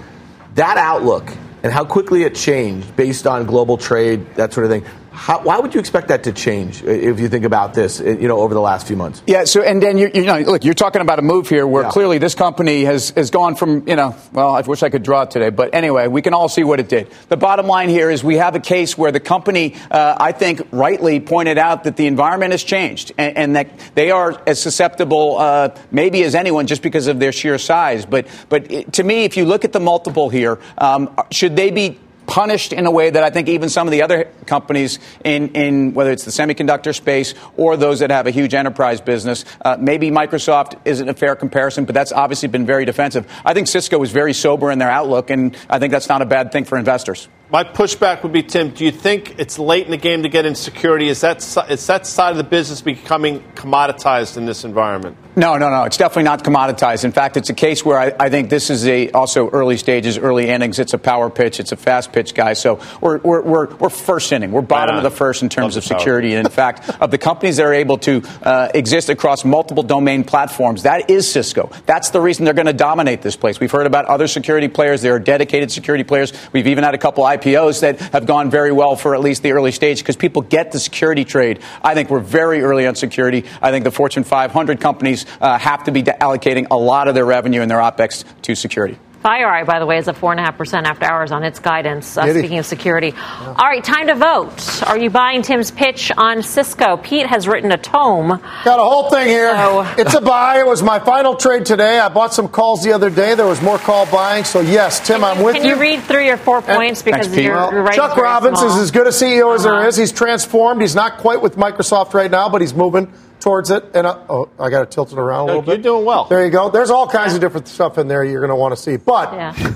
That 0.56 0.76
outlook 0.76 1.30
and 1.62 1.72
how 1.72 1.84
quickly 1.84 2.22
it 2.22 2.34
changed 2.34 2.96
based 2.96 3.26
on 3.26 3.44
global 3.44 3.76
trade, 3.76 4.34
that 4.34 4.52
sort 4.52 4.66
of 4.66 4.70
thing. 4.70 4.84
How, 5.16 5.40
why 5.42 5.58
would 5.58 5.72
you 5.74 5.80
expect 5.80 6.08
that 6.08 6.24
to 6.24 6.32
change 6.32 6.84
if 6.84 7.18
you 7.18 7.28
think 7.30 7.46
about 7.46 7.72
this, 7.72 8.00
you 8.00 8.28
know, 8.28 8.38
over 8.38 8.52
the 8.52 8.60
last 8.60 8.86
few 8.86 8.96
months? 8.96 9.22
Yeah. 9.26 9.44
So, 9.44 9.62
and 9.62 9.82
then 9.82 9.96
you, 9.96 10.10
you 10.12 10.26
know, 10.26 10.38
look, 10.40 10.62
you're 10.62 10.74
talking 10.74 11.00
about 11.00 11.18
a 11.18 11.22
move 11.22 11.48
here 11.48 11.66
where 11.66 11.84
Yeah. 11.84 11.90
clearly 11.90 12.18
this 12.18 12.34
company 12.34 12.84
has 12.84 13.10
has 13.16 13.30
gone 13.30 13.54
from, 13.56 13.88
you 13.88 13.96
know, 13.96 14.14
well, 14.32 14.54
I 14.54 14.60
wish 14.60 14.82
I 14.82 14.90
could 14.90 15.02
draw 15.02 15.22
it 15.22 15.30
today, 15.30 15.48
but 15.48 15.74
anyway, 15.74 16.06
we 16.06 16.20
can 16.20 16.34
all 16.34 16.48
see 16.50 16.64
what 16.64 16.80
it 16.80 16.88
did. 16.90 17.08
The 17.30 17.36
bottom 17.38 17.66
line 17.66 17.88
here 17.88 18.10
is 18.10 18.22
we 18.22 18.36
have 18.36 18.54
a 18.56 18.60
case 18.60 18.98
where 18.98 19.10
the 19.10 19.20
company, 19.20 19.74
uh, 19.90 20.16
I 20.20 20.32
think, 20.32 20.60
rightly 20.70 21.18
pointed 21.20 21.56
out 21.56 21.84
that 21.84 21.96
the 21.96 22.06
environment 22.06 22.52
has 22.52 22.62
changed 22.62 23.12
and, 23.16 23.36
and 23.38 23.56
that 23.56 23.68
they 23.94 24.10
are 24.10 24.38
as 24.46 24.60
susceptible, 24.60 25.38
uh, 25.38 25.70
maybe 25.90 26.22
as 26.24 26.34
anyone, 26.34 26.66
just 26.66 26.82
because 26.82 27.06
of 27.06 27.18
their 27.20 27.32
sheer 27.32 27.56
size. 27.58 28.04
But, 28.04 28.26
but 28.50 28.70
it, 28.70 28.92
to 28.94 29.02
me, 29.02 29.24
if 29.24 29.36
you 29.38 29.46
look 29.46 29.64
at 29.64 29.72
the 29.72 29.80
multiple 29.80 30.28
here, 30.28 30.58
um, 30.76 31.08
should 31.30 31.56
they 31.56 31.70
be 31.70 31.98
punished 32.26 32.72
in 32.72 32.86
a 32.86 32.90
way 32.90 33.10
that 33.10 33.22
I 33.22 33.30
think 33.30 33.48
even 33.48 33.68
some 33.68 33.86
of 33.86 33.92
the 33.92 34.02
other 34.02 34.24
companies 34.46 34.98
in, 35.24 35.48
in 35.50 35.94
whether 35.94 36.10
it's 36.10 36.24
the 36.24 36.30
semiconductor 36.30 36.94
space 36.94 37.34
or 37.56 37.76
those 37.76 38.00
that 38.00 38.10
have 38.10 38.26
a 38.26 38.30
huge 38.30 38.54
enterprise 38.54 39.00
business, 39.00 39.44
uh, 39.64 39.76
maybe 39.78 40.10
Microsoft 40.10 40.80
isn't 40.84 41.08
a 41.08 41.14
fair 41.14 41.36
comparison, 41.36 41.84
but 41.84 41.94
that's 41.94 42.12
obviously 42.12 42.48
been 42.48 42.66
very 42.66 42.84
defensive. 42.84 43.26
I 43.44 43.54
think 43.54 43.68
Cisco 43.68 44.02
is 44.02 44.10
very 44.10 44.32
sober 44.32 44.70
in 44.70 44.78
their 44.78 44.90
outlook, 44.90 45.30
and 45.30 45.56
I 45.70 45.78
think 45.78 45.92
that's 45.92 46.08
not 46.08 46.22
a 46.22 46.26
bad 46.26 46.52
thing 46.52 46.64
for 46.64 46.78
investors. 46.78 47.28
My 47.48 47.62
pushback 47.62 48.24
would 48.24 48.32
be, 48.32 48.42
Tim. 48.42 48.70
Do 48.70 48.84
you 48.84 48.90
think 48.90 49.38
it's 49.38 49.56
late 49.56 49.84
in 49.84 49.92
the 49.92 49.96
game 49.96 50.24
to 50.24 50.28
get 50.28 50.46
in 50.46 50.56
security? 50.56 51.08
Is 51.08 51.20
that 51.20 51.36
is 51.70 51.86
that 51.86 52.04
side 52.04 52.32
of 52.32 52.38
the 52.38 52.44
business 52.44 52.80
becoming 52.80 53.40
commoditized 53.54 54.36
in 54.36 54.46
this 54.46 54.64
environment? 54.64 55.16
No, 55.36 55.56
no, 55.56 55.70
no. 55.70 55.84
It's 55.84 55.96
definitely 55.96 56.24
not 56.24 56.42
commoditized. 56.42 57.04
In 57.04 57.12
fact, 57.12 57.36
it's 57.36 57.50
a 57.50 57.54
case 57.54 57.84
where 57.84 57.98
I, 57.98 58.12
I 58.18 58.30
think 58.30 58.50
this 58.50 58.68
is 58.68 58.86
a 58.88 59.10
also 59.10 59.48
early 59.50 59.76
stages, 59.76 60.18
early 60.18 60.48
innings. 60.48 60.80
It's 60.80 60.94
a 60.94 60.98
power 60.98 61.30
pitch. 61.30 61.60
It's 61.60 61.70
a 61.70 61.76
fast 61.76 62.12
pitch, 62.12 62.34
guy. 62.34 62.54
So 62.54 62.80
we're 63.00 63.18
we're 63.18 63.42
we're, 63.42 63.74
we're 63.76 63.90
first 63.90 64.32
inning. 64.32 64.50
We're 64.50 64.62
bottom 64.62 64.96
Right 64.96 65.04
of 65.04 65.12
the 65.12 65.16
first 65.16 65.42
in 65.42 65.48
terms 65.48 65.76
Love 65.76 65.84
of 65.84 65.88
power. 65.88 65.98
security. 66.00 66.34
And 66.34 66.46
in 66.46 66.52
fact, 66.52 66.90
of 67.00 67.12
the 67.12 67.18
companies 67.18 67.58
that 67.58 67.66
are 67.66 67.74
able 67.74 67.98
to 67.98 68.22
uh, 68.42 68.70
exist 68.74 69.08
across 69.08 69.44
multiple 69.44 69.84
domain 69.84 70.24
platforms, 70.24 70.82
that 70.82 71.10
is 71.10 71.30
Cisco. 71.30 71.70
That's 71.84 72.10
the 72.10 72.20
reason 72.20 72.44
they're 72.44 72.54
going 72.54 72.66
to 72.66 72.72
dominate 72.72 73.22
this 73.22 73.36
place. 73.36 73.60
We've 73.60 73.70
heard 73.70 73.86
about 73.86 74.06
other 74.06 74.26
security 74.26 74.66
players. 74.66 75.00
There 75.00 75.14
are 75.14 75.20
dedicated 75.20 75.70
security 75.70 76.02
players. 76.02 76.32
We've 76.52 76.66
even 76.66 76.82
had 76.82 76.94
a 76.94 76.98
couple 76.98 77.24
IPOs 77.36 77.80
that 77.80 78.00
have 78.12 78.26
gone 78.26 78.50
very 78.50 78.72
well 78.72 78.96
for 78.96 79.14
at 79.14 79.20
least 79.20 79.42
the 79.42 79.52
early 79.52 79.72
stage 79.72 79.98
because 79.98 80.16
people 80.16 80.42
get 80.42 80.72
the 80.72 80.80
security 80.80 81.24
trade. 81.24 81.60
I 81.82 81.94
think 81.94 82.10
we're 82.10 82.20
very 82.20 82.62
early 82.62 82.86
on 82.86 82.94
security. 82.94 83.44
I 83.62 83.70
think 83.70 83.84
the 83.84 83.90
Fortune 83.90 84.24
500 84.24 84.80
companies 84.80 85.26
uh, 85.40 85.58
have 85.58 85.84
to 85.84 85.90
be 85.90 86.02
allocating 86.02 86.66
a 86.70 86.76
lot 86.76 87.08
of 87.08 87.14
their 87.14 87.24
revenue 87.24 87.62
and 87.62 87.70
their 87.70 87.78
OPEX 87.78 88.24
to 88.42 88.54
security. 88.54 88.98
FireEye, 89.26 89.66
by 89.66 89.80
the 89.80 89.86
way, 89.86 89.98
is 89.98 90.06
at 90.06 90.14
4.5% 90.14 90.84
after 90.84 91.04
hours 91.04 91.32
on 91.32 91.42
its 91.42 91.58
guidance, 91.58 92.16
uh, 92.16 92.30
speaking 92.30 92.58
of 92.60 92.66
security. 92.66 93.12
All 93.12 93.54
right, 93.66 93.82
time 93.82 94.06
to 94.06 94.14
vote. 94.14 94.82
Are 94.86 94.96
you 94.96 95.10
buying 95.10 95.42
Tim's 95.42 95.72
pitch 95.72 96.12
on 96.16 96.44
Cisco? 96.44 96.96
Pete 96.96 97.26
has 97.26 97.48
written 97.48 97.72
a 97.72 97.76
tome. 97.76 98.28
Got 98.64 98.78
a 98.78 98.84
whole 98.84 99.10
thing 99.10 99.26
here. 99.26 99.50
So- 99.56 99.84
It's 99.98 100.14
a 100.14 100.20
buy. 100.20 100.60
It 100.60 100.66
was 100.66 100.80
my 100.80 101.00
final 101.00 101.34
trade 101.34 101.66
today. 101.66 101.98
I 101.98 102.08
bought 102.08 102.34
some 102.34 102.46
calls 102.46 102.84
the 102.84 102.92
other 102.92 103.10
day. 103.10 103.34
There 103.34 103.46
was 103.46 103.60
more 103.60 103.78
call 103.78 104.06
buying. 104.06 104.44
So, 104.44 104.60
yes, 104.60 105.00
Tim, 105.04 105.24
I'm 105.24 105.42
with 105.42 105.56
you. 105.56 105.62
Can 105.62 105.70
you 105.70 105.76
read 105.76 106.02
through 106.04 106.24
your 106.24 106.36
four 106.36 106.62
points 106.62 107.02
because 107.02 107.26
Pete. 107.26 107.44
you're, 107.46 107.54
Well, 107.56 107.72
you're 107.72 107.82
writing 107.82 107.96
Chuck 108.00 108.16
Robbins 108.16 108.60
small. 108.60 108.76
is 108.76 108.80
as 108.80 108.90
good 108.92 109.08
a 109.08 109.12
CEO 109.12 109.54
as 109.56 109.64
there 109.64 109.74
Uh-huh. 109.74 109.88
is. 109.88 109.96
He's 109.96 110.12
transformed. 110.12 110.82
He's 110.82 110.94
not 110.94 111.18
quite 111.18 111.42
with 111.42 111.56
Microsoft 111.56 112.14
right 112.14 112.30
now, 112.30 112.48
but 112.48 112.60
he's 112.60 112.74
moving 112.74 113.08
towards 113.40 113.70
it. 113.70 113.84
And 113.94 114.06
uh, 114.06 114.18
oh, 114.28 114.48
I 114.58 114.70
got 114.70 114.80
to 114.80 114.86
tilt 114.86 115.12
it 115.12 115.18
around 115.18 115.44
a 115.44 115.46
No, 115.52 115.58
little 115.58 115.64
you're 115.68 115.76
bit. 115.78 115.82
doing 115.82 116.04
well. 116.04 116.24
There 116.24 116.44
you 116.44 116.50
go. 116.50 116.70
There's 116.70 116.90
all 116.90 117.06
kinds 117.08 117.34
of 117.34 117.40
different 117.40 117.68
stuff 117.68 117.98
in 117.98 118.08
there 118.08 118.24
you're 118.24 118.40
going 118.40 118.50
to 118.50 118.56
want 118.56 118.72
to 118.74 118.80
see. 118.80 118.96
But 118.96 119.32
Yeah. 119.32 119.74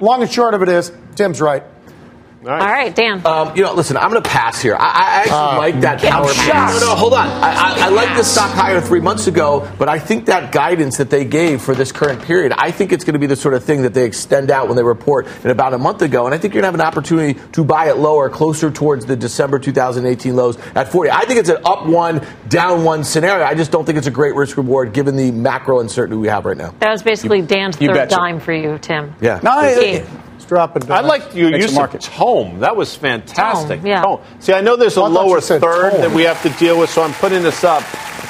long 0.00 0.22
and 0.22 0.30
short 0.30 0.54
of 0.54 0.62
it 0.62 0.68
is, 0.68 0.92
Tim's 1.16 1.40
right. 1.40 1.62
All 2.40 2.46
right, 2.56 2.94
Dan. 2.94 3.26
Um, 3.26 3.56
you 3.56 3.62
know, 3.62 3.74
listen, 3.74 3.96
I'm 3.96 4.10
going 4.10 4.22
to 4.22 4.28
pass 4.28 4.62
here. 4.62 4.76
I, 4.78 4.84
I 4.84 5.16
actually 5.18 5.34
Uh, 5.34 5.58
like 5.58 5.80
that 5.80 6.00
Get 6.00 6.12
power. 6.12 6.28
shocked. 6.32 6.80
No, 6.80 6.86
no, 6.90 6.94
hold 6.94 7.12
on. 7.12 7.26
I, 7.26 7.50
I, 7.52 7.74
I 7.86 7.88
like 7.88 8.16
this 8.16 8.30
stock 8.30 8.52
higher 8.52 8.80
three 8.80 9.00
months 9.00 9.26
ago, 9.26 9.68
but 9.76 9.88
I 9.88 9.98
think 9.98 10.26
that 10.26 10.52
guidance 10.52 10.98
that 10.98 11.10
they 11.10 11.24
gave 11.24 11.60
for 11.60 11.74
this 11.74 11.90
current 11.90 12.22
period, 12.22 12.52
I 12.56 12.70
think 12.70 12.92
it's 12.92 13.02
going 13.04 13.14
to 13.14 13.18
be 13.18 13.26
the 13.26 13.34
sort 13.34 13.54
of 13.54 13.64
thing 13.64 13.82
that 13.82 13.92
they 13.92 14.04
extend 14.04 14.52
out 14.52 14.68
when 14.68 14.76
they 14.76 14.84
report 14.84 15.26
in 15.44 15.50
about 15.50 15.74
a 15.74 15.78
month 15.78 16.00
ago. 16.02 16.26
And 16.26 16.34
I 16.34 16.38
think 16.38 16.54
you're 16.54 16.62
going 16.62 16.72
to 16.72 16.80
have 16.80 16.86
an 16.86 16.92
opportunity 16.98 17.40
to 17.52 17.64
buy 17.64 17.88
it 17.90 17.96
lower, 17.96 18.30
closer 18.30 18.70
towards 18.70 19.04
the 19.06 19.16
December 19.16 19.58
2018 19.58 20.36
lows 20.36 20.56
at 20.76 20.92
40. 20.92 21.10
I 21.10 21.24
think 21.24 21.40
it's 21.40 21.48
an 21.50 21.58
up 21.64 21.86
one, 21.86 22.24
down 22.48 22.84
one 22.84 23.02
scenario. 23.02 23.44
I 23.44 23.54
just 23.54 23.72
don't 23.72 23.84
think 23.84 23.98
it's 23.98 24.06
a 24.06 24.12
great 24.12 24.36
risk 24.36 24.56
reward 24.56 24.92
given 24.92 25.16
the 25.16 25.32
macro 25.32 25.80
uncertainty 25.80 26.16
we 26.16 26.28
have 26.28 26.44
right 26.44 26.56
now. 26.56 26.72
That 26.78 26.92
was 26.92 27.02
basically 27.02 27.42
Dan's 27.42 27.80
you 27.80 27.88
third 27.88 27.94
betcha. 27.94 28.14
dime 28.16 28.38
for 28.38 28.52
you, 28.52 28.78
Tim. 28.78 29.14
Yeah. 29.20 29.40
No, 29.42 29.50
I- 29.50 29.74
Pete. 29.74 29.94
It's 29.96 30.08
dropping. 30.48 30.90
I 30.90 31.00
like 31.00 31.34
your 31.34 31.50
Makes 31.50 31.66
use 31.66 31.76
a 31.76 31.82
of 31.82 32.00
tome. 32.00 32.58
That 32.60 32.74
was 32.74 32.94
fantastic. 32.96 33.80
Tome, 33.80 33.86
yeah. 33.86 34.02
Tome. 34.02 34.20
See, 34.40 34.52
I 34.52 34.60
know 34.60 34.74
there's 34.74 34.96
a 34.96 35.02
I 35.02 35.04
thought 35.04 35.24
you 35.24 35.28
lower 35.28 35.40
third 35.40 35.92
tone. 35.92 36.00
that 36.00 36.10
we 36.10 36.22
have 36.22 36.42
to 36.42 36.48
deal 36.58 36.78
with, 36.80 36.90
so 36.90 37.02
I'm 37.02 37.12
putting 37.14 37.42
this 37.42 37.62
up 37.62 37.82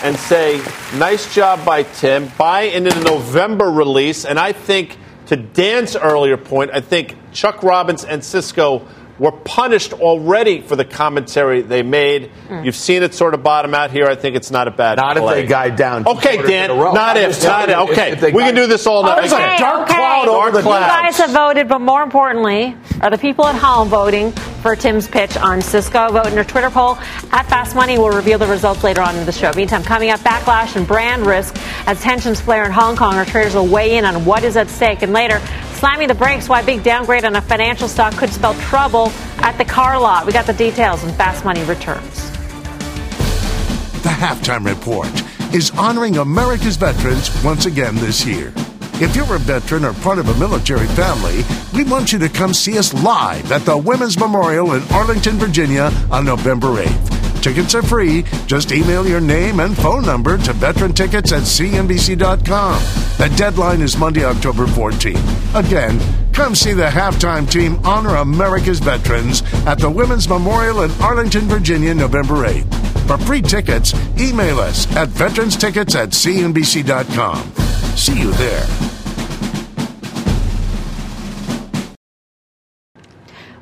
and 0.04 0.16
say, 0.16 0.60
nice 0.96 1.32
job 1.34 1.64
by 1.64 1.84
Tim. 1.84 2.30
Buy 2.36 2.62
into 2.62 2.90
the 2.90 3.04
November 3.04 3.70
release, 3.70 4.24
and 4.24 4.38
I 4.38 4.52
think 4.52 4.98
to 5.26 5.36
Dan's 5.36 5.96
earlier 5.96 6.36
point, 6.36 6.70
I 6.72 6.80
think 6.80 7.16
Chuck 7.32 7.62
Robbins 7.62 8.04
and 8.04 8.22
Cisco 8.24 8.86
were 9.18 9.32
punished 9.32 9.92
already 9.92 10.60
for 10.60 10.76
the 10.76 10.84
commentary 10.84 11.62
they 11.62 11.82
made. 11.82 12.30
Mm. 12.48 12.64
You've 12.64 12.76
seen 12.76 13.02
it 13.02 13.14
sort 13.14 13.34
of 13.34 13.42
bottom 13.42 13.74
out 13.74 13.90
here. 13.90 14.06
I 14.06 14.14
think 14.14 14.36
it's 14.36 14.50
not 14.50 14.68
a 14.68 14.70
bad 14.70 14.98
Not 14.98 15.16
if 15.16 15.28
they 15.28 15.46
guide 15.46 15.76
down. 15.76 16.06
Okay, 16.06 16.36
Dan. 16.40 16.70
in 16.70 16.76
a 16.76 16.80
row. 16.80 16.92
Not 16.92 17.16
if. 17.16 17.30
just 17.30 17.42
Not 17.42 17.68
if. 17.68 17.76
Okay, 17.90 18.12
if 18.12 18.20
they 18.20 18.30
we 18.30 18.42
can 18.42 18.54
do 18.54 18.66
this 18.68 18.86
all 18.86 19.02
night. 19.02 19.20
There's 19.20 19.32
a 19.32 19.58
dark 19.58 19.88
okay. 19.88 19.94
cloud 19.94 20.28
over 20.28 20.50
the 20.50 20.52
Dark 20.52 20.54
You 20.54 20.62
cloud. 20.62 21.02
guys 21.02 21.16
have 21.18 21.30
voted, 21.30 21.68
but 21.68 21.80
more 21.80 22.02
importantly, 22.02 22.76
are 23.00 23.10
the 23.10 23.18
people 23.18 23.46
at 23.46 23.56
home 23.56 23.88
voting 23.88 24.30
for 24.32 24.68
for 24.68 24.76
Tim's 24.76 25.08
pitch 25.08 25.34
on 25.38 25.62
Cisco. 25.62 26.10
Vote 26.12 26.26
in 26.26 26.36
our 26.36 26.44
Twitter 26.44 26.68
poll 26.68 26.96
at 27.32 27.46
Fast 27.48 27.74
Money. 27.74 27.96
We'll 27.96 28.14
reveal 28.14 28.36
the 28.36 28.46
results 28.46 28.84
later 28.84 29.00
on 29.00 29.16
in 29.16 29.24
the 29.24 29.32
show. 29.32 29.50
Meantime, 29.54 29.82
coming 29.82 30.10
up, 30.10 30.20
backlash 30.20 30.76
and 30.76 30.86
brand 30.86 31.24
risk 31.24 31.56
as 31.86 31.98
tensions 32.02 32.38
flare 32.38 32.66
in 32.66 32.72
Hong 32.72 32.94
Kong. 32.94 33.14
Our 33.14 33.24
traders 33.24 33.54
will 33.54 33.66
weigh 33.66 33.96
in 33.96 34.04
on 34.04 34.26
what 34.26 34.44
is 34.44 34.58
at 34.58 34.68
stake. 34.68 35.00
And 35.00 35.14
later, 35.14 35.40
slamming 35.78 36.08
the 36.08 36.14
brakes, 36.14 36.48
why 36.48 36.60
a 36.60 36.66
big 36.66 36.82
downgrade 36.82 37.24
on 37.24 37.36
a 37.36 37.40
financial 37.40 37.86
stock 37.86 38.12
could 38.14 38.30
spell 38.30 38.54
trouble 38.54 39.10
at 39.38 39.56
the 39.58 39.64
car 39.64 39.98
lot. 39.98 40.26
We 40.26 40.32
got 40.32 40.46
the 40.46 40.52
details 40.52 41.04
when 41.04 41.14
Fast 41.14 41.44
Money 41.44 41.62
returns. 41.64 42.30
The 44.02 44.08
halftime 44.08 44.66
report 44.66 45.08
is 45.54 45.70
honoring 45.72 46.18
America's 46.18 46.76
veterans 46.76 47.30
once 47.44 47.66
again 47.66 47.94
this 47.96 48.26
year. 48.26 48.52
If 49.00 49.14
you're 49.14 49.32
a 49.36 49.38
veteran 49.38 49.84
or 49.84 49.92
part 49.94 50.18
of 50.18 50.28
a 50.28 50.34
military 50.40 50.88
family, 50.88 51.44
we 51.72 51.84
want 51.88 52.12
you 52.12 52.18
to 52.18 52.28
come 52.28 52.52
see 52.52 52.76
us 52.76 52.92
live 52.92 53.52
at 53.52 53.62
the 53.62 53.76
Women's 53.76 54.18
Memorial 54.18 54.72
in 54.72 54.82
Arlington, 54.90 55.36
Virginia 55.36 55.92
on 56.10 56.24
November 56.24 56.82
8th. 56.82 57.17
Tickets 57.40 57.74
are 57.74 57.82
free. 57.82 58.24
Just 58.46 58.72
email 58.72 59.06
your 59.06 59.20
name 59.20 59.60
and 59.60 59.76
phone 59.76 60.04
number 60.04 60.36
to 60.38 60.52
veterantickets 60.52 61.32
at 61.32 61.42
cnbc.com. 61.42 62.82
The 63.18 63.34
deadline 63.36 63.80
is 63.80 63.96
Monday, 63.96 64.24
October 64.24 64.66
14th. 64.66 65.66
Again, 65.66 66.00
come 66.32 66.54
see 66.54 66.72
the 66.72 66.86
halftime 66.86 67.50
team 67.50 67.78
honor 67.84 68.16
America's 68.16 68.80
veterans 68.80 69.42
at 69.66 69.78
the 69.78 69.90
Women's 69.90 70.28
Memorial 70.28 70.82
in 70.82 70.90
Arlington, 71.00 71.42
Virginia, 71.42 71.94
November 71.94 72.46
8th. 72.46 73.06
For 73.06 73.18
free 73.18 73.42
tickets, 73.42 73.94
email 74.18 74.58
us 74.60 74.86
at 74.96 75.08
veteranstickets 75.08 75.94
at 75.94 76.10
cnbc.com. 76.10 77.52
See 77.96 78.20
you 78.20 78.32
there. 78.32 78.97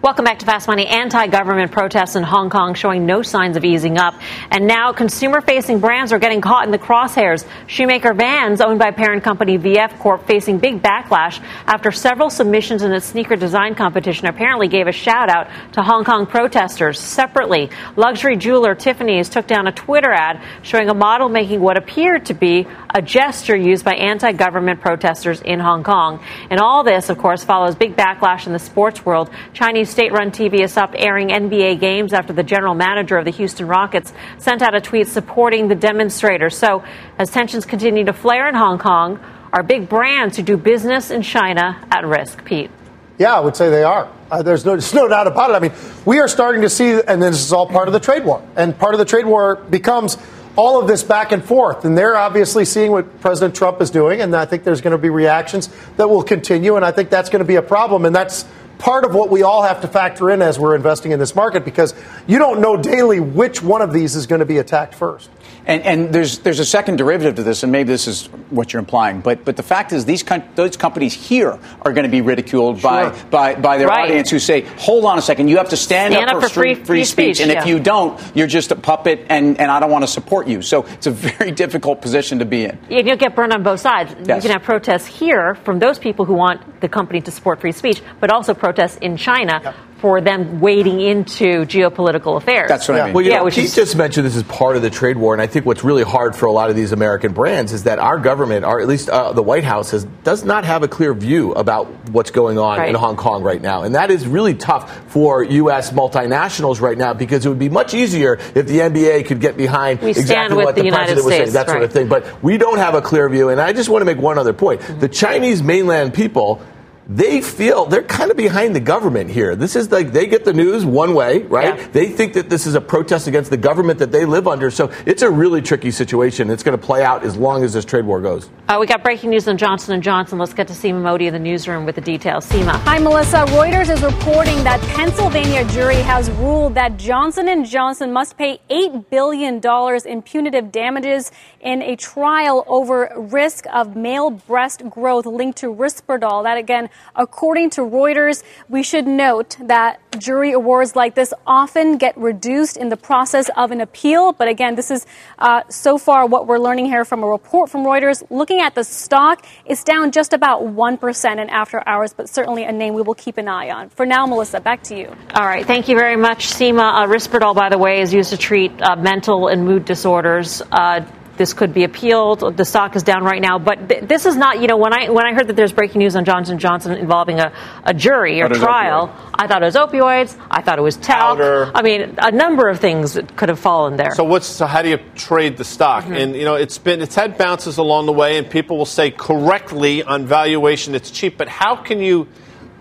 Welcome 0.07 0.24
back 0.24 0.38
to 0.38 0.46
Fast 0.46 0.68
Money. 0.68 0.86
Anti 0.86 1.26
government 1.26 1.72
protests 1.72 2.14
in 2.14 2.22
Hong 2.22 2.48
Kong 2.48 2.74
showing 2.74 3.07
no 3.07 3.22
signs 3.22 3.57
of 3.57 3.64
easing 3.64 3.98
up. 3.98 4.14
And 4.52 4.68
now 4.68 4.92
consumer 4.92 5.40
facing 5.40 5.80
brands 5.80 6.12
are 6.12 6.20
getting 6.20 6.40
caught 6.40 6.64
in 6.64 6.70
the 6.70 6.78
crosshairs. 6.78 7.44
Shoemaker 7.66 8.14
Vans, 8.14 8.61
owned 8.61 8.78
by 8.78 8.92
parent 8.92 9.24
company 9.24 9.59
VF 9.59 9.98
Corp, 9.98 10.24
facing 10.28 10.59
big 10.59 10.80
backlash 10.80 11.42
after 11.66 11.90
several 11.90 12.30
submissions 12.30 12.82
in 12.82 12.92
its 12.92 13.04
sneaker 13.04 13.34
design 13.34 13.74
competition 13.74 14.28
apparently 14.28 14.68
gave 14.68 14.86
a 14.86 14.92
shout 14.92 15.28
out 15.28 15.48
to 15.72 15.82
Hong 15.82 16.04
Kong 16.04 16.24
protesters. 16.24 17.00
Separately, 17.00 17.68
luxury 17.96 18.36
jeweler 18.36 18.76
Tiffany's 18.76 19.28
took 19.28 19.48
down 19.48 19.66
a 19.66 19.72
Twitter 19.72 20.12
ad 20.12 20.40
showing 20.62 20.88
a 20.88 20.94
model 20.94 21.28
making 21.28 21.61
what 21.61 21.76
appeared 21.76 22.26
to 22.26 22.34
be 22.34 22.68
a 22.94 23.02
gesture 23.02 23.57
used 23.57 23.84
by 23.84 23.94
anti 23.94 24.30
government 24.30 24.80
protesters 24.80 25.40
in 25.40 25.59
Hong 25.59 25.82
Kong. 25.82 26.22
And 26.48 26.61
all 26.61 26.84
this, 26.84 27.09
of 27.11 27.18
course, 27.18 27.42
follows 27.42 27.74
big 27.74 27.96
backlash 27.96 28.46
in 28.46 28.52
the 28.52 28.61
sports 28.61 29.04
world. 29.04 29.30
Chinese 29.52 29.95
state 29.97 30.12
run 30.12 30.30
TV 30.30 30.61
has 30.61 30.72
stopped 30.72 30.94
airing 30.99 31.28
NBA 31.28 31.80
games 31.80 32.12
after 32.12 32.34
the 32.34 32.42
general 32.42 32.74
manager 32.74 33.16
of 33.16 33.24
the 33.24 33.30
Houston 33.30 33.66
Rockets 33.66 34.12
sent 34.36 34.61
out 34.61 34.74
a 34.74 34.80
tweet 34.82 35.09
supporting 35.09 35.68
the 35.68 35.74
demonstrators. 35.74 36.55
So, 36.55 36.84
as 37.18 37.30
tensions 37.30 37.64
continue 37.64 38.05
to 38.05 38.12
flare 38.12 38.47
in 38.47 38.55
Hong 38.55 38.78
Kong, 38.78 39.18
are 39.55 39.62
big 39.62 39.88
brands 39.88 40.36
who 40.36 40.42
do 40.42 40.59
business 40.59 41.11
in 41.11 41.22
China 41.22 41.82
at 41.90 42.05
risk? 42.05 42.44
Pete. 42.44 42.70
Yeah, 43.16 43.34
I 43.34 43.40
would 43.40 43.57
say 43.57 43.70
they 43.70 43.84
are. 43.84 44.12
Uh, 44.30 44.42
there's, 44.42 44.66
no, 44.66 44.72
there's 44.72 44.92
no 44.92 45.09
doubt 45.14 45.28
about 45.28 45.49
it. 45.49 45.55
I 45.55 45.61
mean, 45.61 45.72
we 46.05 46.18
are 46.18 46.28
starting 46.28 46.61
to 46.61 46.68
see, 46.68 47.01
and 47.01 47.22
this 47.22 47.40
is 47.40 47.55
all 47.55 47.66
part 47.66 47.88
of 47.88 47.94
the 47.94 48.01
trade 48.01 48.26
war. 48.26 48.47
And 48.55 48.78
part 48.78 48.92
of 48.92 48.99
the 48.99 49.07
trade 49.07 49.24
war 49.24 49.57
becomes 49.57 50.18
all 50.57 50.78
of 50.78 50.88
this 50.88 51.05
back 51.05 51.32
and 51.32 51.42
forth. 51.42 51.86
And 51.86 51.97
they're 51.97 52.16
obviously 52.16 52.66
seeing 52.66 52.90
what 52.90 53.22
President 53.22 53.55
Trump 53.55 53.80
is 53.80 53.90
doing. 53.90 54.20
And 54.20 54.36
I 54.36 54.44
think 54.44 54.62
there's 54.62 54.82
going 54.82 54.92
to 54.92 54.99
be 54.99 55.09
reactions 55.09 55.70
that 55.97 56.11
will 56.11 56.22
continue. 56.22 56.76
And 56.76 56.84
I 56.84 56.92
think 56.92 57.09
that's 57.09 57.30
going 57.30 57.40
to 57.40 57.47
be 57.47 57.57
a 57.57 57.62
problem. 57.62 58.05
And 58.05 58.14
that's 58.14 58.44
part 58.79 59.05
of 59.05 59.14
what 59.14 59.31
we 59.31 59.43
all 59.43 59.62
have 59.62 59.81
to 59.83 59.89
factor 59.89 60.31
in 60.31 60.43
as 60.43 60.59
we're 60.59 60.74
investing 60.74 61.12
in 61.12 61.18
this 61.18 61.35
market 61.35 61.64
because 61.64 61.95
you 62.27 62.39
don't 62.39 62.61
know 62.61 62.77
daily 62.77 63.20
which 63.20 63.62
one 63.62 63.83
of 63.83 63.93
these 63.93 64.16
is 64.16 64.27
going 64.27 64.41
to 64.41 64.47
be 64.47 64.59
attacked 64.59 64.95
first. 64.95 65.31
And, 65.66 65.83
and, 65.83 66.12
there's 66.12 66.39
there's 66.39 66.61
a 66.61 66.64
second 66.64 66.97
derivative 66.97 67.35
to 67.37 67.43
this, 67.43 67.64
and 67.64 67.72
maybe 67.72 67.89
this 67.89 68.07
is 68.07 68.27
what 68.51 68.72
you're 68.72 68.79
implying. 68.79 69.20
But 69.20 69.45
but 69.45 69.57
the 69.57 69.64
fact 69.64 69.93
is, 69.93 70.05
these 70.05 70.24
those 70.55 70.77
companies 70.77 71.12
here 71.12 71.59
are 71.83 71.93
going 71.93 72.05
to 72.05 72.09
be 72.09 72.20
ridiculed 72.20 72.81
sure. 72.81 72.91
by, 72.91 73.22
by 73.31 73.55
by 73.57 73.79
their 73.79 73.89
right. 73.89 74.05
audience 74.05 74.31
who 74.31 74.39
say, 74.39 74.61
"Hold 74.61 75.05
on 75.05 75.18
a 75.18 75.22
second, 75.22 75.49
you 75.49 75.57
have 75.57 75.70
to 75.70 75.77
stand, 75.77 76.14
stand 76.14 76.31
up, 76.31 76.37
up, 76.37 76.43
for 76.45 76.49
free, 76.49 76.74
free, 76.74 76.85
free 76.85 77.05
speech, 77.05 77.37
speech, 77.37 77.41
and 77.41 77.51
yeah. 77.51 77.61
if 77.61 77.66
you 77.66 77.81
don't, 77.81 78.20
you're 78.37 78.47
just 78.47 78.70
a 78.70 78.77
puppet, 78.77 79.27
and, 79.29 79.59
and 79.59 79.68
I 79.68 79.81
don't 79.81 79.91
want 79.91 80.05
to 80.05 80.09
support 80.09 80.47
you." 80.47 80.62
So 80.62 80.85
it's 80.85 81.09
a 81.09 81.11
very 81.11 81.51
difficult 81.64 82.01
position 82.01 82.39
to 82.39 82.45
be 82.45 82.64
in. 82.64 82.79
And 82.89 83.07
you'll 83.07 83.16
get 83.16 83.35
burned 83.35 83.53
on 83.53 83.64
both 83.64 83.81
sides. 83.81 84.14
Yes. 84.24 84.45
You 84.45 84.49
can 84.49 84.51
have 84.53 84.62
protests 84.62 85.07
here 85.07 85.57
from 85.57 85.81
those 85.81 85.99
people 85.99 86.27
who 86.27 86.35
want 86.35 86.81
the 86.81 86.89
company 86.89 87.20
to 87.22 87.33
support 87.33 87.61
free 87.61 87.72
speech, 87.72 88.03
but 88.20 88.31
also 88.31 88.55
protests 88.67 88.99
in 89.01 89.17
China. 89.17 89.61
Yep 89.62 89.75
for 89.97 90.21
them 90.21 90.61
wading 90.61 91.01
into 91.01 91.64
geopolitical 91.64 92.37
affairs. 92.37 92.69
That's 92.69 92.87
what 92.87 92.97
yeah. 92.97 93.03
I 93.03 93.07
mean. 93.07 93.14
Well, 93.14 93.25
you 93.25 93.31
yeah, 93.31 93.39
know, 93.39 93.45
which 93.45 93.55
Keith 93.55 93.64
is, 93.64 93.75
just 93.75 93.97
mentioned 93.97 94.27
this 94.27 94.37
is 94.37 94.43
part 94.43 94.77
of 94.77 94.83
the 94.83 94.91
trade 94.91 95.17
war, 95.17 95.33
and 95.33 95.41
I 95.41 95.47
think 95.47 95.64
what's 95.64 95.83
really 95.85 96.03
hard 96.03 96.37
for 96.37 96.45
a 96.45 96.53
lot 96.53 96.69
of 96.69 96.77
these 96.77 96.93
American 96.93 97.33
brands 97.33 97.73
is 97.73 97.85
that 97.85 97.99
our 97.99 98.19
government, 98.19 98.67
or 98.67 98.81
at 98.81 98.89
least 98.89 99.09
uh, 99.09 99.33
the 99.33 99.43
White 99.43 99.64
House, 99.64 99.93
has, 99.93 100.05
does 100.23 100.45
not 100.45 100.67
have 100.67 100.83
a 100.83 100.89
clear 100.89 101.14
view 101.14 101.55
about 101.55 101.87
what's 102.11 102.31
going 102.31 102.59
on 102.59 102.79
right. 102.79 102.91
in 102.91 102.95
Hong 102.95 103.17
Kong 103.17 103.43
right 103.43 103.61
now, 103.61 103.85
and 103.85 103.95
that 103.95 104.11
is 104.11 104.27
really 104.27 104.55
tough 104.55 105.11
for 105.11 105.43
U.S. 105.43 105.91
multinationals 105.93 106.79
right 106.79 106.99
now 106.99 107.14
because 107.14 107.47
it 107.47 107.49
would 107.49 107.59
be 107.59 107.71
much 107.71 107.95
easier 107.95 108.35
if 108.55 108.67
the 108.67 108.81
NBA 108.81 109.25
could 109.27 109.41
get 109.41 109.57
behind 109.57 110.03
we 110.03 110.11
exactly 110.11 110.62
what 110.62 110.75
the, 110.75 110.83
the 110.83 110.91
president 110.91 111.09
United 111.09 111.25
was 111.25 111.35
saying, 111.35 111.53
that 111.55 111.69
right. 111.69 111.73
sort 111.73 111.83
of 111.85 111.93
thing. 111.93 112.09
But 112.09 112.43
we 112.43 112.59
don't 112.59 112.79
have 112.79 112.95
a 112.95 113.01
clear 113.01 113.31
view, 113.31 113.49
and 113.49 113.61
I 113.61 113.73
just 113.73 113.89
want 113.89 114.03
to 114.03 114.07
make 114.07 114.19
one 114.19 114.37
other 114.37 114.53
point: 114.53 114.83
Mm-hmm. 114.83 115.01
the 115.01 115.09
Chinese 115.09 115.62
mainland 115.62 116.12
people 116.12 116.61
they 117.09 117.40
feel 117.40 117.86
they're 117.86 118.02
kind 118.02 118.30
of 118.30 118.36
behind 118.36 118.74
the 118.74 118.80
government 118.80 119.30
here. 119.30 119.54
This 119.54 119.76
is 119.76 119.92
like 119.92 120.12
they 120.12 120.26
get 120.26 120.44
the 120.44 120.52
news 120.52 120.84
one 120.84 121.14
way, 121.14 121.42
right? 121.44 121.78
Yeah. 121.78 121.88
They 121.88 122.09
think 122.09 122.32
that 122.34 122.50
this 122.50 122.66
is 122.66 122.74
a 122.74 122.80
protest 122.80 123.28
against 123.28 123.50
the 123.50 123.57
government 123.57 124.00
that 124.00 124.11
they 124.11 124.24
live 124.24 124.48
under. 124.48 124.70
So 124.70 124.90
it's 125.07 125.22
a 125.22 125.30
really 125.30 125.62
tricky 125.62 125.92
situation. 125.92 126.50
It's 126.50 126.62
going 126.62 126.78
to 126.78 126.84
play 126.84 127.04
out 127.04 127.24
as 127.24 127.36
long 127.36 127.62
as 127.62 127.72
this 127.72 127.84
trade 127.84 128.04
war 128.04 128.20
goes. 128.20 128.50
Uh, 128.68 128.78
we 128.80 128.86
got 128.86 129.04
breaking 129.04 129.30
news 129.30 129.46
on 129.46 129.57
Johnson 129.57 129.94
and 129.94 130.02
Johnson. 130.02 130.38
Let's 130.38 130.52
get 130.52 130.66
to 130.68 130.74
Seema 130.74 131.00
Modi 131.00 131.28
in 131.28 131.32
the 131.32 131.38
newsroom 131.38 131.84
with 131.86 131.94
the 131.94 132.00
details. 132.00 132.44
Seema. 132.48 132.72
Hi, 132.80 132.98
Melissa. 132.98 133.44
Reuters 133.46 133.88
is 133.88 134.02
reporting 134.02 134.64
that 134.64 134.80
Pennsylvania 134.96 135.64
jury 135.66 135.96
has 135.96 136.28
ruled 136.32 136.74
that 136.74 136.96
Johnson 136.96 137.48
and 137.48 137.64
Johnson 137.64 138.12
must 138.12 138.36
pay 138.36 138.61
eight 138.68 139.11
billion 139.11 139.61
dollars 139.61 140.04
in 140.04 140.22
punitive 140.22 140.72
damages 140.72 141.30
in 141.61 141.82
a 141.82 141.94
trial 141.94 142.64
over 142.66 143.12
risk 143.16 143.66
of 143.72 143.94
male 143.94 144.30
breast 144.30 144.88
growth 144.90 145.26
linked 145.26 145.59
to 145.59 145.72
Risperdal. 145.72 146.42
That 146.42 146.59
again, 146.59 146.88
according 147.14 147.70
to 147.70 147.82
Reuters, 147.82 148.42
we 148.68 148.82
should 148.82 149.07
note 149.07 149.57
that 149.61 150.01
jury 150.18 150.53
awards 150.53 150.97
like 150.97 151.14
this 151.14 151.32
often 151.47 151.99
get 151.99 152.16
reduced 152.16 152.76
in 152.76 152.88
the 152.88 152.97
process 152.97 153.51
of 153.57 153.70
an 153.70 153.80
appeal. 153.80 154.32
But 154.32 154.49
again, 154.49 154.74
this 154.74 154.90
is 154.90 155.07
uh, 155.38 155.62
so 155.68 155.99
far 155.99 156.26
what 156.26 156.47
we're 156.47 156.59
learning 156.59 156.86
here 156.86 157.05
from 157.05 157.22
a 157.22 157.26
report 157.26 157.70
from 157.70 157.84
Reuters. 157.84 158.22
Looking 158.30 158.61
at 158.61 158.74
the 158.74 158.84
stock, 158.84 159.44
it's 159.64 159.84
down 159.84 160.12
just 160.12 160.32
about 160.32 160.62
1% 160.62 161.32
in 161.32 161.51
after 161.51 161.82
hours, 161.86 162.14
but 162.14 162.28
certainly 162.28 162.64
a 162.64 162.72
name 162.72 162.94
we 162.94 163.03
will 163.03 163.14
keep 163.14 163.38
an 163.38 163.49
eye 163.49 163.70
on. 163.70 163.88
For 163.90 164.07
now, 164.07 164.26
Melissa, 164.26 164.61
back 164.61 164.82
to 164.84 164.97
you. 164.97 165.14
All 165.34 165.47
right. 165.47 165.66
Thank 165.66 165.88
you 165.88 165.97
very 165.97 166.16
much, 166.16 166.49
Seema. 166.49 167.03
Uh, 167.03 167.07
Risperdal, 167.07 167.55
by 167.55 167.68
the 167.68 167.78
way, 167.78 168.01
is 168.01 168.12
used 168.12 168.30
to 168.30 168.36
treat 168.36 168.72
uh, 168.82 168.97
mental 168.97 169.49
and 169.49 169.64
mood 169.64 169.84
disorders. 169.84 170.62
Uh, 170.72 171.01
this 171.37 171.53
could 171.53 171.72
be 171.72 171.84
appealed. 171.84 172.57
The 172.57 172.64
stock 172.64 172.97
is 172.97 173.03
down 173.03 173.24
right 173.24 173.41
now, 173.41 173.59
but 173.59 173.89
th- 173.89 174.05
this 174.05 174.26
is 174.26 174.37
not. 174.37 174.61
You 174.61 174.66
know, 174.66 174.76
when 174.76 174.93
I 174.93 175.11
when 175.11 175.26
I 175.26 175.34
heard 175.34 175.49
that 175.49 175.57
there's 175.57 175.72
breaking 175.72 175.99
news 175.99 176.16
on 176.16 176.24
Johnson 176.24 176.59
Johnson 176.59 176.93
involving 176.93 177.41
a, 177.41 177.53
a 177.84 177.95
jury 177.95 178.43
or 178.43 178.49
trial, 178.49 179.14
I 179.34 179.47
thought 179.47 179.62
it 179.62 179.66
was 179.66 179.74
opioids. 179.74 180.37
I 180.51 180.62
thought 180.62 180.78
it 180.78 180.82
was 180.82 180.97
talc. 180.97 181.39
Powder. 181.39 181.70
I 181.74 181.82
mean, 181.82 182.14
a 182.18 182.30
number 182.30 182.68
of 182.68 182.80
things 182.80 183.14
that 183.14 183.37
could 183.37 183.49
have 183.49 183.59
fallen 183.59 183.97
there. 183.97 184.14
So 184.14 184.24
what's 184.24 184.47
so 184.47 184.66
how 184.66 184.82
do 184.82 184.89
you 184.89 184.99
trade 185.14 185.57
the 185.57 185.64
stock? 185.64 186.05
Mm-hmm. 186.05 186.14
And 186.14 186.37
you 186.37 186.45
know, 186.45 186.55
it's 186.55 186.78
been 186.78 187.01
it's 187.01 187.14
had 187.14 187.39
bounces 187.39 187.78
along 187.78 188.07
the 188.07 188.12
way, 188.12 188.39
and 188.39 188.49
people 188.49 188.76
will 188.78 188.87
say 188.87 189.11
correctly 189.11 190.03
on 190.03 190.26
valuation 190.26 190.95
it's 190.95 191.11
cheap, 191.11 191.37
but 191.37 191.49
how 191.49 191.76
can 191.76 192.01
you? 192.01 192.28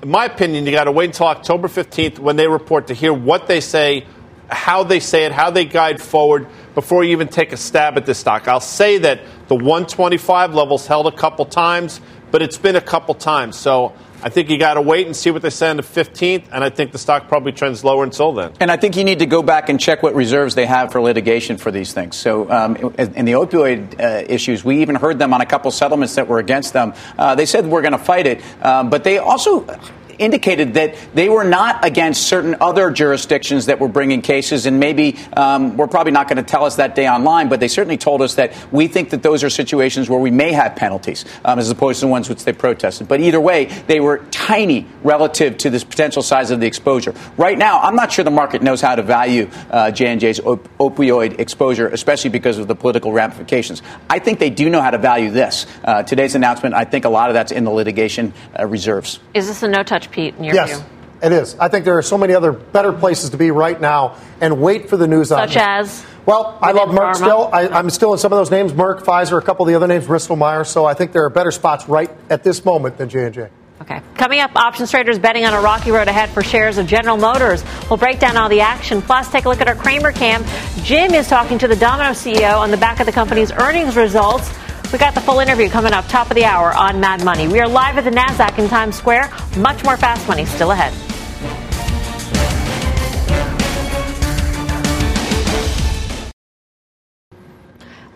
In 0.02 0.10
my 0.10 0.26
opinion, 0.26 0.66
you 0.66 0.72
got 0.72 0.84
to 0.84 0.92
wait 0.92 1.06
until 1.06 1.28
October 1.28 1.68
15th 1.68 2.20
when 2.20 2.36
they 2.36 2.48
report 2.48 2.88
to 2.88 2.94
hear 2.94 3.14
what 3.14 3.48
they 3.48 3.60
say, 3.60 4.06
how 4.50 4.84
they 4.84 5.00
say 5.00 5.26
it, 5.26 5.32
how 5.32 5.52
they 5.52 5.66
guide 5.66 6.02
forward 6.02 6.48
before 6.74 7.04
you 7.04 7.12
even 7.12 7.28
take 7.28 7.52
a 7.54 7.58
stab 7.58 7.98
at 7.98 8.06
this 8.06 8.20
stock. 8.20 8.48
I'll 8.48 8.60
say 8.60 8.98
that 9.00 9.22
the 9.48 9.56
125 9.56 10.54
levels 10.54 10.88
held 10.88 11.08
a 11.08 11.12
couple 11.12 11.46
times, 11.46 12.02
but 12.32 12.42
it's 12.42 12.58
been 12.58 12.76
a 12.76 12.82
couple 12.82 13.16
times. 13.16 13.56
So 13.56 13.94
I 14.26 14.30
think 14.30 14.50
you 14.50 14.58
got 14.58 14.74
to 14.74 14.82
wait 14.82 15.06
and 15.06 15.16
see 15.16 15.30
what 15.30 15.42
they 15.42 15.50
say 15.50 15.70
on 15.70 15.78
the 15.78 15.84
15th, 15.84 16.46
and 16.52 16.64
I 16.64 16.70
think 16.70 16.92
the 16.92 16.98
stock 16.98 17.28
probably 17.28 17.52
trends 17.52 17.84
lower 17.84 18.04
until 18.04 18.34
then. 18.34 18.54
And 18.60 18.72
I 18.72 18.78
think 18.78 18.96
you 18.98 19.04
need 19.04 19.20
to 19.20 19.26
go 19.26 19.44
back 19.44 19.70
and 19.70 19.80
check 19.80 20.02
what 20.02 20.16
reserves 20.16 20.56
they 20.56 20.66
have 20.66 20.92
for 20.92 21.00
litigation 21.00 21.58
for 21.58 21.70
these 21.70 21.94
things. 21.94 22.16
So, 22.16 22.50
um, 22.50 22.76
in 22.76 23.26
the 23.26 23.34
opioid 23.34 24.00
uh, 24.00 24.26
issues, 24.28 24.66
we 24.66 24.82
even 24.82 24.96
heard 24.96 25.20
them 25.20 25.34
on 25.34 25.42
a 25.42 25.46
couple 25.46 25.70
settlements 25.70 26.16
that 26.16 26.28
were 26.28 26.40
against 26.40 26.74
them. 26.74 26.94
Uh, 27.18 27.36
they 27.36 27.46
said 27.46 27.68
we're 27.68 27.84
going 27.84 27.92
to 27.92 28.00
fight 28.00 28.26
it, 28.26 28.42
um, 28.66 28.90
but 28.90 29.04
they 29.04 29.20
also 29.20 29.62
indicated 30.20 30.76
that 30.76 30.96
they 31.14 31.30
were 31.30 31.44
not 31.44 31.86
against 31.86 32.24
certain 32.28 32.56
other 32.62 32.92
jurisdictions 32.92 33.68
that 33.68 33.80
were 33.80 33.88
bringing 33.88 34.22
cases, 34.22 34.66
and 34.66 34.80
maybe 34.80 35.18
um, 35.36 35.78
we're 35.78 35.88
probably 35.88 36.12
not 36.12 36.28
going 36.28 36.38
to 36.38 36.44
tell 36.44 36.66
us 36.66 36.76
that 36.78 36.96
day 36.96 37.08
online, 37.08 37.50
but 37.50 37.60
they 37.60 37.68
certainly 37.68 37.98
told 37.98 38.22
us 38.22 38.36
that 38.36 38.54
we 38.72 38.88
think 38.88 39.10
that 39.12 39.24
those 39.24 39.44
are 39.44 39.50
situations 39.50 40.10
where 40.10 40.20
we 40.20 40.32
may 40.32 40.52
have 40.52 40.76
penalties 40.76 41.26
um, 41.44 41.60
as 41.60 41.70
opposed 41.70 42.00
to 42.00 42.06
the 42.06 42.12
ones 42.12 42.30
which 42.30 42.44
they 42.44 42.54
protested. 42.54 43.08
But 43.08 43.20
either 43.20 43.40
way, 43.40 43.66
they 43.88 44.00
were 44.00 44.20
tiny 44.32 44.88
relative 45.04 45.58
to 45.60 45.70
this 45.70 45.84
potential 45.84 46.22
size 46.22 46.52
of 46.52 46.60
the 46.60 46.68
exposure. 46.68 47.14
Right 47.38 47.58
now, 47.58 47.80
I'm 47.80 47.96
not 47.96 48.12
sure 48.12 48.24
the 48.24 48.32
market 48.32 48.62
knows 48.62 48.82
how 48.82 48.96
to 48.96 49.04
value 49.04 49.50
uh, 49.70 49.92
J&J's 49.92 50.40
op- 50.40 50.68
opioid 50.78 51.40
exposure, 51.40 51.88
especially 51.88 52.30
because 52.30 52.58
of 52.58 52.68
the 52.68 52.76
political 52.76 53.12
ramifications. 53.12 53.82
I 54.10 54.20
think 54.20 54.40
they 54.40 54.50
do 54.50 54.70
know 54.70 54.82
how 54.82 54.92
to 54.92 54.98
value 54.98 55.32
this. 55.32 55.66
Uh, 55.84 56.04
today's 56.04 56.36
announcement, 56.36 56.76
I 56.76 56.86
think 56.86 57.06
a 57.06 57.10
lot 57.10 57.30
of 57.30 57.34
that's 57.34 57.52
in 57.52 57.64
the 57.64 57.72
litigation 57.72 58.34
uh, 58.58 58.66
reserves. 58.66 59.20
Is 59.34 59.48
this 59.48 59.64
a 59.64 59.68
no 59.68 59.84
Pete, 60.12 60.36
in 60.36 60.44
your 60.44 60.56
yes. 60.56 60.78
view? 60.80 60.90
It 61.24 61.32
is. 61.32 61.56
I 61.58 61.70
think 61.70 61.86
there 61.86 61.98
are 61.98 62.04
so 62.04 62.18
many 62.18 62.34
other 62.34 62.52
better 62.52 62.92
places 62.92 63.32
to 63.32 63.38
be 63.38 63.50
right 63.50 63.80
now 63.80 64.18
and 64.42 64.62
wait 64.62 64.90
for 64.90 64.98
the 64.98 65.08
news 65.08 65.32
on 65.32 65.48
Such 65.48 65.58
as? 65.58 66.06
Well, 66.26 66.58
I 66.62 66.72
love 66.72 66.90
Merck 66.90 67.14
pharma. 67.14 67.16
still. 67.16 67.50
I, 67.54 67.68
I'm 67.68 67.90
still 67.90 68.14
in 68.14 68.20
some 68.20 68.34
of 68.34 68.38
those 68.38 68.52
names, 68.52 68.74
Merck, 68.74 69.02
Pfizer, 69.02 69.38
a 69.38 69.42
couple 69.42 69.66
of 69.66 69.70
the 69.70 69.76
other 69.76 69.88
names, 69.88 70.08
Bristol 70.08 70.36
Myers. 70.36 70.70
So 70.70 70.86
I 70.86 70.94
think 70.94 71.14
there 71.14 71.24
are 71.24 71.30
better 71.30 71.52
spots 71.52 71.88
right 71.88 72.12
at 72.30 72.44
this 72.44 72.66
moment 72.66 72.98
than 72.98 73.10
J&J. 73.10 73.50
Okay. 73.82 74.02
Coming 74.16 74.40
up, 74.40 74.56
options 74.56 74.90
traders 74.90 75.20
betting 75.20 75.46
on 75.46 75.54
a 75.54 75.62
rocky 75.62 75.92
road 75.92 76.08
ahead 76.08 76.30
for 76.30 76.42
shares 76.44 76.78
of 76.78 76.88
General 76.88 77.18
Motors. 77.18 77.64
We'll 77.90 77.98
break 77.98 78.20
down 78.20 78.38
all 78.38 78.50
the 78.50 78.62
action. 78.62 79.02
Plus, 79.02 79.30
take 79.30 79.46
a 79.46 79.50
look 79.50 79.62
at 79.62 79.68
our 79.68 79.76
Cramer 79.76 80.12
cam. 80.12 80.46
Jim 80.84 81.14
is 81.14 81.28
talking 81.28 81.58
to 81.60 81.68
the 81.68 81.76
Domino 81.76 82.12
CEO 82.12 82.58
on 82.58 82.72
the 82.72 82.78
back 82.78 83.00
of 83.00 83.06
the 83.06 83.12
company's 83.12 83.52
earnings 83.52 83.96
results. 83.96 84.50
We 84.96 85.00
got 85.00 85.14
the 85.14 85.20
full 85.20 85.42
interview 85.42 85.68
coming 85.68 85.92
up 85.92 86.08
top 86.08 86.32
of 86.32 86.36
the 86.36 86.46
hour 86.46 86.74
on 86.74 87.02
Mad 87.02 87.22
Money. 87.26 87.50
We 87.50 87.60
are 87.60 87.68
live 87.68 87.98
at 87.98 88.06
the 88.06 88.12
NASDAQ 88.12 88.60
in 88.60 88.70
Times 88.70 88.96
Square. 88.96 89.30
Much 89.58 89.84
more 89.84 89.98
fast 89.98 90.26
money 90.26 90.46
still 90.46 90.72
ahead. 90.72 91.05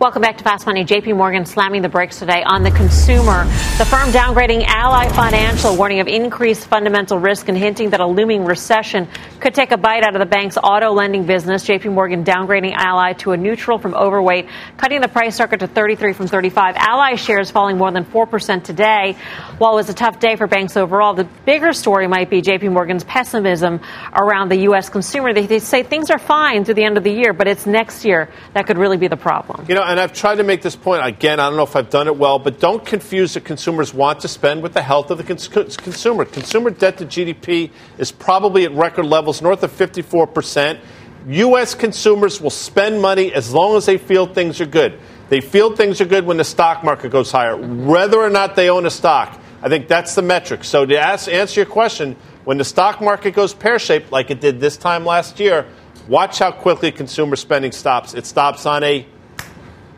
Welcome 0.00 0.22
back 0.22 0.38
to 0.38 0.44
Fast 0.44 0.64
Money. 0.64 0.82
JP 0.86 1.14
Morgan 1.18 1.44
slamming 1.44 1.82
the 1.82 1.88
brakes 1.90 2.18
today 2.18 2.42
on 2.42 2.62
the 2.62 2.70
consumer. 2.70 3.44
The 3.76 3.84
firm 3.84 4.08
downgrading 4.08 4.64
Ally 4.66 5.10
Financial, 5.10 5.76
warning 5.76 6.00
of 6.00 6.08
increased 6.08 6.66
fundamental 6.68 7.18
risk 7.18 7.50
and 7.50 7.58
hinting 7.58 7.90
that 7.90 8.00
a 8.00 8.06
looming 8.06 8.46
recession 8.46 9.06
could 9.40 9.54
take 9.54 9.72
a 9.72 9.76
bite 9.76 10.02
out 10.02 10.16
of 10.16 10.20
the 10.20 10.24
bank's 10.24 10.56
auto 10.56 10.90
lending 10.90 11.26
business. 11.26 11.66
JP 11.66 11.92
Morgan 11.92 12.24
downgrading 12.24 12.72
Ally 12.74 13.12
to 13.12 13.32
a 13.32 13.36
neutral 13.36 13.76
from 13.78 13.94
overweight, 13.94 14.48
cutting 14.78 15.02
the 15.02 15.08
price 15.08 15.36
target 15.36 15.60
to 15.60 15.66
33 15.66 16.14
from 16.14 16.26
35. 16.26 16.76
Ally 16.78 17.16
shares 17.16 17.50
falling 17.50 17.76
more 17.76 17.90
than 17.90 18.06
4% 18.06 18.64
today. 18.64 19.18
While 19.58 19.74
it 19.74 19.76
was 19.76 19.90
a 19.90 19.94
tough 19.94 20.18
day 20.18 20.34
for 20.36 20.46
banks 20.46 20.78
overall, 20.78 21.12
the 21.12 21.24
bigger 21.44 21.74
story 21.74 22.06
might 22.06 22.30
be 22.30 22.40
JP 22.40 22.72
Morgan's 22.72 23.04
pessimism 23.04 23.80
around 24.14 24.50
the 24.50 24.60
U.S. 24.60 24.88
consumer. 24.88 25.34
They, 25.34 25.44
they 25.44 25.58
say 25.58 25.82
things 25.82 26.08
are 26.08 26.18
fine 26.18 26.64
through 26.64 26.76
the 26.76 26.84
end 26.84 26.96
of 26.96 27.04
the 27.04 27.12
year, 27.12 27.34
but 27.34 27.46
it's 27.46 27.66
next 27.66 28.06
year 28.06 28.30
that 28.54 28.66
could 28.66 28.78
really 28.78 28.96
be 28.96 29.08
the 29.08 29.18
problem. 29.18 29.66
You 29.68 29.74
know, 29.74 29.89
and 29.90 29.98
I've 29.98 30.12
tried 30.12 30.36
to 30.36 30.44
make 30.44 30.62
this 30.62 30.76
point 30.76 31.04
again. 31.04 31.40
I 31.40 31.48
don't 31.48 31.56
know 31.56 31.64
if 31.64 31.74
I've 31.74 31.90
done 31.90 32.06
it 32.06 32.16
well, 32.16 32.38
but 32.38 32.60
don't 32.60 32.86
confuse 32.86 33.34
the 33.34 33.40
consumers 33.40 33.92
want 33.92 34.20
to 34.20 34.28
spend 34.28 34.62
with 34.62 34.72
the 34.72 34.82
health 34.82 35.10
of 35.10 35.18
the 35.18 35.24
cons- 35.24 35.48
consumer. 35.48 36.24
Consumer 36.24 36.70
debt 36.70 36.98
to 36.98 37.06
GDP 37.06 37.72
is 37.98 38.12
probably 38.12 38.64
at 38.64 38.72
record 38.72 39.06
levels, 39.06 39.42
north 39.42 39.64
of 39.64 39.72
54 39.72 40.28
percent. 40.28 40.78
U.S. 41.26 41.74
consumers 41.74 42.40
will 42.40 42.50
spend 42.50 43.02
money 43.02 43.32
as 43.34 43.52
long 43.52 43.76
as 43.76 43.84
they 43.84 43.98
feel 43.98 44.26
things 44.26 44.60
are 44.60 44.66
good. 44.66 44.96
They 45.28 45.40
feel 45.40 45.74
things 45.74 46.00
are 46.00 46.04
good 46.06 46.24
when 46.24 46.36
the 46.36 46.44
stock 46.44 46.84
market 46.84 47.10
goes 47.10 47.32
higher, 47.32 47.56
whether 47.56 48.18
or 48.18 48.30
not 48.30 48.54
they 48.54 48.70
own 48.70 48.86
a 48.86 48.90
stock. 48.90 49.40
I 49.60 49.68
think 49.68 49.88
that's 49.88 50.14
the 50.14 50.22
metric. 50.22 50.62
So 50.62 50.86
to 50.86 50.96
ask, 50.96 51.28
answer 51.28 51.60
your 51.60 51.66
question, 51.66 52.16
when 52.44 52.58
the 52.58 52.64
stock 52.64 53.00
market 53.00 53.32
goes 53.32 53.52
pear 53.52 53.80
shaped 53.80 54.12
like 54.12 54.30
it 54.30 54.40
did 54.40 54.60
this 54.60 54.76
time 54.76 55.04
last 55.04 55.40
year, 55.40 55.66
watch 56.08 56.38
how 56.38 56.52
quickly 56.52 56.92
consumer 56.92 57.34
spending 57.34 57.72
stops. 57.72 58.14
It 58.14 58.24
stops 58.24 58.66
on 58.66 58.84
a 58.84 59.04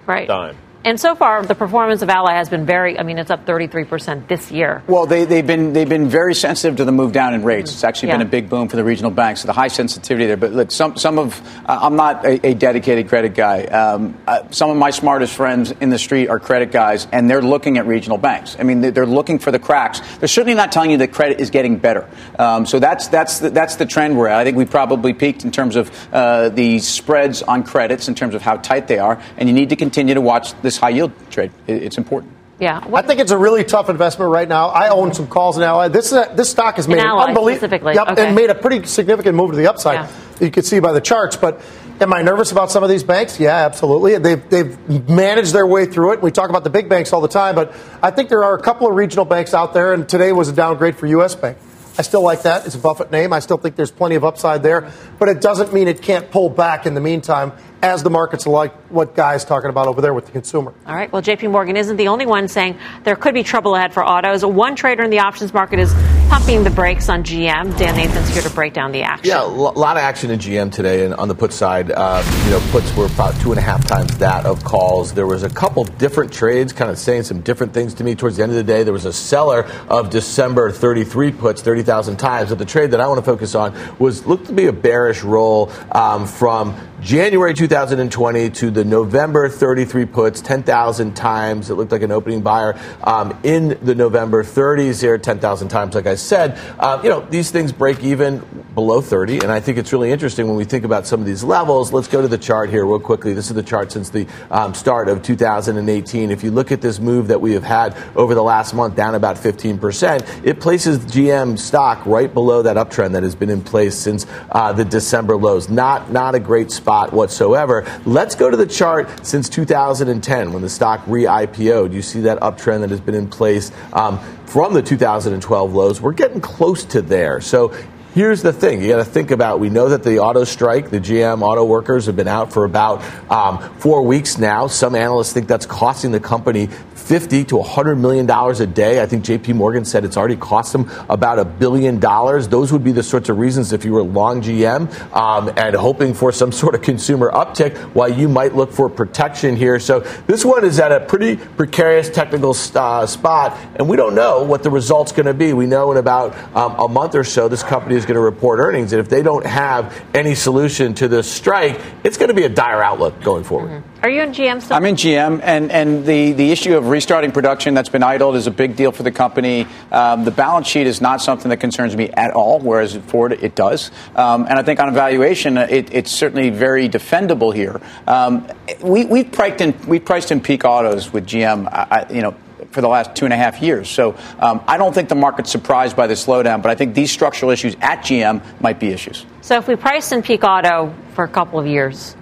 Right. 0.07 0.29
dime. 0.29 0.62
And 0.85 0.99
so 0.99 1.15
far, 1.15 1.45
the 1.45 1.55
performance 1.55 2.03
of 2.03 2.11
Ally 2.11 2.35
has 2.35 2.49
been 2.49 2.67
very, 2.67 2.99
I 2.99 3.05
mean, 3.05 3.19
it's 3.19 3.31
up 3.31 3.47
33% 3.47 4.27
this 4.27 4.51
year. 4.51 4.83
Well, 4.89 5.07
they, 5.07 5.25
they've 5.25 5.47
been 5.47 5.73
they've 5.73 5.89
been 5.89 6.09
very 6.09 6.35
sensitive 6.35 6.77
to 6.79 6.85
the 6.85 6.91
move 6.93 7.13
down 7.13 7.35
in 7.35 7.45
rates. 7.45 7.73
It's 7.73 7.85
actually 7.85 8.13
been 8.13 8.23
a 8.23 8.27
big 8.27 8.49
boom 8.49 8.69
for 8.69 8.77
the 8.77 8.83
regional 8.83 9.13
banks. 9.13 9.43
So 9.43 9.47
the 9.47 9.53
high 9.53 9.69
sensitivity 9.69 10.27
there. 10.27 10.37
But 10.37 10.53
look, 10.53 10.71
some 10.73 10.97
some 10.97 11.19
of 11.19 11.41
uh, 11.67 11.79
I'm 11.83 11.95
not 11.95 12.25
a, 12.25 12.49
a 12.49 12.55
dedicated 12.55 13.09
credit 13.09 13.35
guy. 13.35 13.65
Um, 13.65 14.19
uh, 14.27 14.51
some 14.51 14.71
of 14.71 14.77
my 14.77 14.91
smartest 14.91 15.35
friends 15.35 15.71
in 15.71 15.91
the 15.91 15.99
street 15.99 16.29
are 16.29 16.41
credit 16.41 16.73
guys, 16.73 17.07
and 17.13 17.31
they're 17.31 17.43
looking 17.43 17.79
at 17.79 17.87
regional 17.87 18.19
banks. 18.19 18.57
I 18.59 18.65
mean, 18.65 18.81
they're, 18.81 18.91
they're 18.91 19.07
looking 19.07 19.39
for 19.39 19.53
the 19.53 19.61
cracks. 19.61 20.01
They're 20.19 20.29
certainly 20.29 20.55
not 20.55 20.73
telling 20.73 20.91
you 20.91 20.99
that 20.99 21.13
credit 21.13 21.41
is 21.41 21.51
getting 21.51 21.79
better. 21.79 22.09
Um, 22.39 22.67
so 22.67 22.81
that's 22.81 23.07
that's 23.09 23.39
the, 23.39 23.51
that's 23.51 23.77
the 23.77 23.87
trend 23.87 24.19
we're 24.19 24.29
at. 24.29 24.41
I 24.41 24.45
think 24.45 24.57
we 24.57 24.65
probably 24.65 25.13
peaked 25.13 25.45
in 25.45 25.53
terms 25.53 25.77
of 25.77 25.91
uh, 26.13 26.49
the 26.49 26.81
spreads 26.81 27.43
on 27.43 27.63
credits, 27.63 28.09
in 28.09 28.17
terms 28.17 28.35
of 28.35 28.43
how 28.43 28.57
tight 28.57 28.89
they 28.89 28.99
are, 28.99 29.23
and 29.37 29.49
you 29.49 29.55
need 29.55 29.69
to 29.69 29.77
continue 29.77 30.15
to 30.15 30.21
watch 30.21 30.61
this 30.73 30.81
high 30.81 30.91
yield 30.91 31.13
trade. 31.31 31.51
It's 31.67 31.99
important. 31.99 32.33
Yeah. 32.59 32.85
I 32.95 33.03
think 33.03 33.21
it's 33.21 33.33
a 33.33 33.39
really 33.39 33.65
tough 33.65 33.89
investment 33.91 34.31
right 34.31 34.49
now. 34.49 34.69
I 34.69 34.89
own 34.89 35.13
some 35.15 35.27
calls 35.27 35.57
in 35.57 35.63
Ally. 35.65 35.89
This 35.89 36.13
is 36.13 36.27
this 36.37 36.51
stock 36.51 36.77
has 36.77 36.87
made 36.87 36.99
an 36.99 37.07
Ally 37.07 37.33
unbelie- 37.33 37.53
specifically, 37.57 37.95
Yep, 37.95 38.09
okay. 38.11 38.27
and 38.27 38.37
made 38.37 38.51
a 38.51 38.55
pretty 38.55 38.87
significant 38.87 39.35
move 39.37 39.51
to 39.51 39.57
the 39.57 39.67
upside. 39.69 39.95
Yeah. 39.95 40.09
You 40.41 40.51
can 40.51 40.63
see 40.63 40.79
by 40.81 40.93
the 40.93 41.01
charts. 41.01 41.37
But 41.37 41.61
am 42.01 42.15
I 42.15 42.23
nervous 42.23 42.53
about 42.53 42.71
some 42.71 42.85
of 42.85 42.89
these 42.89 43.03
banks? 43.03 43.41
Yeah, 43.41 43.57
absolutely. 43.67 44.17
They've 44.19 44.49
they've 44.49 45.09
managed 45.09 45.53
their 45.53 45.67
way 45.67 45.87
through 45.87 46.13
it. 46.13 46.23
We 46.23 46.31
talk 46.31 46.51
about 46.51 46.63
the 46.63 46.71
big 46.71 46.89
banks 46.89 47.13
all 47.13 47.21
the 47.21 47.29
time, 47.29 47.55
but 47.57 47.75
I 48.01 48.11
think 48.13 48.29
there 48.29 48.45
are 48.45 48.55
a 48.57 48.63
couple 48.63 48.87
of 48.87 48.95
regional 48.95 49.25
banks 49.25 49.55
out 49.55 49.75
there, 49.75 49.93
and 49.93 50.09
today 50.09 50.31
was 50.33 50.49
a 50.49 50.53
downgrade 50.53 50.97
for 50.97 51.07
U.S. 51.07 51.35
Bank. 51.35 51.59
I 51.99 52.03
still 52.03 52.23
like 52.23 52.43
that. 52.43 52.65
It's 52.65 52.75
a 52.75 52.79
Buffett 52.79 53.11
name. 53.11 53.33
I 53.35 53.41
still 53.41 53.59
think 53.59 53.77
there's 53.77 53.91
plenty 53.91 54.15
of 54.15 54.25
upside 54.25 54.63
there, 54.63 54.91
but 55.19 55.29
it 55.29 55.41
doesn't 55.43 55.75
mean 55.75 55.89
it 55.89 56.01
can't 56.01 56.31
pull 56.31 56.49
back 56.49 56.87
in 56.87 56.95
the 56.95 57.01
meantime 57.03 57.53
as 57.83 58.05
the 58.05 58.11
markets 58.11 58.47
like 58.47 58.73
what 58.91 59.17
Guy's 59.17 59.45
talking 59.45 59.69
about 59.69 59.89
over 59.89 60.01
there 60.01 60.15
with 60.15 60.27
the 60.27 60.33
consumer. 60.33 60.73
All 60.87 60.95
right. 60.95 61.11
Well, 61.11 61.21
JP 61.21 61.51
Morgan 61.51 61.77
isn't 61.77 61.97
the 61.97 62.09
only 62.09 62.27
one 62.27 62.47
saying 62.47 62.79
there 63.03 63.17
could 63.17 63.35
be 63.35 63.43
trouble 63.43 63.75
ahead 63.75 63.93
for 63.93 64.05
autos. 64.05 64.45
One 64.45 64.77
trader 64.77 65.03
in 65.03 65.11
the 65.11 65.19
options 65.19 65.53
market 65.53 65.81
is 65.81 65.93
pumping 66.29 66.63
the 66.63 66.71
brakes 66.71 67.09
on 67.09 67.25
GM. 67.25 67.77
Dan 67.77 67.97
Nathan's 67.97 68.29
here 68.29 68.43
to 68.43 68.51
break 68.51 68.73
down 68.73 68.93
the 68.93 69.03
action. 69.03 69.29
Yeah, 69.29 69.43
a 69.43 69.47
lot 69.47 69.97
of 69.97 70.03
action 70.03 70.31
in 70.31 70.39
GM 70.39 70.71
today, 70.71 71.05
and 71.05 71.15
on 71.15 71.29
the 71.29 71.35
put 71.35 71.53
side, 71.53 71.91
uh, 71.91 72.23
you 72.45 72.51
know, 72.53 72.61
puts 72.71 72.95
were 72.97 73.07
about 73.07 73.39
two 73.41 73.51
and 73.51 73.59
a 73.59 73.63
half 73.63 73.85
times 73.87 74.17
that 74.19 74.47
of 74.47 74.63
calls. 74.65 75.13
There 75.13 75.27
was 75.27 75.43
a 75.43 75.51
couple 75.51 75.85
different 75.85 76.33
trades, 76.33 76.73
kind 76.73 76.91
of 76.91 76.99
saying 76.99 77.25
some 77.25 77.41
different 77.41 77.75
things 77.75 77.95
to 77.95 78.05
me. 78.05 78.15
Towards 78.15 78.37
the 78.37 78.45
end 78.45 78.53
of 78.53 78.57
the 78.57 78.65
day, 78.65 78.85
there 78.85 78.93
was 78.93 79.05
a 79.07 79.13
seller 79.13 79.65
of 79.89 80.11
December 80.11 80.71
33 80.71 81.33
puts, 81.33 81.63
30,000 81.63 82.17
times. 82.17 82.51
But 82.51 82.59
the 82.59 82.65
trade 82.65 82.93
that 82.93 83.01
I 83.01 83.09
want 83.09 83.19
to 83.19 83.25
focus 83.25 83.55
on 83.55 83.75
was 83.99 84.25
looked 84.25 84.47
to 84.47 84.53
be 84.53 84.67
a 84.67 84.73
bearish 84.73 85.23
roll 85.23 85.73
um, 85.91 86.27
from 86.27 86.77
January 87.03 87.53
2020 87.53 88.51
to 88.51 88.71
the 88.71 88.85
November 88.85 89.49
33 89.49 90.07
puts, 90.07 90.41
10,000 90.41 91.15
times. 91.15 91.69
It 91.69 91.75
looked 91.75 91.91
like 91.91 92.03
an 92.03 92.13
opening 92.13 92.43
buyer 92.43 92.79
um, 93.03 93.37
in 93.43 93.77
the 93.83 93.97
November 93.97 94.45
30s 94.45 95.01
here, 95.01 95.19
10,000 95.19 95.67
times, 95.67 95.97
like 95.97 96.07
I 96.07 96.15
said. 96.15 96.57
Um, 96.79 97.03
you 97.03 97.11
know, 97.11 97.27
these 97.29 97.51
things 97.51 97.73
break 97.73 98.05
even 98.05 98.39
below 98.77 99.01
30, 99.01 99.41
and 99.41 99.51
I 99.51 99.59
think 99.59 99.79
it's 99.79 99.93
really 99.93 100.13
interesting 100.13 100.47
when 100.47 100.55
we 100.55 100.63
think 100.63 100.85
about 100.85 101.09
some 101.09 101.19
of 101.19 101.27
these 101.27 101.43
levels. 101.43 101.93
Let's 101.93 102.07
go 102.07 102.23
to 102.23 102.29
the 102.29 102.39
chart 102.39 102.71
here 102.71 102.87
real 102.87 103.01
quickly. 103.01 103.33
This 103.33 103.49
is 103.49 103.55
the 103.55 103.65
chart 103.65 103.91
since 103.91 104.11
the 104.11 104.29
um, 104.53 104.73
start 104.73 105.09
of 105.09 105.25
2018. 105.25 106.31
If 106.31 106.45
you 106.45 106.53
look 106.53 106.71
at 106.71 106.81
this 106.81 107.01
move 107.01 107.27
that 107.29 107.41
we 107.41 107.53
have 107.55 107.65
had 107.65 107.97
over 108.15 108.33
the 108.33 108.45
last 108.45 108.75
month, 108.75 108.95
down 108.95 109.17
about 109.17 109.35
15%, 109.37 110.47
it 110.47 110.61
places 110.61 111.01
GM 111.01 111.59
stock 111.59 112.07
right 112.07 112.33
below 112.33 112.63
that 112.63 112.77
uptrend 112.77 113.11
that 113.13 113.25
has 113.25 113.35
been 113.35 113.51
in 113.51 113.61
place 113.61 113.97
since 113.97 114.25
uh, 114.53 114.73
the 114.73 114.85
December 114.85 115.37
lows. 115.37 115.69
Not, 115.69 116.13
not 116.13 116.37
a 116.37 116.41
great 116.41 116.71
spot 116.71 116.92
whatsoever. 117.13 117.85
Let's 118.05 118.35
go 118.35 118.51
to 118.51 118.57
the 118.57 118.67
chart 118.67 119.27
since 119.27 119.49
2010 119.49 120.53
when 120.53 120.63
the 120.63 120.69
stock 120.69 121.03
re-IPO'd. 121.07 121.93
You 121.93 122.03
see 122.03 122.21
that 122.21 122.41
uptrend 122.41 122.81
that 122.81 122.91
has 122.91 123.01
been 123.01 123.15
in 123.15 123.29
place 123.29 123.73
um, 123.93 124.19
from 124.47 124.75
the 124.75 124.83
2012 124.83 125.75
lows. 125.75 126.01
We're 126.01 126.13
getting 126.13 126.41
close 126.41 126.85
to 126.87 127.03
there. 127.03 127.41
So 127.41 127.75
Here's 128.15 128.43
the 128.43 128.53
thing: 128.53 128.83
you 128.83 128.89
got 128.89 128.99
to 128.99 129.07
think 129.07 129.31
about. 129.31 129.59
We 129.59 129.71
know 129.71 129.89
that 129.89 130.03
the 130.03 130.19
auto 130.19 130.45
strike, 130.45 130.91
the 130.91 131.01
GM 131.01 131.41
auto 131.41 131.65
workers, 131.65 132.05
have 132.07 132.17
been 132.17 132.29
out 132.29 132.53
for 132.53 132.67
about 132.67 133.03
um, 133.31 133.59
four 133.79 134.03
weeks 134.03 134.37
now. 134.37 134.67
Some 134.67 134.95
analysts 134.95 135.33
think 135.33 135.49
that's 135.49 135.65
costing 135.65 136.13
the 136.13 136.21
company 136.21 136.69
50 137.03 137.45
to 137.47 137.57
100 137.57 137.97
million 137.97 138.27
dollars 138.27 138.61
a 138.61 138.67
day. 138.67 139.03
I 139.03 139.07
think 139.07 139.25
J.P. 139.25 139.55
Morgan 139.55 139.85
said 139.85 140.05
it's 140.05 140.17
already 140.17 140.37
cost 140.37 140.73
them 140.73 140.91
about 141.09 141.39
a 141.39 141.45
billion 141.45 141.99
dollars. 141.99 142.49
Those 142.49 142.73
would 142.73 142.85
be 142.85 142.93
the 142.93 143.03
sorts 143.03 143.29
of 143.29 143.39
reasons 143.39 143.73
if 143.73 143.85
you 143.85 143.93
were 143.93 144.03
long 144.03 144.41
GM 144.41 144.93
um, 145.15 145.53
and 145.57 145.75
hoping 145.75 146.15
for 146.15 146.33
some 146.33 146.53
sort 146.63 146.75
of 146.75 146.83
consumer 146.83 147.31
uptick, 147.33 147.77
why 147.95 148.07
you 148.09 148.29
might 148.29 148.55
look 148.55 148.73
for 148.73 148.89
protection 148.89 149.57
here. 149.57 149.81
So 149.81 150.01
this 150.27 150.45
one 150.45 150.65
is 150.65 150.79
at 150.79 150.93
a 150.93 151.01
pretty 151.01 151.37
precarious 151.37 152.09
technical 152.09 152.57
uh, 152.75 153.07
spot, 153.07 153.59
and 153.77 153.89
we 153.89 153.97
don't 153.97 154.15
know 154.15 154.43
what 154.45 154.63
the 154.63 154.71
result's 154.71 155.13
going 155.13 155.27
to 155.27 155.35
be. 155.35 155.53
We 155.53 155.67
know 155.67 155.91
in 155.93 155.99
about 155.99 156.37
um, 156.55 156.77
a 156.79 156.89
month 156.89 157.15
or 157.15 157.25
so, 157.25 157.49
this 157.49 157.63
company 157.63 157.97
is 157.97 158.02
is 158.03 158.07
going 158.07 158.17
to 158.17 158.21
report 158.21 158.59
earnings. 158.59 158.93
And 158.93 159.01
if 159.01 159.09
they 159.09 159.23
don't 159.23 159.47
have 159.47 160.05
any 160.15 160.35
solution 160.35 160.95
to 160.95 161.09
this 161.09 161.31
strike, 161.31 161.81
it's 162.05 162.17
going 162.19 162.29
to 162.29 162.35
be 162.35 162.43
a 162.43 162.49
dire 162.49 162.83
outlook 162.83 163.23
going 163.23 163.45
forward. 163.45 163.71
Mm-hmm. 163.71 164.05
Are 164.05 164.11
you 164.11 164.23
in 164.23 164.33
GM 164.33 164.61
still? 164.61 164.77
I'm 164.77 164.85
in 164.85 164.97
GM, 164.97 165.41
and, 165.45 165.71
and 165.71 166.05
the, 166.05 166.33
the 166.33 166.51
issue 166.51 166.77
of 166.77 166.89
restarting 166.89 167.31
production 167.31 167.75
that's 167.75 167.89
been 167.89 168.03
idled 168.03 168.35
is 168.35 168.49
a 168.49 168.51
big 168.51 168.75
deal 168.75 168.91
for 168.91 169.05
the 169.05 169.13
company. 169.13 169.67
Um, 169.93 170.25
the 170.25 170.33
balance 170.33 170.67
sheet 170.67 170.89
is 170.89 171.01
not 171.01 171.23
something 171.23 171.51
that 171.51 171.59
concerns 171.59 171.97
me 171.97 172.11
at 172.11 172.33
all, 172.33 172.59
whereas 172.59 172.97
Ford, 172.97 173.33
it 173.33 173.55
does. 173.55 173.93
Um, 174.17 174.47
and 174.49 174.59
I 174.59 174.65
think 174.65 174.81
on 174.81 174.89
evaluation, 174.89 175.57
it, 175.57 175.95
it's 175.95 176.11
certainly 176.11 176.51
very 176.51 176.89
defendable 176.89 177.55
here. 177.55 177.81
Um, 178.09 178.49
we, 178.81 179.05
we've, 179.05 179.31
priced 179.31 179.61
in, 179.61 179.79
we've 179.87 180.05
priced 180.05 180.33
in 180.33 180.41
peak 180.41 180.65
autos 180.65 181.13
with 181.13 181.25
GM, 181.25 181.69
I, 181.73 182.07
you 182.13 182.23
know, 182.23 182.35
for 182.73 182.81
the 182.81 182.89
last 182.89 183.15
two 183.15 183.25
and 183.25 183.33
a 183.33 183.37
half 183.37 183.63
years. 183.63 183.89
So 183.89 184.17
um, 184.39 184.63
I 184.67 184.77
don't 184.77 184.95
think 184.95 185.09
the 185.09 185.15
market's 185.15 185.51
surprised 185.51 185.97
by 185.97 186.07
the 186.07 186.15
slowdown, 186.15 186.63
but 186.63 186.71
I 186.71 186.75
think 186.75 186.95
these 186.95 187.11
structural 187.11 187.51
issues 187.51 187.77
at 187.81 188.01
GM 188.01 188.43
might 188.61 188.81
be 188.81 188.89
issues. 188.89 189.27
So 189.43 189.57
if 189.59 189.69
we 189.69 189.77
priced 189.77 190.13
in 190.13 190.23
peak 190.23 190.45
auto 190.45 190.95
for 191.15 191.25
a 191.25 191.29
couple 191.29 191.61
of 191.61 191.67
years, 191.67 192.17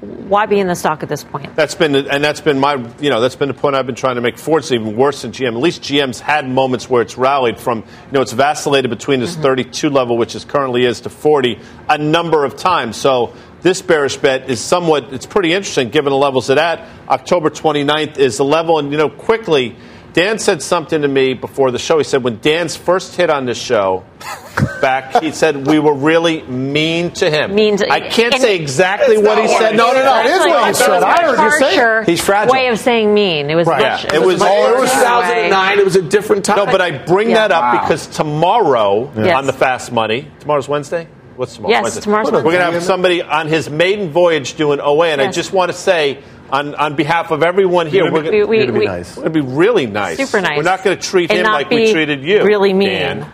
why 0.00 0.46
be 0.46 0.58
in 0.58 0.66
the 0.66 0.74
stock 0.74 1.02
at 1.02 1.10
this 1.10 1.24
point? 1.24 1.54
That's 1.54 1.74
been, 1.74 1.94
and 1.94 2.24
that's 2.24 2.40
been 2.40 2.58
my, 2.58 2.76
you 3.00 3.10
know, 3.10 3.20
that's 3.20 3.36
been 3.36 3.48
the 3.48 3.54
point 3.54 3.74
I've 3.76 3.84
been 3.84 3.94
trying 3.94 4.14
to 4.14 4.22
make. 4.22 4.38
Ford's 4.38 4.72
even 4.72 4.96
worse 4.96 5.22
than 5.22 5.32
GM. 5.32 5.48
At 5.48 5.56
least 5.56 5.82
GM's 5.82 6.20
had 6.20 6.48
moments 6.48 6.88
where 6.88 7.02
it's 7.02 7.18
rallied 7.18 7.60
from, 7.60 7.80
you 7.80 8.12
know, 8.12 8.22
it's 8.22 8.32
vacillated 8.32 8.88
between 8.88 9.20
this 9.20 9.32
mm-hmm. 9.32 9.42
32 9.42 9.90
level, 9.90 10.16
which 10.16 10.34
is 10.34 10.46
currently 10.46 10.86
is, 10.86 11.02
to 11.02 11.10
40 11.10 11.58
a 11.90 11.98
number 11.98 12.46
of 12.46 12.56
times. 12.56 12.96
So 12.96 13.34
this 13.62 13.82
bearish 13.82 14.16
bet 14.16 14.48
is 14.50 14.60
somewhat, 14.60 15.12
it's 15.12 15.26
pretty 15.26 15.52
interesting 15.52 15.90
given 15.90 16.10
the 16.10 16.16
levels 16.16 16.50
it 16.50 16.58
at. 16.58 16.86
October 17.08 17.50
29th 17.50 18.18
is 18.18 18.36
the 18.38 18.44
level, 18.44 18.78
and, 18.78 18.90
you 18.92 18.98
know, 18.98 19.08
quickly, 19.10 19.76
Dan 20.12 20.40
said 20.40 20.60
something 20.60 21.02
to 21.02 21.08
me 21.08 21.34
before 21.34 21.70
the 21.70 21.78
show. 21.78 21.98
He 21.98 22.04
said 22.04 22.24
when 22.24 22.38
Dan's 22.40 22.74
first 22.74 23.14
hit 23.14 23.30
on 23.30 23.46
this 23.46 23.58
show 23.58 24.04
back, 24.80 25.22
he 25.22 25.30
said 25.30 25.68
we 25.68 25.78
were 25.78 25.94
really 25.94 26.42
mean 26.42 27.12
to 27.12 27.30
him. 27.30 27.54
Mean 27.54 27.76
to, 27.76 27.88
I 27.88 28.00
can't 28.08 28.34
say 28.34 28.56
exactly 28.56 29.18
what 29.18 29.40
he 29.40 29.46
said. 29.46 29.76
No, 29.76 29.86
no, 29.92 29.98
no. 30.00 30.02
That 30.02 30.26
is 30.26 30.38
what 30.40 30.66
he 30.66 30.74
said. 30.74 31.02
I 31.04 31.22
heard 31.22 31.44
you 31.44 31.58
say. 32.04 32.04
He's 32.10 32.20
fragile. 32.20 32.52
Way 32.52 32.66
of 32.68 32.78
saying 32.80 33.14
mean. 33.14 33.50
It 33.50 33.54
was 33.54 33.68
right. 33.68 33.80
much, 33.82 34.04
yeah. 34.06 34.14
It 34.16 34.22
was. 34.26 34.40
Oh, 34.42 34.74
it 34.76 34.80
was 34.80 34.90
2009. 34.90 35.78
It 35.78 35.84
was 35.84 35.94
a 35.94 36.02
different 36.02 36.44
time. 36.44 36.56
No, 36.56 36.66
but 36.66 36.80
I 36.80 36.98
bring 36.98 37.30
Yeah. 37.30 37.46
that 37.46 37.52
up 37.52 37.62
Wow. 37.74 37.82
because 37.82 38.08
tomorrow 38.08 39.12
Yes. 39.16 39.36
on 39.36 39.46
the 39.46 39.52
Fast 39.52 39.92
Money. 39.92 40.26
Tomorrow's 40.40 40.68
Wednesday. 40.68 41.06
What's 41.40 41.54
tomorrow? 41.54 41.70
Yes, 41.72 41.82
Wednesday. 41.84 42.00
tomorrow's 42.02 42.30
We're 42.32 42.42
going 42.42 42.56
to 42.58 42.64
have 42.64 42.82
somebody 42.82 43.22
on 43.22 43.46
his 43.48 43.70
maiden 43.70 44.10
voyage 44.10 44.58
doing 44.58 44.78
OA, 44.78 45.06
and 45.06 45.22
I 45.22 45.30
just 45.30 45.54
want 45.54 45.72
to 45.72 45.76
say. 45.76 46.22
On, 46.50 46.74
on 46.74 46.96
behalf 46.96 47.30
of 47.30 47.44
everyone 47.44 47.86
here, 47.86 48.02
we're 48.10 48.22
gonna 48.24 48.30
going 48.32 48.38
We- 48.40 48.44
we- 48.44 48.56
You're 48.56 48.66
gonna 48.66 48.78
be 48.80 48.80
we- 48.80 48.86
nice. 48.86 49.14
to 49.14 49.30
be 49.30 49.40
really 49.40 49.86
nice. 49.86 50.16
Super 50.16 50.40
nice. 50.40 50.56
We're 50.56 50.64
not 50.64 50.82
going 50.82 50.98
to 50.98 51.02
treat 51.02 51.30
And 51.30 51.46
him 51.46 51.52
like 51.52 51.70
we 51.70 51.92
treated 51.92 52.24
you. 52.24 52.42
really 52.42 52.72
mean. 52.72 52.88
Dan. 52.88 53.32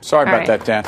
Sorry 0.00 0.26
All 0.28 0.34
about 0.34 0.48
right. 0.48 0.64
that, 0.64 0.84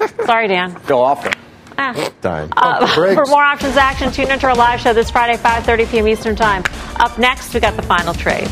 Dan. 0.00 0.24
Sorry, 0.26 0.46
Dan. 0.46 0.76
Feel 0.76 0.98
awful. 1.00 1.32
Ah. 1.76 1.92
Time. 2.22 2.50
Uh, 2.56 2.94
breaks. 2.94 3.16
for 3.16 3.26
more 3.26 3.42
options 3.42 3.76
action, 3.76 4.12
tune 4.12 4.30
into 4.30 4.46
our 4.46 4.54
live 4.54 4.80
show 4.80 4.92
this 4.92 5.10
Friday, 5.10 5.36
5:30 5.42 5.90
p.m. 5.90 6.06
Eastern 6.06 6.36
Time. 6.36 6.62
Up 7.00 7.18
next, 7.18 7.52
we 7.52 7.58
got 7.58 7.74
the 7.74 7.82
final 7.82 8.14
trade. 8.14 8.48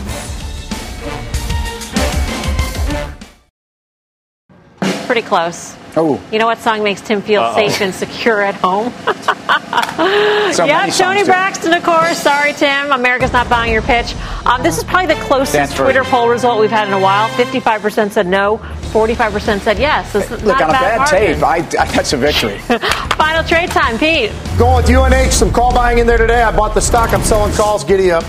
Pretty 5.07 5.23
close. 5.23 5.77
Oh, 5.97 6.21
You 6.33 6.39
know 6.41 6.47
what 6.47 6.59
song 6.59 6.83
makes 6.83 7.01
Tim 7.01 7.23
feel 7.23 7.43
Uh-oh. 7.43 7.55
safe 7.55 7.81
and 7.81 7.95
secure 7.95 8.43
at 8.43 8.55
home? 8.57 8.91
so 10.53 10.65
yeah, 10.65 10.81
many 10.81 10.93
Toni. 10.93 11.25
Braxton, 11.25 11.73
of 11.73 11.83
course. 11.85 12.19
Sorry, 12.19 12.53
Tim. 12.53 12.91
America's 12.91 13.33
not 13.33 13.49
buying 13.49 13.73
your 13.73 13.83
pitch. 13.83 14.15
Um, 14.45 14.63
this 14.63 14.77
is 14.77 14.85
probably 14.85 15.15
the 15.15 15.21
closest 15.23 15.53
Dance 15.53 15.71
version. 15.71 15.85
Twitter 15.85 16.05
poll 16.05 16.29
result 16.29 16.61
we've 16.61 16.71
had 16.71 16.89
in 16.89 16.95
a 16.95 17.01
while. 17.01 17.29
55% 17.31 18.11
said 18.11 18.27
no, 18.27 18.59
45% 18.93 19.61
said 19.61 19.79
yes. 19.79 20.13
This 20.13 20.25
is 20.31 20.43
Look, 20.43 20.59
not 20.59 20.63
on 20.63 20.71
a 20.71 20.73
bad 20.73 20.99
margin. 20.99 21.19
tape, 21.19 21.43
I, 21.43 21.57
I, 21.59 21.93
that's 21.93 22.13
a 22.13 22.17
victory. 22.17 22.59
Final 23.17 23.45
trade 23.45 23.71
time, 23.71 23.97
Pete. 23.99 24.33
Going 24.59 24.77
with 24.85 24.91
UNH, 24.91 25.31
some 25.31 25.53
call 25.53 25.73
buying 25.73 25.99
in 25.99 26.07
there 26.09 26.19
today. 26.19 26.43
I 26.43 26.55
bought 26.55 26.75
the 26.75 26.81
stock. 26.81 27.13
I'm 27.13 27.23
selling 27.23 27.53
calls. 27.55 27.85
Giddy 27.85 28.11
up. 28.11 28.25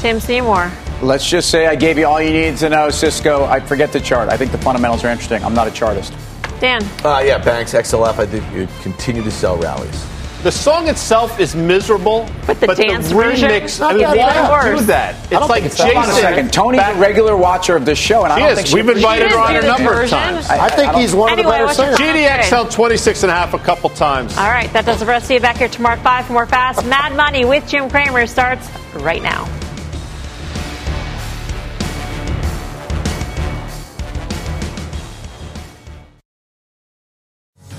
Tim 0.00 0.20
Seymour. 0.20 0.70
Let's 1.02 1.28
just 1.28 1.50
say 1.50 1.66
I 1.66 1.74
gave 1.74 1.98
you 1.98 2.06
all 2.06 2.22
you 2.22 2.30
needed 2.30 2.56
to 2.58 2.70
know, 2.70 2.88
Cisco. 2.88 3.44
I 3.44 3.60
forget 3.60 3.92
the 3.92 4.00
chart. 4.00 4.30
I 4.30 4.38
think 4.38 4.52
the 4.52 4.58
fundamentals 4.58 5.04
are 5.04 5.08
interesting. 5.10 5.42
I'm 5.44 5.52
not 5.54 5.68
a 5.68 5.70
chartist. 5.70 6.14
Dan. 6.60 6.82
Uh, 7.04 7.22
yeah, 7.24 7.38
Banks, 7.38 7.72
XLF, 7.74 8.18
I 8.18 8.26
think 8.26 8.44
you 8.54 8.68
continue 8.82 9.22
to 9.22 9.30
sell 9.30 9.56
rallies. 9.56 10.06
The 10.42 10.52
song 10.52 10.88
itself 10.88 11.40
is 11.40 11.56
miserable, 11.56 12.28
But 12.46 12.60
the 12.60 12.66
dance 12.66 13.08
the 13.08 13.14
remix. 13.14 13.80
Not 13.80 13.92
I 13.92 13.94
mean, 13.94 14.02
that 14.02 14.50
why 14.50 14.74
do 14.74 14.80
that? 14.82 15.14
It's 15.32 15.48
like 15.48 15.62
it's 15.64 15.74
Jason. 15.78 15.94
bad. 15.94 16.04
Hold 16.04 16.04
on 16.04 16.10
a 16.10 16.20
second. 16.20 16.52
Toni's 16.52 16.80
back- 16.80 16.96
a 16.96 16.98
regular 16.98 17.34
watcher 17.34 17.76
of 17.76 17.86
this 17.86 17.98
show, 17.98 18.24
and 18.24 18.32
I 18.32 18.36
She 18.36 18.40
don't 18.42 18.50
is. 18.50 18.56
think 18.56 18.66
she 18.68 18.74
We've 18.74 18.88
invited 18.90 19.30
She 19.30 19.36
her 19.38 19.42
on 19.42 19.56
a 19.56 19.60
the 19.62 19.66
number 19.66 20.02
of 20.02 20.10
times. 20.10 20.50
I 20.50 20.68
think 20.68 20.92
don't- 20.92 21.00
he's 21.00 21.14
one 21.14 21.32
of 21.32 21.38
the 21.38 21.44
better 21.44 21.72
singers. 21.72 21.96
final 21.96 22.12
GDX 22.14 22.50
held 22.50 22.70
26 22.70 23.22
and 23.22 23.32
a 23.32 23.34
half 23.34 23.54
a 23.54 23.58
couple 23.58 23.88
times. 23.88 24.36
All 24.36 24.50
right, 24.50 24.70
that 24.74 24.84
does 24.84 25.00
it 25.00 25.06
for 25.06 25.12
us. 25.12 25.24
See 25.24 25.32
you 25.32 25.40
back 25.40 25.56
here 25.56 25.68
tomorrow 25.68 25.96
at 25.96 26.02
5 26.02 26.26
for 26.26 26.34
more 26.34 26.44
Fast 26.46 26.84
Mad 26.84 27.16
Money 27.16 27.46
with 27.46 27.66
Jim 27.66 27.88
Cramer 27.88 28.26
starts 28.26 28.68
right 28.96 29.22
now. 29.22 29.48